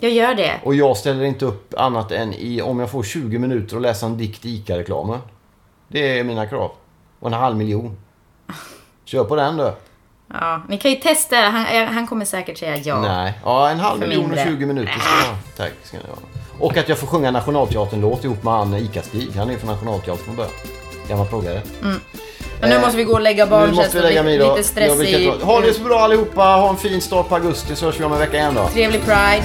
Jag 0.01 0.11
gör 0.13 0.35
det. 0.35 0.53
Och 0.65 0.75
jag 0.75 0.97
ställer 0.97 1.25
inte 1.25 1.45
upp 1.45 1.75
annat 1.79 2.13
än 2.13 2.33
i, 2.35 2.63
om 2.63 2.81
jag 2.81 2.91
får 2.91 3.03
20 3.03 3.39
minuter 3.39 3.77
att 3.77 3.83
läsa 3.83 4.07
en 4.07 4.17
dikt 4.17 4.45
i 4.45 4.55
ICA-reklamen. 4.57 5.19
Det 5.89 6.19
är 6.19 6.25
mina 6.25 6.47
krav. 6.47 6.71
Och 7.21 7.27
en 7.29 7.33
halv 7.33 7.57
miljon. 7.57 7.97
Kör 9.05 9.25
på 9.25 9.37
den 9.37 9.57
du. 9.57 9.73
Ja, 10.33 10.63
ni 10.69 10.79
kan 10.79 10.91
ju 10.91 10.97
testa. 10.97 11.37
Han, 11.37 11.87
han 11.95 12.07
kommer 12.07 12.25
säkert 12.25 12.59
säga 12.59 12.77
ja. 12.77 13.01
Nej. 13.01 13.33
Ja, 13.45 13.71
en 13.71 13.81
halv 13.81 14.01
miljon 14.01 14.25
och 14.25 14.29
mindre. 14.31 14.45
20 14.45 14.67
minuter 14.67 14.93
ska 14.93 15.01
jag 15.27 15.33
ha. 15.33 15.39
Tack 15.57 15.73
ska 15.85 15.97
ni 15.97 16.03
ha. 16.09 16.17
Och 16.67 16.77
att 16.77 16.89
jag 16.89 16.99
får 16.99 17.07
sjunga 17.07 17.31
Nationalteatern-låt 17.31 18.25
ihop 18.25 18.43
med 18.45 18.53
han 18.55 18.75
ICA-Stig. 18.75 19.37
Han 19.37 19.49
är 19.49 19.53
ju 19.53 19.59
från 19.59 19.71
Nationalteatern 19.71 20.25
från 20.25 20.37
början. 20.37 20.53
Gammal 21.09 21.27
proggare. 21.27 21.63
Men 22.61 22.71
nu 22.71 22.81
måste 22.81 22.97
vi 22.97 23.05
gå 23.05 23.13
och 23.13 23.21
lägga 23.21 23.47
barn. 23.47 23.69
Nu 23.71 23.77
måste 23.77 23.97
vi 23.97 24.03
lägga 24.03 24.23
mig 24.23 24.39
då. 24.39 24.57
lite 24.57 24.69
stress 24.69 24.89
Ja, 24.89 24.95
vi 24.95 25.13
kan 25.13 25.21
i... 25.21 25.27
ta- 25.41 25.47
Ha 25.47 25.61
det 25.61 25.73
så 25.73 25.83
bra 25.83 25.99
allihopa. 26.01 26.43
Ha 26.43 26.69
en 26.69 26.77
fin 26.77 27.01
start 27.01 27.29
på 27.29 27.35
augusti 27.35 27.77
så 27.77 27.87
hörs 27.87 28.01
vi 28.01 28.05
om 28.05 28.13
en 28.13 28.19
vecka 28.19 28.37
igen 28.37 28.55
då. 28.55 28.69
Trevlig 28.69 29.01
Pride. 29.05 29.45